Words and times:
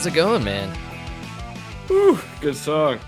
How's 0.00 0.06
it 0.06 0.14
going, 0.14 0.44
man? 0.44 0.74
Whew, 1.86 2.18
good 2.40 2.56
song. 2.56 3.00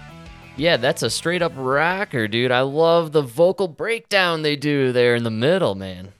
Yeah, 0.59 0.77
that's 0.77 1.03
a 1.03 1.09
straight 1.09 1.41
up 1.41 1.55
rocker, 1.57 2.29
dude. 2.29 2.51
I 2.51 2.61
love 2.61 3.13
the 3.13 3.23
vocal 3.23 3.67
breakdown 3.67 4.43
they 4.43 4.57
do 4.57 4.93
there 4.93 5.15
in 5.15 5.23
the 5.23 5.31
middle, 5.31 5.75
man. 5.75 6.13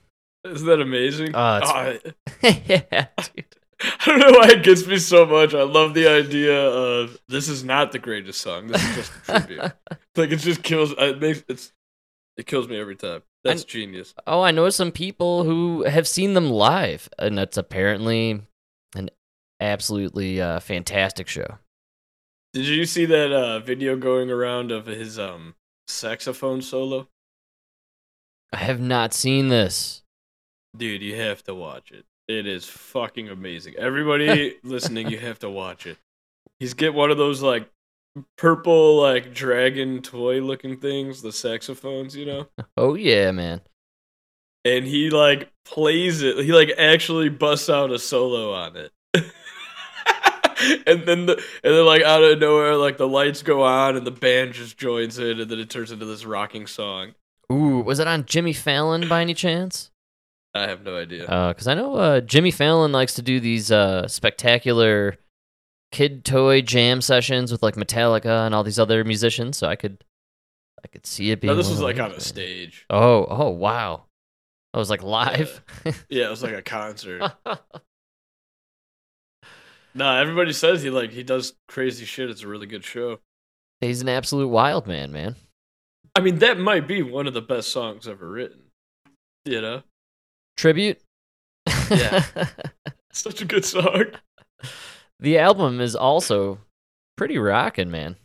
Isn't 0.43 0.65
that 0.65 0.81
amazing? 0.81 1.35
Oh, 1.35 1.39
I, 1.61 1.99
yeah, 2.41 3.05
dude. 3.35 3.45
I 3.83 3.93
don't 4.07 4.17
know 4.17 4.31
why 4.31 4.47
it 4.49 4.63
gets 4.63 4.87
me 4.87 4.97
so 4.97 5.27
much. 5.27 5.53
I 5.53 5.61
love 5.61 5.93
the 5.93 6.07
idea 6.07 6.59
of 6.59 7.19
this 7.27 7.49
is 7.49 7.63
not 7.63 7.91
the 7.91 7.99
greatest 7.99 8.41
song. 8.41 8.65
This 8.65 8.83
is 8.83 8.95
just 8.95 9.11
a 9.27 9.41
tribute. 9.41 9.61
like 10.15 10.31
it 10.31 10.37
just 10.37 10.63
kills. 10.63 10.91
Uh, 10.93 11.03
it 11.03 11.21
makes 11.21 11.43
it's 11.47 11.71
it 12.35 12.47
kills 12.47 12.67
me 12.67 12.79
every 12.79 12.95
time. 12.95 13.21
That's 13.43 13.63
genius. 13.63 14.15
Oh, 14.25 14.41
I 14.41 14.49
know 14.49 14.67
some 14.71 14.91
people 14.91 15.43
who 15.43 15.83
have 15.83 16.07
seen 16.07 16.33
them 16.33 16.49
live, 16.49 17.09
and 17.19 17.37
that's 17.37 17.57
apparently 17.57 18.41
absolutely 19.63 20.41
uh, 20.41 20.59
fantastic 20.59 21.27
show. 21.27 21.57
Did 22.53 22.67
you 22.67 22.85
see 22.85 23.05
that 23.05 23.31
uh, 23.31 23.59
video 23.59 23.95
going 23.95 24.29
around 24.29 24.71
of 24.71 24.85
his 24.85 25.17
um 25.17 25.55
saxophone 25.87 26.61
solo? 26.61 27.07
I 28.51 28.57
have 28.57 28.79
not 28.79 29.13
seen 29.13 29.47
this. 29.47 30.03
Dude, 30.77 31.01
you 31.01 31.15
have 31.15 31.43
to 31.43 31.55
watch 31.55 31.91
it. 31.91 32.05
It 32.27 32.45
is 32.45 32.65
fucking 32.65 33.29
amazing. 33.29 33.75
Everybody 33.77 34.57
listening, 34.63 35.09
you 35.09 35.17
have 35.17 35.39
to 35.39 35.49
watch 35.49 35.87
it. 35.87 35.97
He's 36.59 36.73
get 36.73 36.93
one 36.93 37.11
of 37.11 37.17
those 37.17 37.41
like 37.41 37.69
purple 38.37 39.01
like 39.01 39.33
dragon 39.33 40.01
toy 40.01 40.39
looking 40.39 40.77
things, 40.77 41.21
the 41.21 41.31
saxophones, 41.31 42.15
you 42.15 42.25
know? 42.25 42.47
Oh 42.77 42.95
yeah, 42.95 43.31
man. 43.31 43.61
And 44.65 44.85
he 44.85 45.09
like 45.09 45.51
plays 45.65 46.21
it. 46.21 46.37
He 46.45 46.53
like 46.53 46.71
actually 46.77 47.29
busts 47.29 47.69
out 47.69 47.91
a 47.91 47.99
solo 47.99 48.53
on 48.53 48.77
it. 48.77 48.91
and 50.87 51.03
then 51.05 51.25
the 51.25 51.33
and 51.63 51.73
then 51.73 51.85
like 51.85 52.03
out 52.03 52.23
of 52.23 52.39
nowhere 52.39 52.75
like 52.75 52.97
the 52.97 53.07
lights 53.07 53.41
go 53.41 53.63
on 53.63 53.95
and 53.95 54.05
the 54.05 54.11
band 54.11 54.53
just 54.53 54.77
joins 54.77 55.17
in 55.17 55.39
and 55.39 55.49
then 55.49 55.59
it 55.59 55.69
turns 55.69 55.91
into 55.91 56.05
this 56.05 56.25
rocking 56.25 56.67
song. 56.67 57.13
Ooh, 57.51 57.79
was 57.81 57.99
it 57.99 58.07
on 58.07 58.25
Jimmy 58.25 58.53
Fallon 58.53 59.07
by 59.07 59.21
any 59.21 59.33
chance? 59.33 59.91
I 60.55 60.67
have 60.67 60.83
no 60.83 60.97
idea. 60.97 61.21
Because 61.49 61.67
I 61.67 61.73
know 61.73 61.95
uh, 61.95 62.21
Jimmy 62.21 62.51
Fallon 62.51 62.91
likes 62.91 63.15
to 63.15 63.21
do 63.21 63.39
these 63.39 63.71
uh, 63.71 64.07
spectacular 64.07 65.15
kid 65.91 66.25
toy 66.25 66.61
jam 66.61 67.01
sessions 67.01 67.51
with 67.51 67.63
like 67.63 67.75
Metallica 67.75 68.45
and 68.45 68.53
all 68.53 68.63
these 68.63 68.79
other 68.79 69.03
musicians. 69.03 69.57
So 69.57 69.67
I 69.67 69.75
could, 69.75 70.03
I 70.83 70.87
could 70.87 71.05
see 71.05 71.31
it 71.31 71.41
being. 71.41 71.51
no, 71.51 71.55
this 71.55 71.69
was 71.69 71.81
like 71.81 71.99
on 71.99 72.11
a 72.11 72.19
stage. 72.19 72.85
Oh, 72.89 73.25
oh, 73.29 73.49
wow! 73.49 74.05
I 74.73 74.77
was 74.77 74.89
like 74.89 75.03
live. 75.03 75.63
Yeah, 76.09 76.27
it 76.27 76.29
was 76.29 76.43
like 76.43 76.53
a 76.53 76.61
concert. 76.63 77.31
No, 79.95 80.15
everybody 80.15 80.53
says 80.53 80.81
he 80.81 80.89
like 80.89 81.11
he 81.11 81.23
does 81.23 81.53
crazy 81.67 82.05
shit. 82.05 82.29
It's 82.29 82.41
a 82.43 82.47
really 82.47 82.65
good 82.65 82.83
show. 82.83 83.19
He's 83.81 84.01
an 84.01 84.09
absolute 84.09 84.47
wild 84.47 84.87
man, 84.87 85.11
man. 85.11 85.35
I 86.15 86.21
mean, 86.21 86.39
that 86.39 86.57
might 86.59 86.87
be 86.87 87.01
one 87.01 87.27
of 87.27 87.33
the 87.33 87.41
best 87.41 87.69
songs 87.69 88.07
ever 88.07 88.27
written. 88.29 88.61
You 89.45 89.61
know, 89.61 89.83
Tribute. 90.57 90.99
Yeah. 91.91 92.23
such 93.11 93.41
a 93.41 93.45
good 93.45 93.65
song. 93.65 94.05
the 95.19 95.37
album 95.37 95.79
is 95.81 95.95
also 95.95 96.59
pretty 97.17 97.37
rocking, 97.37 97.91
man. 97.91 98.15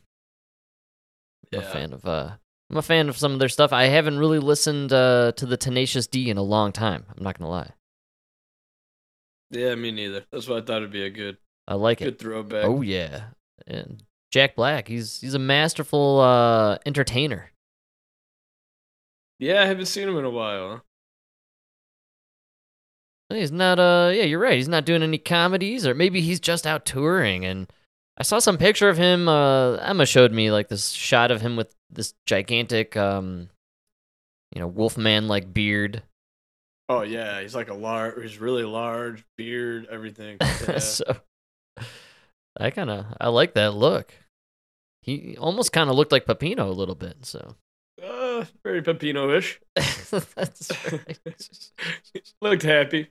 I'm 1.53 1.61
a 1.61 1.63
Yeah. 1.63 1.73
fan 1.73 1.93
of 1.93 2.07
uh 2.07 2.31
I'm 2.71 2.77
a 2.77 2.83
fan 2.83 3.09
of 3.09 3.17
some 3.19 3.33
of 3.33 3.39
their 3.39 3.49
stuff. 3.49 3.73
I 3.73 3.85
haven't 3.85 4.19
really 4.19 4.39
listened 4.39 4.93
uh 4.93 5.33
to 5.33 5.45
the 5.47 5.57
Tenacious 5.57 6.07
D 6.07 6.31
in 6.31 6.37
a 6.39 6.43
long 6.43 6.73
time. 6.73 7.05
I'm 7.17 7.23
not 7.25 7.39
gonna 7.39 7.51
lie. 7.51 7.73
Yeah, 9.51 9.75
me 9.75 9.91
neither. 9.91 10.25
That's 10.31 10.47
why 10.47 10.59
I 10.59 10.61
thought 10.61 10.79
it'd 10.79 10.91
be 10.93 11.05
a 11.05 11.11
good, 11.11 11.39
I 11.69 11.75
like 11.75 11.99
good 11.99 12.09
it. 12.09 12.19
throwback. 12.19 12.65
Oh 12.65 12.81
yeah. 12.81 13.25
And 13.67 14.03
Jack 14.33 14.57
Black, 14.57 14.89
he's 14.89 15.21
he's 15.21 15.35
a 15.35 15.39
masterful 15.39 16.19
uh 16.21 16.79
entertainer. 16.87 17.53
Yeah, 19.39 19.63
I 19.63 19.67
haven't 19.67 19.87
seen 19.87 20.09
him 20.09 20.17
in 20.17 20.25
a 20.25 20.31
while. 20.31 20.83
He's 23.29 23.53
not 23.53 23.79
uh 23.79 24.11
yeah, 24.15 24.23
you're 24.25 24.41
right. 24.41 24.57
He's 24.57 24.69
not 24.69 24.87
doing 24.87 25.03
any 25.03 25.19
comedies 25.19 25.87
or 25.87 25.95
maybe 25.95 26.23
he's 26.23 26.41
just 26.41 26.67
out 26.67 26.87
touring 26.87 27.45
and 27.45 27.71
I 28.17 28.23
saw 28.23 28.39
some 28.39 28.57
picture 28.57 28.89
of 28.89 28.97
him 28.97 29.29
uh 29.29 29.75
Emma 29.77 30.07
showed 30.07 30.33
me 30.33 30.51
like 30.51 30.69
this 30.69 30.91
shot 30.91 31.31
of 31.31 31.43
him 31.43 31.55
with 31.55 31.75
this 31.91 32.15
gigantic 32.25 32.97
um 32.97 33.51
you 34.55 34.61
know, 34.63 34.67
wolfman 34.67 35.29
like 35.29 35.53
beard. 35.53 36.03
Oh 36.89 37.03
yeah, 37.03 37.43
he's 37.43 37.55
like 37.55 37.69
a 37.69 37.75
large. 37.75 38.23
He's 38.23 38.39
really 38.39 38.65
large, 38.65 39.23
beard, 39.37 39.87
everything. 39.91 40.39
Yeah. 40.67 40.79
so 40.79 41.05
I 42.61 42.71
kind 42.71 42.91
of 42.91 43.07
I 43.21 43.29
like 43.29 43.55
that 43.55 43.75
look. 43.75 44.13
He 45.03 45.37
almost 45.39 45.73
kind 45.73 45.89
of 45.89 45.97
looked 45.97 46.13
like 46.13 46.27
Pepino 46.27 46.69
a 46.69 46.73
little 46.73 46.95
bit, 46.95 47.25
so 47.25 47.55
uh, 48.03 48.45
very 48.63 48.83
Pepino-ish. 48.83 49.61
that's 49.75 50.71
right. 50.93 51.19
Looked 52.41 52.63
happy. 52.63 53.09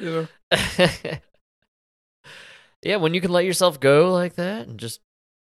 You 0.00 0.28
know. 0.50 0.58
yeah, 2.82 2.96
when 2.96 3.14
you 3.14 3.20
can 3.20 3.30
let 3.30 3.44
yourself 3.44 3.80
go 3.80 4.12
like 4.12 4.34
that 4.34 4.66
and 4.68 4.78
just 4.78 5.00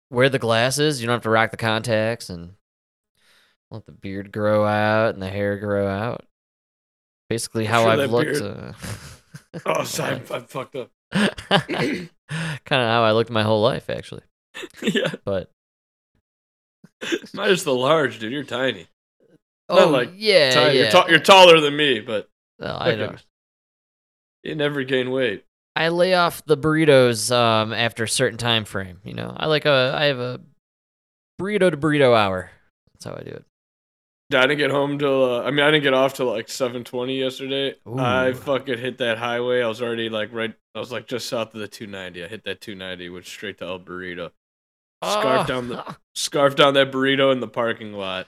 wear 0.09 0.29
the 0.29 0.39
glasses, 0.39 1.01
you 1.01 1.07
don't 1.07 1.15
have 1.15 1.23
to 1.23 1.29
rock 1.29 1.51
the 1.51 1.57
contacts 1.57 2.29
and 2.29 2.53
let 3.69 3.85
the 3.85 3.91
beard 3.91 4.31
grow 4.31 4.65
out 4.65 5.13
and 5.13 5.21
the 5.23 5.29
hair 5.29 5.57
grow 5.57 5.87
out. 5.87 6.25
Basically, 7.29 7.65
how 7.65 7.83
Sure 7.83 7.91
I've 7.91 8.11
looked. 8.11 8.41
Uh, 8.41 8.73
Oh, 9.65 9.83
sorry, 9.85 10.15
I'm, 10.15 10.23
I'm 10.31 10.45
fucked 10.45 10.75
up. 10.75 10.91
kind 11.11 12.09
of 12.29 12.67
how 12.69 13.03
I 13.03 13.11
looked 13.11 13.29
my 13.29 13.43
whole 13.43 13.61
life, 13.61 13.89
actually. 13.89 14.23
yeah, 14.81 15.13
But 15.25 15.49
minus 17.33 17.63
the 17.63 17.73
large, 17.73 18.19
dude. 18.19 18.31
You're 18.31 18.43
tiny. 18.43 18.87
oh, 19.69 19.89
like 19.89 20.11
yeah, 20.15 20.51
Tiny. 20.51 20.75
yeah. 20.77 20.81
You're, 20.83 20.91
ta- 20.91 21.07
you're 21.09 21.19
taller 21.19 21.59
than 21.59 21.75
me, 21.75 21.99
but 21.99 22.29
No, 22.59 22.77
I 22.79 22.95
don't. 22.95 23.23
you 24.43 24.55
never 24.55 24.83
gain 24.83 25.11
weight. 25.11 25.45
I 25.75 25.87
lay 25.87 26.13
off 26.15 26.43
the 26.45 26.57
burritos 26.57 27.33
um, 27.33 27.71
after 27.73 28.03
a 28.03 28.09
certain 28.09 28.37
time 28.37 28.65
frame. 28.65 28.99
You 29.05 29.13
know, 29.13 29.33
I 29.35 29.47
like 29.47 29.65
a 29.65 29.93
I 29.97 30.05
have 30.05 30.19
a 30.19 30.41
burrito 31.39 31.71
to 31.71 31.77
burrito 31.77 32.15
hour. 32.15 32.51
That's 32.93 33.05
how 33.05 33.13
I 33.19 33.23
do 33.23 33.31
it. 33.31 33.45
I 34.35 34.47
didn't 34.47 34.57
get 34.57 34.71
home 34.71 34.97
till. 34.99 35.23
Uh, 35.23 35.43
I 35.43 35.51
mean, 35.51 35.61
I 35.61 35.71
didn't 35.71 35.83
get 35.83 35.93
off 35.93 36.13
till 36.13 36.27
like 36.27 36.49
seven 36.49 36.83
twenty 36.83 37.19
yesterday. 37.19 37.75
I 37.97 38.33
fucking 38.33 38.77
hit 38.77 38.97
that 38.99 39.17
highway. 39.17 39.61
I 39.61 39.67
was 39.67 39.81
already 39.81 40.09
like 40.09 40.29
right. 40.33 40.53
I 40.75 40.79
was 40.79 40.91
like 40.91 41.07
just 41.07 41.27
south 41.27 41.53
of 41.53 41.59
the 41.59 41.67
two 41.67 41.87
ninety. 41.87 42.23
I 42.23 42.27
hit 42.27 42.43
that 42.45 42.61
two 42.61 42.75
ninety, 42.75 43.09
went 43.09 43.25
straight 43.25 43.57
to 43.59 43.65
El 43.65 43.79
Burrito. 43.79 44.31
Scarf 45.03 45.47
down 45.47 45.67
the 45.67 45.95
scarf 46.13 46.55
down 46.55 46.75
that 46.75 46.91
burrito 46.91 47.31
in 47.31 47.39
the 47.39 47.47
parking 47.47 47.93
lot. 47.93 48.27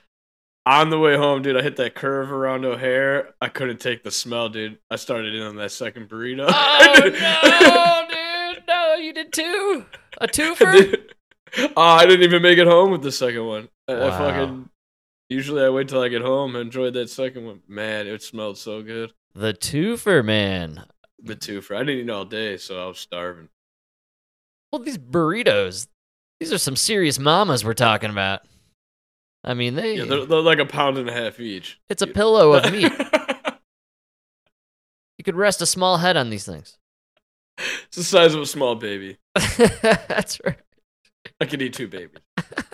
On 0.65 0.89
the 0.89 0.97
way 0.97 1.15
home, 1.15 1.41
dude, 1.41 1.57
I 1.57 1.61
hit 1.61 1.75
that 1.75 1.93
curve 1.93 2.31
around 2.31 2.63
O'Hare. 2.65 3.33
I 3.41 3.49
couldn't 3.49 3.79
take 3.79 4.03
the 4.03 4.11
smell, 4.11 4.49
dude. 4.49 4.79
I 4.89 4.95
started 4.95 5.35
in 5.35 5.43
on 5.43 5.57
that 5.57 5.71
second 5.71 6.09
burrito. 6.09 6.45
Oh 6.49 6.93
no, 7.03 8.53
dude! 8.55 8.63
No, 8.67 8.95
you 8.95 9.13
did 9.13 9.31
two. 9.31 9.85
A 10.19 10.27
twofer. 10.27 10.71
Dude, 10.71 11.13
oh, 11.77 11.81
I 11.81 12.05
didn't 12.05 12.23
even 12.23 12.41
make 12.41 12.57
it 12.57 12.65
home 12.67 12.89
with 12.89 13.03
the 13.03 13.11
second 13.11 13.45
one. 13.45 13.69
I, 13.87 14.07
I 14.07 14.09
fucking 14.09 14.69
usually 15.33 15.63
I 15.63 15.69
wait 15.69 15.87
till 15.89 16.01
I 16.01 16.09
get 16.09 16.21
home. 16.21 16.55
I 16.55 16.61
enjoyed 16.61 16.93
that 16.93 17.09
second 17.09 17.45
one. 17.45 17.61
Man, 17.67 18.07
it 18.07 18.21
smelled 18.21 18.57
so 18.57 18.81
good. 18.81 19.11
The 19.35 19.53
twofer, 19.53 20.23
man. 20.23 20.85
The 21.21 21.35
two 21.35 21.61
for 21.61 21.75
I 21.75 21.79
didn't 21.79 22.05
eat 22.05 22.09
all 22.09 22.25
day, 22.25 22.57
so 22.57 22.83
I 22.83 22.87
was 22.87 22.99
starving. 22.99 23.49
Well, 24.71 24.81
these 24.81 24.97
burritos, 24.97 25.87
these 26.39 26.53
are 26.53 26.57
some 26.57 26.75
serious 26.75 27.19
mamas 27.19 27.63
we're 27.63 27.73
talking 27.73 28.09
about. 28.09 28.41
I 29.43 29.53
mean, 29.53 29.75
they. 29.75 29.97
Yeah, 29.97 30.05
they're, 30.05 30.25
they're 30.25 30.41
like 30.41 30.59
a 30.59 30.65
pound 30.65 30.97
and 30.97 31.09
a 31.09 31.13
half 31.13 31.39
each. 31.39 31.79
it's 31.89 32.01
a 32.01 32.07
pillow 32.07 32.53
of 32.53 32.71
meat. 32.71 32.91
You 35.17 35.23
could 35.23 35.35
rest 35.37 35.61
a 35.61 35.65
small 35.65 35.99
head 35.99 36.17
on 36.17 36.29
these 36.29 36.45
things. 36.45 36.77
it's 37.57 37.95
the 37.95 38.03
size 38.03 38.33
of 38.33 38.41
a 38.41 38.45
small 38.45 38.75
baby. 38.75 39.19
That's 39.81 40.37
right. 40.43 40.57
I 41.39 41.45
could 41.45 41.61
eat 41.61 41.73
two 41.73 41.87
babies. 41.87 42.19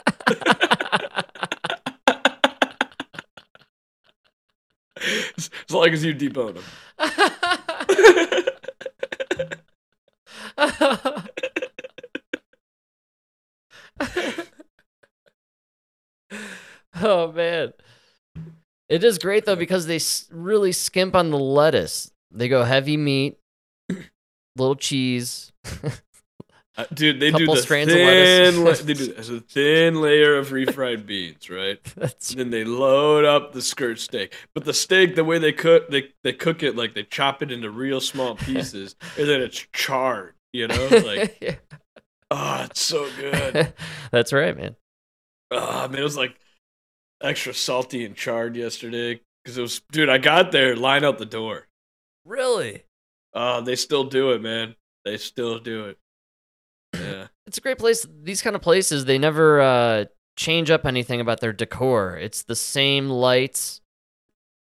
as 5.48 5.74
long 5.74 5.90
as 5.90 6.04
you 6.04 6.14
debone 6.14 6.56
them. 6.56 6.64
oh 17.02 17.32
man, 17.32 17.74
it 18.90 19.04
is 19.04 19.18
great 19.18 19.46
though 19.46 19.56
because 19.56 19.88
they 19.88 20.00
really 20.32 20.72
skimp 20.72 21.16
on 21.16 21.32
the 21.32 21.40
lettuce. 21.40 22.12
They 22.32 22.48
go 22.48 22.64
heavy 22.64 22.98
meat, 22.98 23.40
little 24.56 24.76
cheese. 24.76 25.52
Uh, 26.80 26.86
dude, 26.94 27.20
they 27.20 27.30
do 27.30 27.46
the 27.46 27.58
strands 27.58 27.92
thin, 27.92 28.64
la- 28.64 28.72
they 28.84 28.94
do 28.94 29.14
a 29.18 29.22
thin 29.42 30.02
layer 30.02 30.38
of 30.38 30.50
refried 30.50 31.06
beans, 31.06 31.50
right? 31.50 31.78
That's 31.98 32.32
And 32.32 32.40
then 32.40 32.50
they 32.52 32.64
load 32.64 33.26
up 33.26 33.52
the 33.52 33.62
skirt 33.62 34.00
steak. 34.00 34.34
But 34.54 34.64
the 34.64 34.74
steak, 34.74 35.16
the 35.16 35.26
way 35.26 35.40
they 35.40 35.52
cook, 35.52 35.90
they 35.90 36.14
they 36.24 36.32
cook 36.32 36.64
it 36.64 36.78
like 36.78 36.94
they 36.94 37.04
chop 37.04 37.44
it 37.44 37.52
into 37.52 37.70
real 37.70 38.00
small 38.00 38.36
pieces, 38.38 38.96
and 39.18 39.28
then 39.28 39.42
it's 39.42 39.68
charred. 39.74 40.36
You 40.54 40.70
know, 40.70 40.88
like 40.88 41.38
Yeah. 41.42 41.56
oh, 42.32 42.64
it's 42.64 42.82
so 42.82 43.10
good. 43.18 43.74
That's 44.12 44.32
right, 44.32 44.56
man. 44.56 44.78
Oh, 45.52 45.88
man, 45.90 46.00
it 46.00 46.04
was 46.04 46.16
like 46.16 46.40
extra 47.22 47.54
salty 47.54 48.06
and 48.06 48.16
charred 48.16 48.56
yesterday 48.56 49.20
because 49.44 49.58
it 49.58 49.62
was, 49.62 49.82
dude. 49.92 50.08
I 50.08 50.18
got 50.18 50.54
there, 50.54 50.78
line 50.78 51.04
out 51.04 51.18
the 51.18 51.26
door. 51.26 51.68
Really? 52.24 52.84
Uh, 53.34 53.60
they 53.60 53.76
still 53.76 54.06
do 54.06 54.32
it, 54.32 54.42
man. 54.42 54.76
They 55.04 55.18
still 55.18 55.60
do 55.60 55.86
it. 55.86 55.98
It's 57.50 57.58
a 57.58 57.62
great 57.62 57.80
place. 57.80 58.06
These 58.22 58.44
kind 58.44 58.56
of 58.56 58.62
places, 58.62 59.06
they 59.06 59.18
never 59.18 59.60
uh, 59.60 60.06
change 60.36 60.70
up 60.70 60.86
anything 60.86 61.20
about 61.20 61.40
their 61.40 61.52
decor. 61.52 62.16
It's 62.16 62.44
the 62.44 62.56
same 62.56 63.10
lights, 63.10 63.82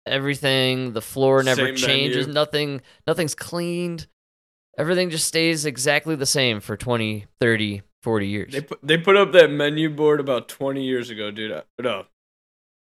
everything. 0.06 0.94
The 0.94 1.02
floor 1.02 1.42
never 1.42 1.66
Same 1.66 1.76
changes. 1.76 2.28
menu. 2.28 2.34
Nothing. 2.36 2.82
Nothing's 3.08 3.34
cleaned. 3.34 4.06
Everything 4.78 5.10
just 5.10 5.26
stays 5.26 5.66
exactly 5.66 6.14
the 6.16 6.28
same 6.28 6.60
for 6.60 6.78
20, 6.78 7.26
30, 7.42 7.82
40 8.04 8.28
years. 8.28 8.54
They 8.54 8.62
put 8.62 8.80
they 8.84 9.00
put 9.00 9.18
up 9.18 9.32
that 9.32 9.50
menu 9.50 9.90
board 9.90 10.20
about 10.20 10.48
twenty 10.48 10.84
years 10.84 11.10
ago, 11.10 11.32
dude. 11.32 11.54
I, 11.54 11.64
no, 11.82 12.02
I 12.02 12.06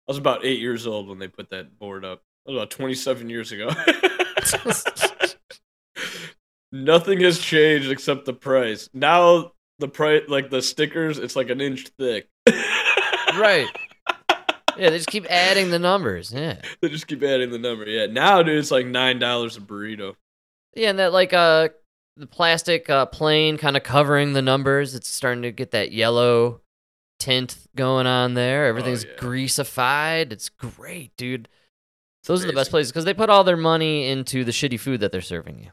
was 0.09 0.19
about 0.19 0.44
eight 0.44 0.61
years 0.61 0.87
old 0.87 1.09
when 1.09 1.19
they 1.19 1.29
put 1.29 1.49
that 1.53 1.79
board 1.79 2.05
up. 2.05 2.23
That 2.44 2.53
was 2.53 2.59
about 2.59 2.71
twenty 2.71 2.94
seven 2.94 3.31
years 3.31 3.50
ago. 3.50 3.71
Nothing 6.71 7.21
has 7.21 7.38
changed 7.38 7.91
except 7.91 8.27
the 8.27 8.35
price. 8.35 8.91
Now 8.93 9.53
the 9.81 9.88
price, 9.88 10.23
like 10.29 10.50
the 10.50 10.62
stickers, 10.62 11.19
it's 11.19 11.35
like 11.37 11.50
an 11.50 11.61
inch 11.61 11.88
thick. 11.99 12.29
right. 13.37 13.67
Yeah, 14.79 14.91
they 14.91 14.97
just 14.99 15.09
keep 15.09 15.27
adding 15.29 15.71
the 15.71 15.79
numbers. 15.79 16.32
Yeah. 16.32 16.61
They 16.81 16.88
just 16.88 17.06
keep 17.06 17.23
adding 17.23 17.50
the 17.50 17.59
number. 17.59 17.85
Yeah. 17.87 18.06
Now, 18.06 18.43
dude, 18.43 18.59
it's 18.59 18.71
like 18.71 18.87
nine 18.87 19.19
dollars 19.19 19.56
a 19.56 19.61
burrito. 19.61 20.15
Yeah, 20.75 20.91
and 20.91 20.99
that 20.99 21.12
like 21.12 21.32
uh 21.32 21.71
the 22.17 22.27
plastic 22.27 22.88
uh 22.88 23.06
plane 23.06 23.59
kind 23.59 23.77
of 23.77 23.82
covering 23.82 24.32
the 24.32 24.43
numbers. 24.43 24.94
It's 24.94 25.09
starting 25.09 25.43
to 25.43 25.53
get 25.53 25.73
that 25.73 25.93
yellow 25.93 26.61
tint 27.19 27.56
going 27.77 28.06
on 28.06 28.35
there. 28.35 28.67
Everything's 28.67 29.05
Oh, 29.05 29.09
yeah. 29.09 29.17
greasified. 29.17 30.32
It's 30.32 30.49
great, 30.49 31.17
dude. 31.17 31.49
Those 32.25 32.44
are 32.44 32.47
the 32.47 32.53
best 32.53 32.71
places 32.71 32.93
because 32.93 33.05
they 33.06 33.15
put 33.15 33.31
all 33.31 33.44
their 33.44 33.56
money 33.56 34.09
into 34.09 34.44
the 34.44 34.53
shitty 34.53 34.79
food 34.79 35.00
that 35.00 35.11
they're 35.12 35.21
serving 35.21 35.59
you. 35.59 35.71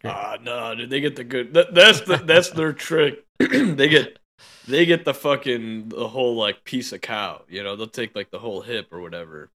Great. 0.00 0.10
Ah, 0.10 0.36
no, 0.42 0.74
dude, 0.74 0.90
they 0.90 1.00
get 1.00 1.16
the 1.16 1.24
good. 1.24 1.54
That, 1.54 1.74
that's 1.74 2.02
the 2.02 2.16
that's 2.16 2.50
their 2.50 2.72
trick. 2.74 3.24
they 3.38 3.88
get 3.88 4.18
they 4.66 4.86
get 4.86 5.04
the 5.04 5.14
fucking 5.14 5.88
the 5.88 6.08
whole 6.08 6.36
like 6.36 6.64
piece 6.64 6.92
of 6.92 7.00
cow. 7.00 7.42
You 7.48 7.62
know, 7.62 7.76
they'll 7.76 7.86
take 7.86 8.14
like 8.14 8.30
the 8.30 8.38
whole 8.38 8.60
hip 8.60 8.92
or 8.92 9.00
whatever. 9.00 9.50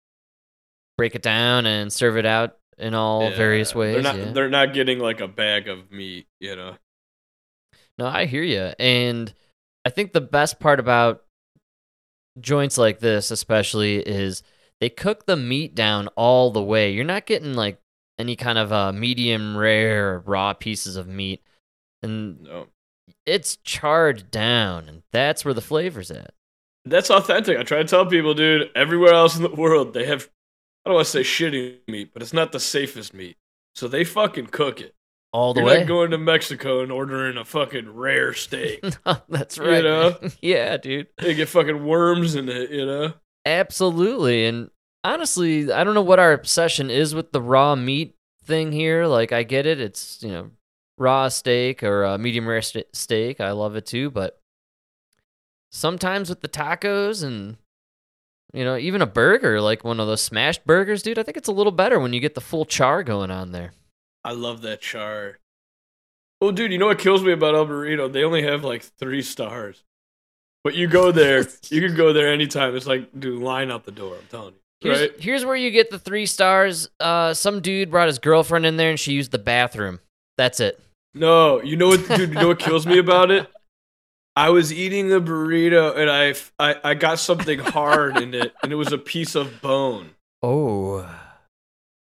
Break 0.98 1.16
it 1.16 1.22
down 1.22 1.66
and 1.66 1.92
serve 1.92 2.18
it 2.18 2.26
out 2.26 2.58
in 2.78 2.94
all 2.94 3.30
Yeah, 3.30 3.36
various 3.36 3.76
ways. 3.76 3.96
They're 3.96 4.04
not 4.04 4.18
yeah. 4.18 4.32
they're 4.32 4.50
not 4.50 4.74
getting 4.74 5.00
like 5.00 5.22
a 5.22 5.28
bag 5.28 5.68
of 5.68 5.92
meat. 5.92 6.28
You 6.40 6.56
know. 6.56 6.76
No, 7.98 8.08
I 8.08 8.26
hear 8.26 8.44
you. 8.44 8.72
And 8.80 9.34
I 9.86 9.90
think 9.90 10.14
the 10.14 10.22
best 10.22 10.60
part 10.60 10.80
about 10.80 11.24
joints 12.40 12.78
like 12.78 13.00
this, 13.00 13.32
especially, 13.32 13.98
is 13.98 14.44
they 14.80 14.90
cook 14.90 15.26
the 15.26 15.36
meat 15.36 15.76
down 15.76 16.08
all 16.16 16.52
the 16.52 16.64
way. 16.64 16.92
You're 16.92 17.04
not 17.04 17.26
getting 17.26 17.54
like 17.54 17.81
any 18.22 18.36
kind 18.38 18.58
of 18.58 18.72
uh, 18.72 18.94
medium 18.94 19.58
rare 19.58 20.24
raw 20.26 20.54
pieces 20.54 20.96
of 20.96 21.08
meat. 21.08 21.42
And 22.02 22.42
No, 22.44 22.68
it's 23.26 23.58
charred 23.58 24.32
down. 24.32 24.88
And 24.88 25.04
that's 25.12 25.44
where 25.44 25.54
the 25.54 25.62
flavor's 25.62 26.10
at. 26.12 26.34
that's 26.86 27.12
authentic. 27.12 27.58
I 27.58 27.64
try 27.64 27.80
to 27.80 27.84
tell 27.84 28.06
people, 28.06 28.34
dude. 28.34 28.70
Everywhere 28.76 29.14
else 29.14 29.36
in 29.36 29.44
the 29.44 29.50
world, 29.50 29.94
they 29.94 30.06
have. 30.06 30.30
I 30.86 30.90
don't 30.90 30.96
want 30.96 31.06
to 31.08 31.12
say 31.12 31.22
shitty 31.22 31.78
meat, 31.88 32.12
but 32.14 32.22
it's 32.24 32.34
not 32.34 32.52
the 32.54 32.60
safest 32.60 33.14
meat. 33.14 33.38
So 33.76 33.88
they 33.88 34.04
fucking 34.04 34.48
cook 34.48 34.82
it. 34.82 34.96
All 35.34 35.54
the 35.54 35.62
You're 35.62 35.68
way. 35.70 35.78
not 35.80 35.88
going 35.88 36.12
to 36.12 36.18
Mexico 36.18 36.82
and 36.82 36.92
ordering 36.92 37.38
a 37.38 37.46
fucking 37.46 37.94
rare 37.96 38.34
steak. 38.34 38.84
that's 39.30 39.58
You 39.58 39.64
right. 39.64 39.84
know? 39.84 40.18
yeah, 40.42 40.76
dude. 40.78 41.08
they 41.20 41.36
get 41.36 41.50
fucking 41.50 41.86
worms 41.86 42.36
in 42.36 42.50
it. 42.50 42.72
You 42.72 42.86
know. 42.86 43.14
Absolutely. 43.46 44.46
And 44.46 44.70
honestly, 45.04 45.72
I 45.72 45.84
don't 45.84 45.94
know 45.94 46.02
what 46.02 46.20
our 46.20 46.34
obsession 46.34 46.90
is 46.90 47.16
with 47.16 47.32
the 47.32 47.42
raw 47.42 47.76
meat 47.76 48.16
thing 48.44 48.72
here. 48.72 49.06
Like, 49.06 49.32
I 49.32 49.44
get 49.44 49.66
it. 49.66 49.80
It's, 49.80 50.22
you 50.22 50.32
know, 50.32 50.52
raw 50.98 51.28
steak 51.30 51.84
or 51.84 52.06
uh, 52.06 52.18
medium 52.18 52.48
rare 52.48 52.62
st- 52.62 52.96
steak. 52.96 53.42
I 53.42 53.52
love 53.52 53.76
it 53.76 53.86
too. 53.86 54.10
But 54.10 54.40
sometimes 55.72 56.30
with 56.30 56.42
the 56.42 56.50
tacos 56.50 57.24
and, 57.24 57.58
you 58.54 58.64
know, 58.64 58.78
even 58.78 59.02
a 59.02 59.08
burger, 59.08 59.62
like 59.62 59.84
one 59.84 60.00
of 60.00 60.08
those 60.08 60.22
smashed 60.22 60.66
burgers, 60.66 61.04
dude, 61.04 61.20
I 61.20 61.24
think 61.24 61.38
it's 61.38 61.50
a 61.50 61.54
little 61.54 61.72
better 61.72 62.00
when 62.00 62.14
you 62.14 62.20
get 62.20 62.36
the 62.36 62.42
full 62.42 62.66
char 62.66 63.04
going 63.04 63.32
on 63.32 63.52
there. 63.52 63.72
I 64.24 64.34
love 64.34 64.62
that 64.62 64.82
char. 64.82 65.40
Oh, 66.42 66.52
dude, 66.52 66.72
you 66.72 66.78
know 66.78 66.88
what 66.88 67.00
kills 67.00 67.24
me 67.24 67.32
about 67.32 67.56
El 67.56 67.68
Burrito? 67.68 68.12
They 68.12 68.24
only 68.24 68.44
have 68.44 68.64
like 68.64 68.82
three 68.82 69.22
stars. 69.22 69.84
But 70.64 70.76
you 70.76 70.88
go 70.88 71.12
there, 71.12 71.46
you 71.70 71.82
can 71.82 71.96
go 71.96 72.14
there 72.14 72.32
anytime. 72.32 72.76
It's 72.76 72.88
like, 72.88 73.20
dude, 73.20 73.42
line 73.42 73.72
out 73.72 73.86
the 73.86 73.92
door. 73.92 74.16
I'm 74.16 74.28
telling 74.30 74.54
you. 74.54 74.61
Here's, 74.82 75.00
Right? 75.00 75.12
here's 75.20 75.46
where 75.46 75.56
you 75.56 75.72
get 75.72 75.90
the 75.92 76.00
three 76.00 76.26
stars. 76.26 76.90
Uh, 77.00 77.34
some 77.34 77.62
dude 77.62 77.92
brought 77.92 78.08
his 78.08 78.20
girlfriend 78.20 78.66
in 78.66 78.78
there 78.78 78.90
and 78.90 79.00
she 79.00 79.14
used 79.14 79.32
the 79.32 79.38
bathroom. 79.40 80.00
That's 80.38 80.60
it. 80.60 80.80
No, 81.14 81.62
you 81.62 81.76
know 81.76 81.88
what, 81.90 82.08
dude? 82.08 82.30
You 82.30 82.36
know 82.36 82.48
what 82.48 82.60
kills 82.60 82.88
me 82.88 82.98
about 82.98 83.32
it? 83.32 83.48
I 84.36 84.50
was 84.50 84.72
eating 84.72 85.12
a 85.12 85.20
burrito 85.20 85.96
and 85.98 86.10
I, 86.10 86.34
I, 86.58 86.92
I 86.92 86.94
got 86.94 87.20
something 87.20 87.60
hard 87.60 88.18
in 88.18 88.34
it, 88.34 88.54
and 88.64 88.72
it 88.72 88.76
was 88.76 88.94
a 88.94 88.98
piece 88.98 89.36
of 89.36 89.62
bone. 89.62 90.12
Oh. 90.42 91.06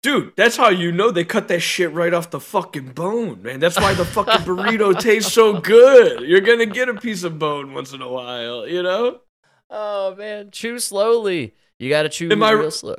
Dude, 0.04 0.34
that's 0.36 0.58
how 0.58 0.70
you 0.70 0.92
know 0.92 1.12
they 1.12 1.24
cut 1.24 1.48
that 1.48 1.62
shit 1.62 1.92
right 1.94 2.14
off 2.14 2.30
the 2.30 2.40
fucking 2.40 2.90
bone, 2.92 3.42
man. 3.42 3.60
That's 3.60 3.78
why 3.80 3.94
the 3.94 4.06
fucking 4.06 4.42
burrito 4.46 4.98
tastes 4.98 5.34
so 5.34 5.60
good. 5.60 6.22
You're 6.22 6.42
gonna 6.42 6.66
get 6.66 6.88
a 6.90 6.94
piece 6.94 7.24
of 7.24 7.40
bone 7.40 7.74
once 7.74 7.94
in 7.94 8.02
a 8.02 8.10
while, 8.10 8.68
you 8.68 8.84
know? 8.84 9.22
Oh 9.70 10.16
man, 10.16 10.52
chew 10.52 10.80
slowly. 10.80 11.54
You 11.80 11.90
gotta 11.90 12.10
chew 12.10 12.30
Am 12.32 12.44
I- 12.44 12.52
real 12.52 12.72
slow. 12.72 12.98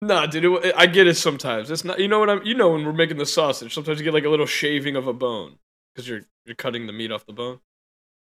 Nah, 0.00 0.26
dude, 0.26 0.64
it, 0.64 0.74
I 0.76 0.86
get 0.86 1.06
it 1.06 1.14
sometimes. 1.14 1.70
It's 1.70 1.84
not, 1.84 2.00
you 2.00 2.08
know 2.08 2.18
what 2.18 2.28
I'm, 2.28 2.42
you 2.42 2.54
know 2.54 2.70
when 2.70 2.84
we're 2.84 2.92
making 2.92 3.18
the 3.18 3.26
sausage, 3.26 3.72
sometimes 3.72 4.00
you 4.00 4.04
get 4.04 4.12
like 4.12 4.24
a 4.24 4.28
little 4.28 4.46
shaving 4.46 4.96
of 4.96 5.06
a 5.06 5.12
bone 5.12 5.58
because 5.94 6.08
you're 6.08 6.22
you're 6.44 6.56
cutting 6.56 6.88
the 6.88 6.92
meat 6.92 7.12
off 7.12 7.24
the 7.24 7.32
bone. 7.32 7.60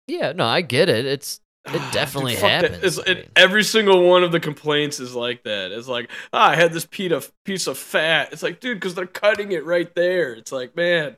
Yeah, 0.06 0.32
no, 0.32 0.44
I 0.44 0.60
get 0.60 0.90
it. 0.90 1.06
It's 1.06 1.40
It 1.66 1.80
definitely 1.92 2.34
that. 2.36 2.64
happens, 2.70 2.98
I 2.98 3.02
it, 3.06 3.16
mean. 3.16 3.26
every 3.34 3.64
single 3.64 4.06
one 4.06 4.22
of 4.24 4.30
the 4.32 4.40
complaints 4.40 5.00
is 5.00 5.14
like 5.14 5.42
that. 5.44 5.72
It's 5.72 5.88
like, 5.88 6.10
ah, 6.34 6.50
I 6.50 6.54
had 6.56 6.74
this 6.74 6.84
piece 6.84 7.12
of 7.12 7.32
piece 7.44 7.66
of 7.66 7.78
fat. 7.78 8.30
It's 8.32 8.42
like, 8.42 8.60
dude, 8.60 8.76
because 8.78 8.94
they're 8.94 9.06
cutting 9.06 9.52
it 9.52 9.64
right 9.64 9.94
there. 9.94 10.34
It's 10.34 10.52
like, 10.52 10.76
man, 10.76 11.16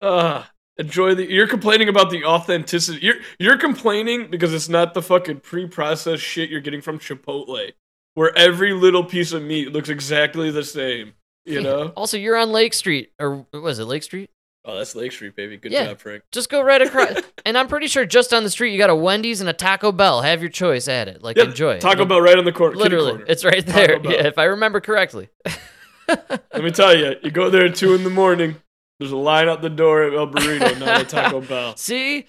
ah, 0.00 0.48
enjoy 0.78 1.14
the. 1.14 1.30
You're 1.30 1.46
complaining 1.48 1.88
about 1.88 2.10
the 2.10 2.24
authenticity. 2.24 3.00
You're 3.04 3.16
you're 3.38 3.58
complaining 3.58 4.30
because 4.30 4.52
it's 4.54 4.68
not 4.68 4.94
the 4.94 5.02
fucking 5.02 5.40
pre-processed 5.40 6.22
shit 6.22 6.50
you're 6.50 6.60
getting 6.60 6.80
from 6.80 6.98
Chipotle, 6.98 7.72
where 8.14 8.36
every 8.36 8.72
little 8.72 9.04
piece 9.04 9.32
of 9.32 9.42
meat 9.42 9.72
looks 9.72 9.88
exactly 9.88 10.50
the 10.50 10.64
same. 10.64 11.14
You 11.44 11.60
know? 11.60 11.88
Also, 11.96 12.16
you're 12.16 12.36
on 12.36 12.52
Lake 12.52 12.72
Street, 12.74 13.12
or 13.18 13.46
was 13.52 13.78
it 13.80 13.84
Lake 13.86 14.02
Street? 14.04 14.30
Oh, 14.64 14.78
that's 14.78 14.94
Lake 14.94 15.10
Street, 15.10 15.34
baby. 15.34 15.56
Good 15.56 15.72
Yeah. 15.72 15.86
job, 15.86 15.98
Frank. 15.98 16.22
Just 16.30 16.48
go 16.48 16.62
right 16.62 16.80
across. 16.80 17.20
and 17.44 17.58
I'm 17.58 17.66
pretty 17.66 17.88
sure 17.88 18.06
just 18.06 18.32
on 18.32 18.44
the 18.44 18.50
street 18.50 18.70
you 18.70 18.78
got 18.78 18.90
a 18.90 18.94
Wendy's 18.94 19.40
and 19.40 19.50
a 19.50 19.52
Taco 19.52 19.90
Bell. 19.90 20.22
Have 20.22 20.40
your 20.40 20.50
choice 20.50 20.86
at 20.86 21.08
it. 21.08 21.20
Like 21.20 21.36
Yep, 21.36 21.48
enjoy. 21.48 21.78
Taco 21.80 22.04
Bell 22.04 22.20
right 22.20 22.38
on 22.38 22.44
the 22.44 22.52
corner. 22.52 22.76
Literally, 22.76 23.10
corner. 23.10 23.24
it's 23.26 23.44
right 23.44 23.66
there. 23.66 23.98
Yeah, 24.04 24.26
if 24.28 24.38
I 24.38 24.44
remember 24.44 24.80
correctly. 24.80 25.30
Let 26.08 26.62
me 26.62 26.70
tell 26.70 26.96
you, 26.96 27.16
you 27.24 27.32
go 27.32 27.50
there 27.50 27.66
at 27.66 27.74
two 27.74 27.94
in 27.94 28.04
the 28.04 28.10
morning. 28.10 28.54
There's 29.02 29.12
a 29.12 29.16
line 29.16 29.48
out 29.48 29.62
the 29.62 29.68
door 29.68 30.04
at 30.04 30.14
El 30.14 30.28
Burrito, 30.28 30.78
not 30.78 30.88
at 31.00 31.08
Taco 31.08 31.40
Bell. 31.48 31.76
See, 31.76 32.26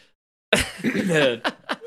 Man, 0.84 1.42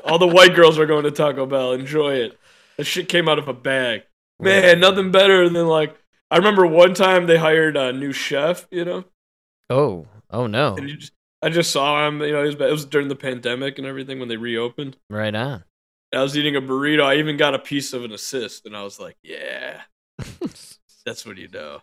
all 0.05 0.17
the 0.17 0.27
white 0.27 0.55
girls 0.55 0.79
are 0.79 0.85
going 0.85 1.03
to 1.03 1.11
Taco 1.11 1.45
Bell. 1.45 1.73
Enjoy 1.73 2.13
it. 2.13 2.39
That 2.77 2.85
shit 2.85 3.09
came 3.09 3.27
out 3.27 3.37
of 3.39 3.47
a 3.47 3.53
bag. 3.53 4.03
Man, 4.39 4.79
nothing 4.79 5.11
better 5.11 5.49
than 5.49 5.67
like. 5.67 5.97
I 6.31 6.37
remember 6.37 6.65
one 6.65 6.93
time 6.93 7.25
they 7.27 7.37
hired 7.37 7.75
a 7.75 7.91
new 7.91 8.11
chef, 8.13 8.67
you 8.71 8.85
know, 8.85 9.05
Oh, 9.69 10.07
oh 10.29 10.47
no! 10.47 10.77
just, 10.77 11.11
I 11.41 11.49
just 11.49 11.71
saw 11.71 12.07
him. 12.07 12.21
You 12.21 12.31
know, 12.31 12.43
it 12.43 12.45
was, 12.45 12.55
it 12.55 12.71
was 12.71 12.85
during 12.85 13.09
the 13.09 13.15
pandemic 13.15 13.77
and 13.77 13.85
everything 13.87 14.19
when 14.19 14.29
they 14.29 14.37
reopened. 14.37 14.95
Right 15.09 15.35
on. 15.35 15.63
I 16.15 16.21
was 16.21 16.37
eating 16.37 16.55
a 16.55 16.61
burrito. 16.61 17.03
I 17.03 17.15
even 17.15 17.35
got 17.35 17.55
a 17.55 17.59
piece 17.59 17.91
of 17.91 18.05
an 18.05 18.13
assist, 18.13 18.65
and 18.65 18.77
I 18.77 18.83
was 18.83 18.99
like, 18.99 19.17
"Yeah, 19.23 19.81
that's 21.05 21.25
what 21.25 21.37
you 21.37 21.49
know." 21.49 21.81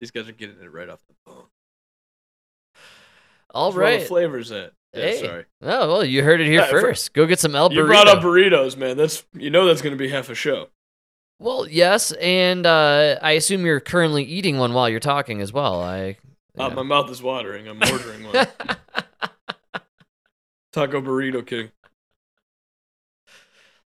These 0.00 0.10
guys 0.10 0.28
are 0.28 0.32
getting 0.32 0.60
it 0.60 0.72
right 0.72 0.88
off 0.88 1.00
the 1.08 1.14
bone. 1.24 1.44
All 3.56 3.70
That's 3.70 3.76
where 3.76 3.84
right. 3.92 4.00
the 4.00 4.06
flavors 4.06 4.52
at. 4.52 4.72
Yeah, 4.94 5.00
Hey. 5.02 5.20
sorry. 5.20 5.44
Oh 5.62 5.88
well, 5.88 6.04
you 6.04 6.22
heard 6.22 6.40
it 6.40 6.46
here 6.46 6.60
Yeah, 6.60 6.68
for- 6.70 6.80
first. 6.80 7.12
Go 7.14 7.26
get 7.26 7.40
some 7.40 7.54
El 7.56 7.72
You 7.72 7.84
brought 7.86 8.08
up 8.08 8.22
burritos, 8.22 8.76
man. 8.76 8.96
That's 8.96 9.24
you 9.34 9.50
know 9.50 9.66
that's 9.66 9.82
gonna 9.82 9.96
be 9.96 10.08
half 10.08 10.28
a 10.30 10.34
show. 10.34 10.68
well, 11.38 11.66
yes, 11.68 12.12
and 12.12 12.66
uh, 12.66 13.18
I 13.22 13.32
assume 13.32 13.64
you're 13.66 13.80
currently 13.80 14.24
eating 14.24 14.58
one 14.58 14.72
while 14.74 14.88
you're 14.88 15.00
talking 15.00 15.40
as 15.40 15.52
well. 15.52 15.82
I. 15.82 16.16
Uh, 16.58 16.70
my 16.70 16.82
mouth 16.82 17.10
is 17.10 17.20
watering. 17.22 17.68
I'm 17.68 17.82
ordering 17.82 18.24
one. 18.24 18.46
Taco 20.72 21.00
Burrito 21.00 21.46
King. 21.46 21.70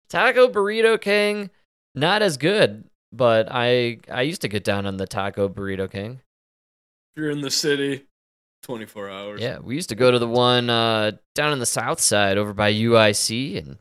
Taco 0.08 0.48
Burrito 0.48 1.00
King, 1.00 1.50
not 1.94 2.22
as 2.22 2.36
good, 2.36 2.84
but 3.12 3.48
I 3.50 3.98
I 4.10 4.22
used 4.22 4.40
to 4.42 4.48
get 4.48 4.64
down 4.64 4.86
on 4.86 4.96
the 4.96 5.06
Taco 5.06 5.48
Burrito 5.48 5.90
King. 5.90 6.20
If 7.14 7.22
you're 7.22 7.30
in 7.30 7.40
the 7.42 7.50
city, 7.50 8.04
24 8.62 9.10
hours. 9.10 9.40
Yeah, 9.40 9.58
we 9.58 9.74
used 9.74 9.88
to 9.90 9.94
go 9.94 10.10
to 10.10 10.18
the 10.18 10.28
one 10.28 10.70
uh, 10.70 11.12
down 11.34 11.52
in 11.52 11.58
the 11.58 11.66
south 11.66 12.00
side 12.00 12.38
over 12.38 12.52
by 12.52 12.72
UIC, 12.72 13.58
and 13.58 13.78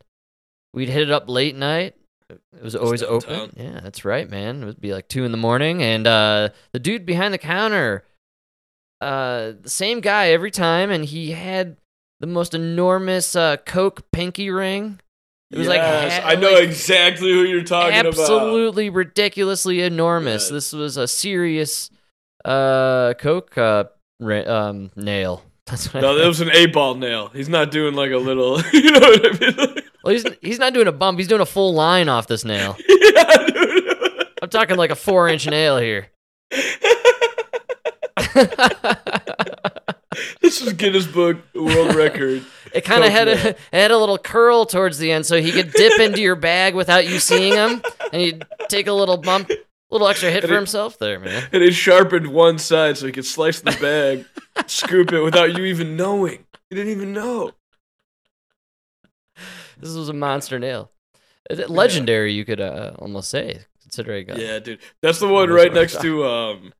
we'd 0.74 0.90
hit 0.90 1.04
it 1.04 1.12
up 1.12 1.30
late 1.30 1.56
night. 1.56 1.96
It 2.30 2.62
was 2.62 2.76
always 2.76 3.04
open. 3.04 3.54
Yeah, 3.56 3.80
that's 3.82 4.04
right, 4.04 4.30
man. 4.30 4.64
It 4.64 4.66
would 4.66 4.82
be 4.82 4.94
like 4.94 5.08
two 5.08 5.24
in 5.24 5.32
the 5.32 5.38
morning, 5.38 5.82
and 5.82 6.06
uh, 6.06 6.50
the 6.74 6.80
dude 6.80 7.06
behind 7.06 7.34
the 7.34 7.38
counter, 7.38 8.04
uh, 9.00 9.54
the 9.62 9.70
same 9.70 10.02
guy 10.02 10.30
every 10.30 10.52
time, 10.52 10.92
and 10.92 11.06
he 11.06 11.32
had 11.32 11.78
the 12.20 12.28
most 12.28 12.54
enormous 12.54 13.36
uh, 13.36 13.58
Coke 13.58 14.12
pinky 14.12 14.50
ring. 14.50 15.00
It 15.52 15.58
was 15.60 15.68
like 15.70 15.80
ha- 15.80 16.22
I 16.26 16.36
know 16.36 16.52
like, 16.52 16.64
exactly 16.64 17.32
who 17.32 17.44
you're 17.44 17.64
talking 17.64 17.98
about. 17.98 18.08
absolutely 18.08 18.90
ridiculously 18.90 19.82
enormous. 19.82 20.50
Yeah. 20.50 20.56
This 20.56 20.74
was 20.74 20.98
a 20.98 21.08
serious 21.08 21.90
uh, 22.44 23.14
Coke 23.14 23.58
uh, 23.58 23.86
ra- 24.20 24.46
um, 24.48 24.92
nail. 24.96 25.44
That's 25.68 25.94
what 25.94 25.98
I 25.98 26.08
No, 26.08 26.16
that 26.18 26.26
was 26.28 26.40
an 26.40 26.50
eight 26.54 26.72
ball 26.72 26.96
nail. 26.96 27.28
He's 27.30 27.50
not 27.50 27.72
doing 27.72 27.94
like 27.94 28.12
a 28.12 28.18
little, 28.18 28.62
you 28.74 28.92
know 28.92 29.00
what 29.02 29.26
I 29.26 29.40
mean? 29.40 29.76
Well, 30.04 30.14
he's 30.14 30.26
he's 30.42 30.60
not 30.60 30.74
doing 30.74 30.88
a 30.88 30.94
bump. 30.94 31.20
He's 31.20 31.28
doing 31.28 31.42
a 31.42 31.46
full 31.46 31.74
line 31.74 32.08
off 32.08 32.28
this 32.28 32.46
nail. 32.46 32.78
yeah, 32.88 33.46
dude. 33.48 34.28
I'm 34.42 34.48
talking 34.50 34.78
like 34.78 34.90
a 34.90 34.96
four 34.96 35.28
inch 35.28 35.46
nail 35.48 35.78
here. 35.80 36.08
this 40.42 40.62
is 40.62 40.72
Guinness 40.74 41.08
Book 41.08 41.38
World 41.54 41.94
Record. 41.96 42.46
It 42.74 42.86
kind 42.86 43.04
of 43.04 43.12
had 43.12 43.28
a 43.28 43.50
it 43.50 43.58
had 43.74 43.92
a 43.92 43.98
little 43.98 44.18
curl 44.18 44.66
towards 44.66 44.98
the 44.98 45.12
end, 45.12 45.26
so 45.26 45.42
he 45.42 45.52
could 45.52 45.72
dip 45.74 46.00
into 46.00 46.22
your 46.22 46.36
bag 46.36 46.74
without 46.74 47.06
you 47.08 47.20
seeing 47.20 47.54
him, 47.54 47.82
and 48.14 48.22
he'd 48.22 48.46
take 48.70 48.88
a 48.88 48.94
little 48.94 49.18
bump, 49.18 49.52
little 49.90 50.08
extra 50.08 50.30
hit 50.30 50.44
And 50.44 50.50
for 50.50 50.56
it- 50.56 50.58
himself 50.58 50.98
there, 51.00 51.20
man. 51.20 51.48
And 51.52 51.64
he 51.64 51.72
sharpened 51.72 52.28
one 52.28 52.58
side 52.60 52.98
so 52.98 53.06
he 53.06 53.12
could 53.12 53.26
slice 53.26 53.62
the 53.62 53.72
bag, 53.80 54.26
scoop 54.68 55.12
it 55.14 55.22
without 55.22 55.58
you 55.58 55.66
even 55.66 55.96
knowing. 55.96 56.46
You 56.70 56.76
didn't 56.78 56.92
even 56.92 57.14
know. 57.14 57.52
This 59.80 59.94
was 59.96 60.10
a 60.10 60.14
monster 60.14 60.58
nail, 60.58 60.92
legendary, 61.68 62.34
you 62.34 62.44
could 62.46 62.60
uh, 62.60 62.94
almost 62.98 63.30
say, 63.30 63.60
considering. 63.84 64.32
Uh, 64.32 64.36
Yeah, 64.38 64.60
dude. 64.60 64.80
That's 65.02 65.20
the 65.20 65.28
one 65.28 65.50
right 65.50 65.72
next 65.72 66.02
to 66.02 66.26
um 66.26 66.74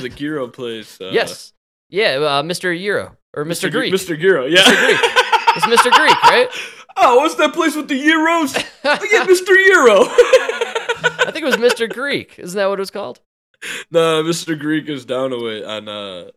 the 0.00 0.08
Gyro 0.08 0.46
place. 0.48 1.00
Uh, 1.00 1.10
yes, 1.12 1.52
yeah, 1.88 2.16
uh, 2.16 2.42
Mr. 2.42 2.78
Euro 2.80 3.16
or 3.34 3.44
Mr. 3.44 3.70
Gr- 3.70 3.78
Greek. 3.78 3.94
Mr. 3.94 4.18
Gyro, 4.18 4.46
yeah. 4.46 4.62
Greek. 4.64 5.00
It's 5.56 5.66
Mr. 5.66 5.90
Greek, 5.90 6.22
right? 6.22 6.48
oh, 6.96 7.16
what's 7.16 7.34
that 7.36 7.52
place 7.52 7.74
with 7.74 7.88
the 7.88 8.00
Euros? 8.00 8.54
Get 8.82 9.28
Mr. 9.28 9.56
Euro. 9.68 10.04
I 11.28 11.30
think 11.30 11.42
it 11.44 11.46
was 11.46 11.56
Mr. 11.56 11.88
Greek. 11.92 12.38
Isn't 12.38 12.56
that 12.56 12.66
what 12.68 12.78
it 12.78 12.82
was 12.82 12.90
called? 12.90 13.20
no, 13.90 14.22
Mr. 14.22 14.58
Greek 14.58 14.88
is 14.88 15.04
down 15.04 15.32
away 15.32 15.64
on 15.64 15.88
uh 15.88 16.30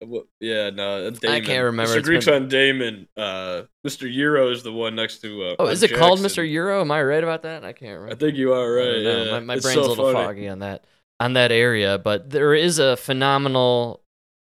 what, 0.00 0.26
yeah, 0.38 0.70
no, 0.70 1.10
Damen. 1.10 1.28
I 1.28 1.40
can't 1.40 1.64
remember. 1.64 1.92
Mr. 1.92 1.96
It's 1.98 2.06
Greek's 2.08 2.24
been- 2.26 2.44
on 2.44 2.48
Damen. 2.48 3.06
Uh, 3.16 3.62
Mr. 3.84 4.08
Euro 4.14 4.48
is 4.52 4.62
the 4.62 4.72
one 4.72 4.94
next 4.94 5.18
to. 5.22 5.42
Uh, 5.42 5.56
Oh, 5.58 5.66
is 5.66 5.82
it 5.82 5.92
called 5.92 6.20
Mr. 6.20 6.48
Euro? 6.48 6.80
Am 6.82 6.90
I 6.92 7.02
right 7.02 7.22
about 7.24 7.42
that? 7.42 7.64
I 7.64 7.72
can't 7.72 7.94
remember. 7.98 8.12
I 8.12 8.14
think 8.16 8.36
you 8.36 8.52
are 8.52 8.72
right. 8.74 8.98
Yeah, 8.98 9.30
My, 9.32 9.40
my 9.40 9.58
brain's 9.58 9.74
so 9.74 9.80
a 9.80 9.88
little 9.88 10.12
funny. 10.12 10.24
foggy 10.24 10.48
on 10.48 10.60
that 10.60 10.84
on 11.18 11.32
that 11.32 11.50
area, 11.50 11.98
but 11.98 12.30
there 12.30 12.54
is 12.54 12.78
a 12.78 12.96
phenomenal, 12.96 14.00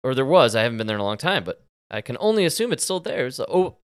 or 0.03 0.13
there 0.13 0.25
was. 0.25 0.55
I 0.55 0.63
haven't 0.63 0.77
been 0.77 0.87
there 0.87 0.97
in 0.97 1.01
a 1.01 1.05
long 1.05 1.17
time, 1.17 1.45
but 1.45 1.63
I 1.89 2.01
can 2.01 2.17
only 2.19 2.43
assume 2.43 2.73
it's 2.73 2.83
still 2.83 2.99
there. 2.99 3.27
It's 3.27 3.39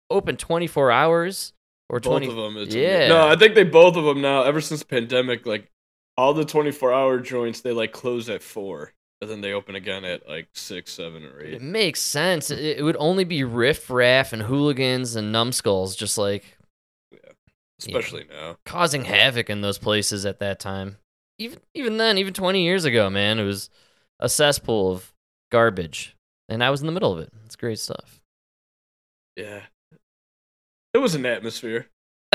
open 0.10 0.38
twenty 0.38 0.66
four 0.66 0.90
hours 0.92 1.54
or 1.94 2.00
Both 2.00 2.10
twenty. 2.12 2.28
of 2.28 2.36
them. 2.36 2.58
It's 2.58 2.74
Yeah. 2.74 3.08
No, 3.08 3.28
I 3.28 3.36
think 3.36 3.54
they 3.56 3.64
both 3.64 3.96
of 3.96 4.04
them 4.04 4.20
now. 4.22 4.44
Ever 4.44 4.62
since 4.62 4.80
the 4.82 4.86
pandemic, 4.88 5.46
like 5.46 5.70
all 6.18 6.34
the 6.34 6.46
twenty-four 6.46 6.92
hour 6.92 7.20
joints, 7.20 7.62
they 7.62 7.72
like 7.72 7.92
close 7.92 8.30
at 8.30 8.42
four, 8.42 8.94
and 9.22 9.30
then 9.30 9.42
they 9.42 9.54
open 9.54 9.76
again 9.76 10.04
at 10.04 10.28
like 10.28 10.48
six, 10.54 10.92
seven, 10.94 11.24
or 11.24 11.42
eight. 11.42 11.54
It 11.54 11.62
makes 11.62 12.00
sense. 12.00 12.50
It, 12.50 12.80
it 12.80 12.84
would 12.84 12.98
only 13.00 13.24
be 13.26 13.44
riff 13.44 13.90
raff 13.90 14.34
and 14.34 14.42
hooligans 14.42 15.16
and 15.16 15.32
numbskulls, 15.32 15.96
just 15.96 16.18
like 16.18 16.58
Especially 17.80 18.26
now. 18.30 18.58
causing 18.66 19.06
havoc 19.06 19.50
in 19.50 19.62
those 19.62 19.78
places 19.78 20.26
at 20.26 20.40
that 20.40 20.60
time. 20.60 20.98
Even 21.38 21.60
even 21.74 21.98
then, 21.98 22.18
even 22.18 22.34
20 22.34 22.64
years 22.64 22.86
ago, 22.86 23.10
man, 23.10 23.40
it 23.40 23.44
was 23.44 23.70
a 24.20 24.30
cesspool 24.30 24.92
of 24.92 25.14
garbage, 25.52 26.16
and 26.50 26.64
I 26.64 26.70
was 26.70 26.82
in 26.82 26.88
the 26.88 26.94
middle 26.94 27.12
of 27.12 27.20
it. 27.20 27.30
It's 27.46 27.56
great 27.56 27.80
stuff. 27.80 28.22
Yeah. 29.36 29.62
It 30.94 31.00
was 31.00 31.16
an 31.16 31.26
atmosphere, 31.26 31.88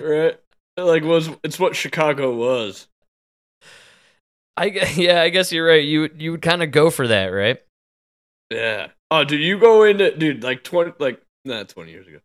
right? 0.00 0.38
Like 0.76 1.04
was 1.04 1.28
it's 1.44 1.58
what 1.58 1.76
Chicago 1.76 2.34
was. 2.34 2.88
I 4.56 4.66
yeah, 4.96 5.22
I 5.22 5.28
guess 5.28 5.52
you're 5.52 5.66
right. 5.66 5.84
You 5.84 6.00
would- 6.02 6.20
you 6.20 6.30
would 6.32 6.42
kind 6.42 6.62
of 6.62 6.70
go 6.70 6.90
for 6.90 7.06
that, 7.08 7.26
right? 7.26 7.60
Yeah. 8.50 8.88
Oh, 9.10 9.24
dude, 9.24 9.40
you 9.40 9.58
go 9.58 9.84
into 9.84 10.16
dude 10.16 10.42
like 10.42 10.64
twenty 10.64 10.92
like 10.98 11.22
not 11.44 11.68
twenty 11.68 11.92
years 11.92 12.06
ago. 12.06 12.18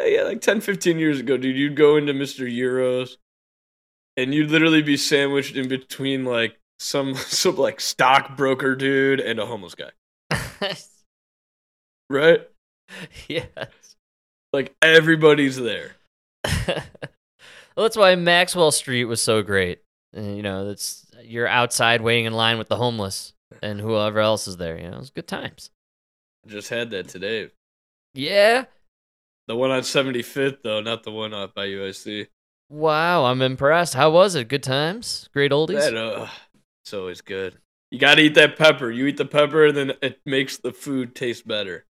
Yeah, 0.00 0.06
yeah, 0.06 0.22
like 0.22 0.40
10, 0.40 0.60
15 0.60 0.98
years 0.98 1.20
ago, 1.20 1.36
dude. 1.36 1.56
You'd 1.56 1.76
go 1.76 1.96
into 1.96 2.12
Mr. 2.12 2.44
Euros, 2.52 3.16
and 4.16 4.34
you'd 4.34 4.50
literally 4.50 4.82
be 4.82 4.96
sandwiched 4.96 5.54
in 5.56 5.68
between 5.68 6.24
like 6.24 6.58
some 6.80 7.14
some 7.14 7.56
like 7.56 7.80
stockbroker 7.80 8.74
dude 8.74 9.20
and 9.20 9.38
a 9.38 9.46
homeless 9.46 9.74
guy, 9.76 9.90
right? 12.10 12.40
yes. 13.28 13.68
Like 14.54 14.76
everybody's 14.80 15.56
there. 15.56 15.96
well, 16.44 16.78
that's 17.76 17.96
why 17.96 18.14
Maxwell 18.14 18.70
Street 18.70 19.06
was 19.06 19.20
so 19.20 19.42
great. 19.42 19.80
You 20.12 20.42
know, 20.42 20.64
that's 20.64 21.10
you're 21.24 21.48
outside 21.48 22.02
waiting 22.02 22.26
in 22.26 22.34
line 22.34 22.56
with 22.58 22.68
the 22.68 22.76
homeless 22.76 23.32
and 23.60 23.80
whoever 23.80 24.20
else 24.20 24.46
is 24.46 24.56
there. 24.56 24.78
You 24.78 24.92
know, 24.92 24.98
it's 24.98 25.10
good 25.10 25.26
times. 25.26 25.70
I 26.46 26.50
just 26.50 26.68
had 26.68 26.90
that 26.90 27.08
today. 27.08 27.50
Yeah. 28.14 28.66
The 29.48 29.56
one 29.56 29.72
on 29.72 29.82
75th, 29.82 30.58
though, 30.62 30.80
not 30.80 31.02
the 31.02 31.10
one 31.10 31.34
off 31.34 31.52
by 31.52 31.66
UIC. 31.66 32.28
Wow, 32.70 33.24
I'm 33.24 33.42
impressed. 33.42 33.94
How 33.94 34.12
was 34.12 34.36
it? 34.36 34.46
Good 34.46 34.62
times? 34.62 35.28
Great 35.32 35.50
oldies? 35.50 35.80
That, 35.80 35.96
uh, 35.96 36.28
it's 36.84 36.94
always 36.94 37.22
good. 37.22 37.58
You 37.90 37.98
gotta 37.98 38.22
eat 38.22 38.34
that 38.34 38.56
pepper. 38.56 38.88
You 38.88 39.06
eat 39.06 39.16
the 39.16 39.24
pepper, 39.24 39.66
and 39.66 39.76
then 39.76 39.92
it 40.00 40.20
makes 40.24 40.58
the 40.58 40.72
food 40.72 41.16
taste 41.16 41.44
better. 41.44 41.86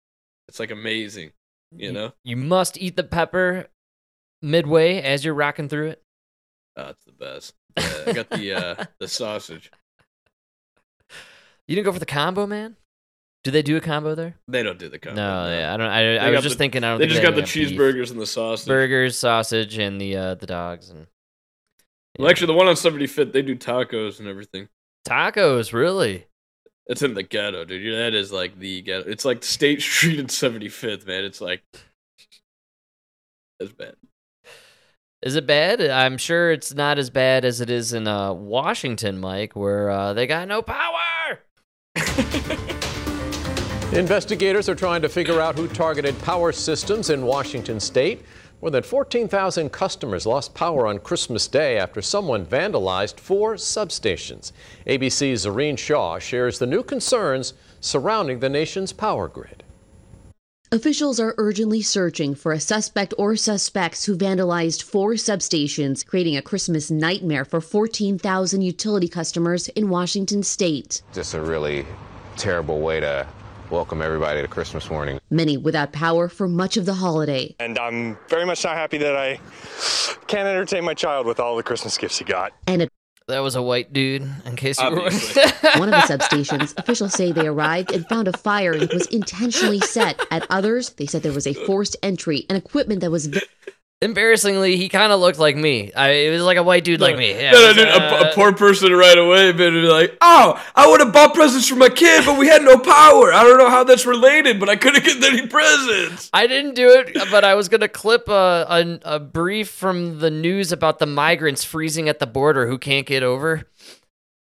It's 0.48 0.62
like 0.62 0.72
amazing, 0.72 1.34
you 1.78 1.92
know? 1.92 2.14
You 2.24 2.36
must 2.38 2.78
eat 2.78 2.96
the 2.96 3.04
pepper 3.04 3.68
midway 4.42 5.02
as 5.02 5.24
you're 5.26 5.34
rocking 5.34 5.70
through 5.70 5.88
it. 5.90 6.04
Oh, 6.76 6.90
it's 6.90 7.04
the 7.06 7.12
best. 7.12 7.54
Yeah, 7.78 7.94
I 8.08 8.14
got 8.14 8.30
the 8.30 8.54
uh, 8.54 8.86
the 9.00 9.08
sausage. 9.08 9.72
You 11.68 11.76
didn't 11.76 11.86
go 11.86 11.92
for 11.94 12.00
the 12.00 12.06
combo, 12.06 12.46
man? 12.46 12.76
Do 13.44 13.52
they 13.52 13.62
do 13.62 13.76
a 13.78 13.82
combo 13.82 14.16
there? 14.16 14.36
They 14.48 14.64
don't 14.64 14.80
do 14.80 14.90
the 14.90 15.00
combo. 15.00 15.16
no, 15.16 15.50
yeah, 15.58 15.74
I 15.74 15.78
don't. 15.78 15.90
I, 15.90 16.18
I 16.18 16.30
was 16.32 16.42
just 16.44 16.56
the- 16.56 16.60
thinking. 16.60 16.84
I 16.84 16.92
don't. 16.92 17.00
They 17.00 17.08
just 17.08 17.22
got 17.22 17.36
the 17.36 17.42
have 17.42 17.54
beef. 17.54 17.70
cheeseburgers 17.72 18.12
and 18.12 18.20
the 18.20 18.26
sausage. 18.26 18.68
burgers, 18.68 19.18
sausage, 19.18 19.78
and 19.78 20.00
the 20.00 20.16
uh, 20.16 20.36
the 20.36 20.46
dogs 20.46 20.90
and 20.90 21.08
Well, 22.18 22.30
actually, 22.30 22.48
the 22.48 22.54
one 22.54 22.68
on 22.68 22.76
75th, 22.76 23.34
they 23.34 23.42
do 23.42 23.56
tacos 23.56 24.20
and 24.20 24.28
everything. 24.28 24.70
tacos. 25.08 25.74
Really? 25.74 26.28
It's 26.88 27.02
in 27.02 27.14
the 27.14 27.24
ghetto, 27.24 27.64
dude. 27.64 27.98
That 27.98 28.14
is 28.14 28.32
like 28.32 28.60
the 28.60 28.82
ghetto. 28.82 29.10
It's 29.10 29.26
like 29.26 29.44
State 29.44 29.82
Street 29.84 30.20
and 30.20 30.30
75th, 30.30 31.08
man. 31.08 31.24
It's 31.24 31.42
like 31.42 31.64
it's 33.60 33.72
bad. 33.72 33.96
Is 35.22 35.38
it 35.38 35.48
bad? 35.48 35.80
I'm 35.82 36.18
sure 36.18 36.52
it's 36.52 36.74
not 36.74 37.00
as 37.00 37.10
bad 37.10 37.46
as 37.46 37.62
it 37.62 37.70
is 37.70 37.94
in 37.94 38.08
uh, 38.08 38.34
Washington, 38.34 39.20
Mike, 39.20 39.56
where 39.56 39.90
uh, 39.90 40.12
they 40.14 40.28
got 40.28 40.50
no 40.50 40.62
power. 40.62 41.40
Investigators 43.94 44.68
are 44.68 44.76
trying 44.76 45.02
to 45.02 45.08
figure 45.08 45.40
out 45.40 45.56
who 45.56 45.70
targeted 45.70 46.20
power 46.24 46.52
systems 46.52 47.10
in 47.10 47.26
Washington 47.26 47.80
state. 47.80 48.26
More 48.64 48.72
than 48.72 48.84
14,000 48.84 49.74
customers 49.74 50.26
lost 50.26 50.54
power 50.54 50.88
on 50.88 51.00
Christmas 51.00 51.50
Day 51.50 51.78
after 51.78 52.02
someone 52.02 52.46
vandalized 52.46 53.20
four 53.20 53.56
substations. 53.56 54.54
ABC's 54.88 55.46
Zohreen 55.46 55.78
Shah 55.78 56.18
shares 56.20 56.60
the 56.60 56.66
new 56.66 56.82
concerns 56.82 57.56
surrounding 57.82 58.40
the 58.40 58.48
nation's 58.48 58.94
power 58.94 59.28
grid. 59.28 59.64
Officials 60.72 61.20
are 61.20 61.36
urgently 61.38 61.82
searching 61.82 62.36
for 62.36 62.54
a 62.54 62.60
suspect 62.62 63.14
or 63.18 63.36
suspects 63.36 64.06
who 64.06 64.16
vandalized 64.16 64.82
four 64.82 65.16
substations, 65.16 66.06
creating 66.06 66.38
a 66.38 66.42
Christmas 66.42 66.90
nightmare 66.90 67.44
for 67.44 67.60
14,000 67.60 68.62
utility 68.62 69.10
customers 69.10 69.68
in 69.76 69.90
Washington 69.90 70.42
state. 70.42 71.02
just 71.14 71.34
a 71.34 71.42
really 71.42 71.86
terrible 72.38 72.80
way 72.80 73.02
to 73.02 73.28
welcome 73.74 74.04
everybody 74.04 74.40
to 74.40 74.48
Christmas 74.48 74.88
morning. 74.88 75.20
Many 75.32 75.58
without 75.58 75.94
power 75.94 76.30
for 76.30 76.48
much 76.48 76.78
of 76.78 76.86
the 76.86 76.94
holiday. 76.94 77.56
And 77.60 77.80
I'm 77.80 78.20
very 78.28 78.46
much 78.46 78.64
not 78.64 78.76
happy 78.76 79.00
that 79.00 79.16
I 79.16 79.40
can't 80.28 80.48
entertain 80.48 80.86
my 80.86 80.94
child 80.94 81.26
with 81.26 81.40
all 81.40 81.56
the 81.56 81.64
Christmas 81.64 81.98
gifts 81.98 82.20
he 82.20 82.24
got. 82.24 82.54
And 82.68 82.84
a 82.84 82.88
That 83.28 83.40
was 83.40 83.56
a 83.56 83.64
white 83.64 83.92
dude, 83.92 84.30
in 84.46 84.56
case 84.58 84.80
you 84.80 84.92
were. 84.92 85.10
One 85.80 85.92
of 85.92 85.96
the 85.96 86.06
substations, 86.08 86.78
officials 86.78 87.14
say 87.14 87.32
they 87.32 87.48
arrived 87.48 87.92
and 87.92 88.08
found 88.08 88.28
a 88.28 88.38
fire 88.38 88.78
that 88.78 88.94
was 88.94 89.08
intentionally 89.08 89.80
set. 89.80 90.24
At 90.30 90.46
others, 90.52 90.92
they 90.92 91.08
said 91.08 91.24
there 91.24 91.34
was 91.34 91.48
a 91.48 91.56
forced 91.56 91.98
entry 92.04 92.46
and 92.50 92.58
equipment 92.60 93.02
that 93.02 93.10
was 93.10 93.36
Embarrassingly, 94.04 94.76
he 94.76 94.90
kind 94.90 95.14
of 95.14 95.22
looked 95.22 95.40
like 95.40 95.56
me. 95.56 95.94
I, 95.94 96.10
it 96.10 96.30
was 96.32 96.42
like 96.44 96.58
a 96.58 96.64
white 96.64 96.84
dude 96.84 97.00
like 97.00 97.18
me. 97.18 97.32
Yeah, 97.32 97.52
no, 97.52 97.60
no, 97.62 97.68
was, 97.68 97.76
dude, 97.78 97.88
a, 97.88 98.28
uh, 98.28 98.30
a 98.30 98.34
poor 98.34 98.52
person 98.52 98.92
right 98.92 99.18
away, 99.18 99.54
but 99.54 99.72
be 99.72 99.82
like, 99.82 100.18
"Oh, 100.20 100.62
I 100.76 100.90
would 100.90 101.00
have 101.00 101.14
bought 101.14 101.34
presents 101.34 101.70
for 101.70 101.76
my 101.78 101.88
kid, 101.88 102.26
but 102.26 102.38
we 102.38 102.48
had 102.48 102.64
no 102.64 102.78
power. 102.78 103.34
I 103.34 103.44
don't 103.44 103.58
know 103.58 103.70
how 103.70 103.86
that's 103.86 104.06
related, 104.06 104.60
but 104.60 104.68
I 104.68 104.76
couldn't 104.76 105.06
get 105.06 105.24
any 105.24 105.48
presents." 105.48 106.30
I 106.34 106.48
didn't 106.48 106.76
do 106.76 106.90
it, 106.90 107.14
but 107.32 107.46
I 107.46 107.56
was 107.56 107.70
gonna 107.70 107.88
clip 107.88 108.28
a, 108.28 108.66
a 108.70 109.16
a 109.16 109.20
brief 109.20 109.70
from 109.70 110.20
the 110.20 110.30
news 110.30 110.74
about 110.74 111.00
the 111.00 111.06
migrants 111.06 111.64
freezing 111.64 112.10
at 112.10 112.20
the 112.20 112.28
border 112.28 112.68
who 112.68 112.78
can't 112.78 113.06
get 113.08 113.24
over, 113.24 113.64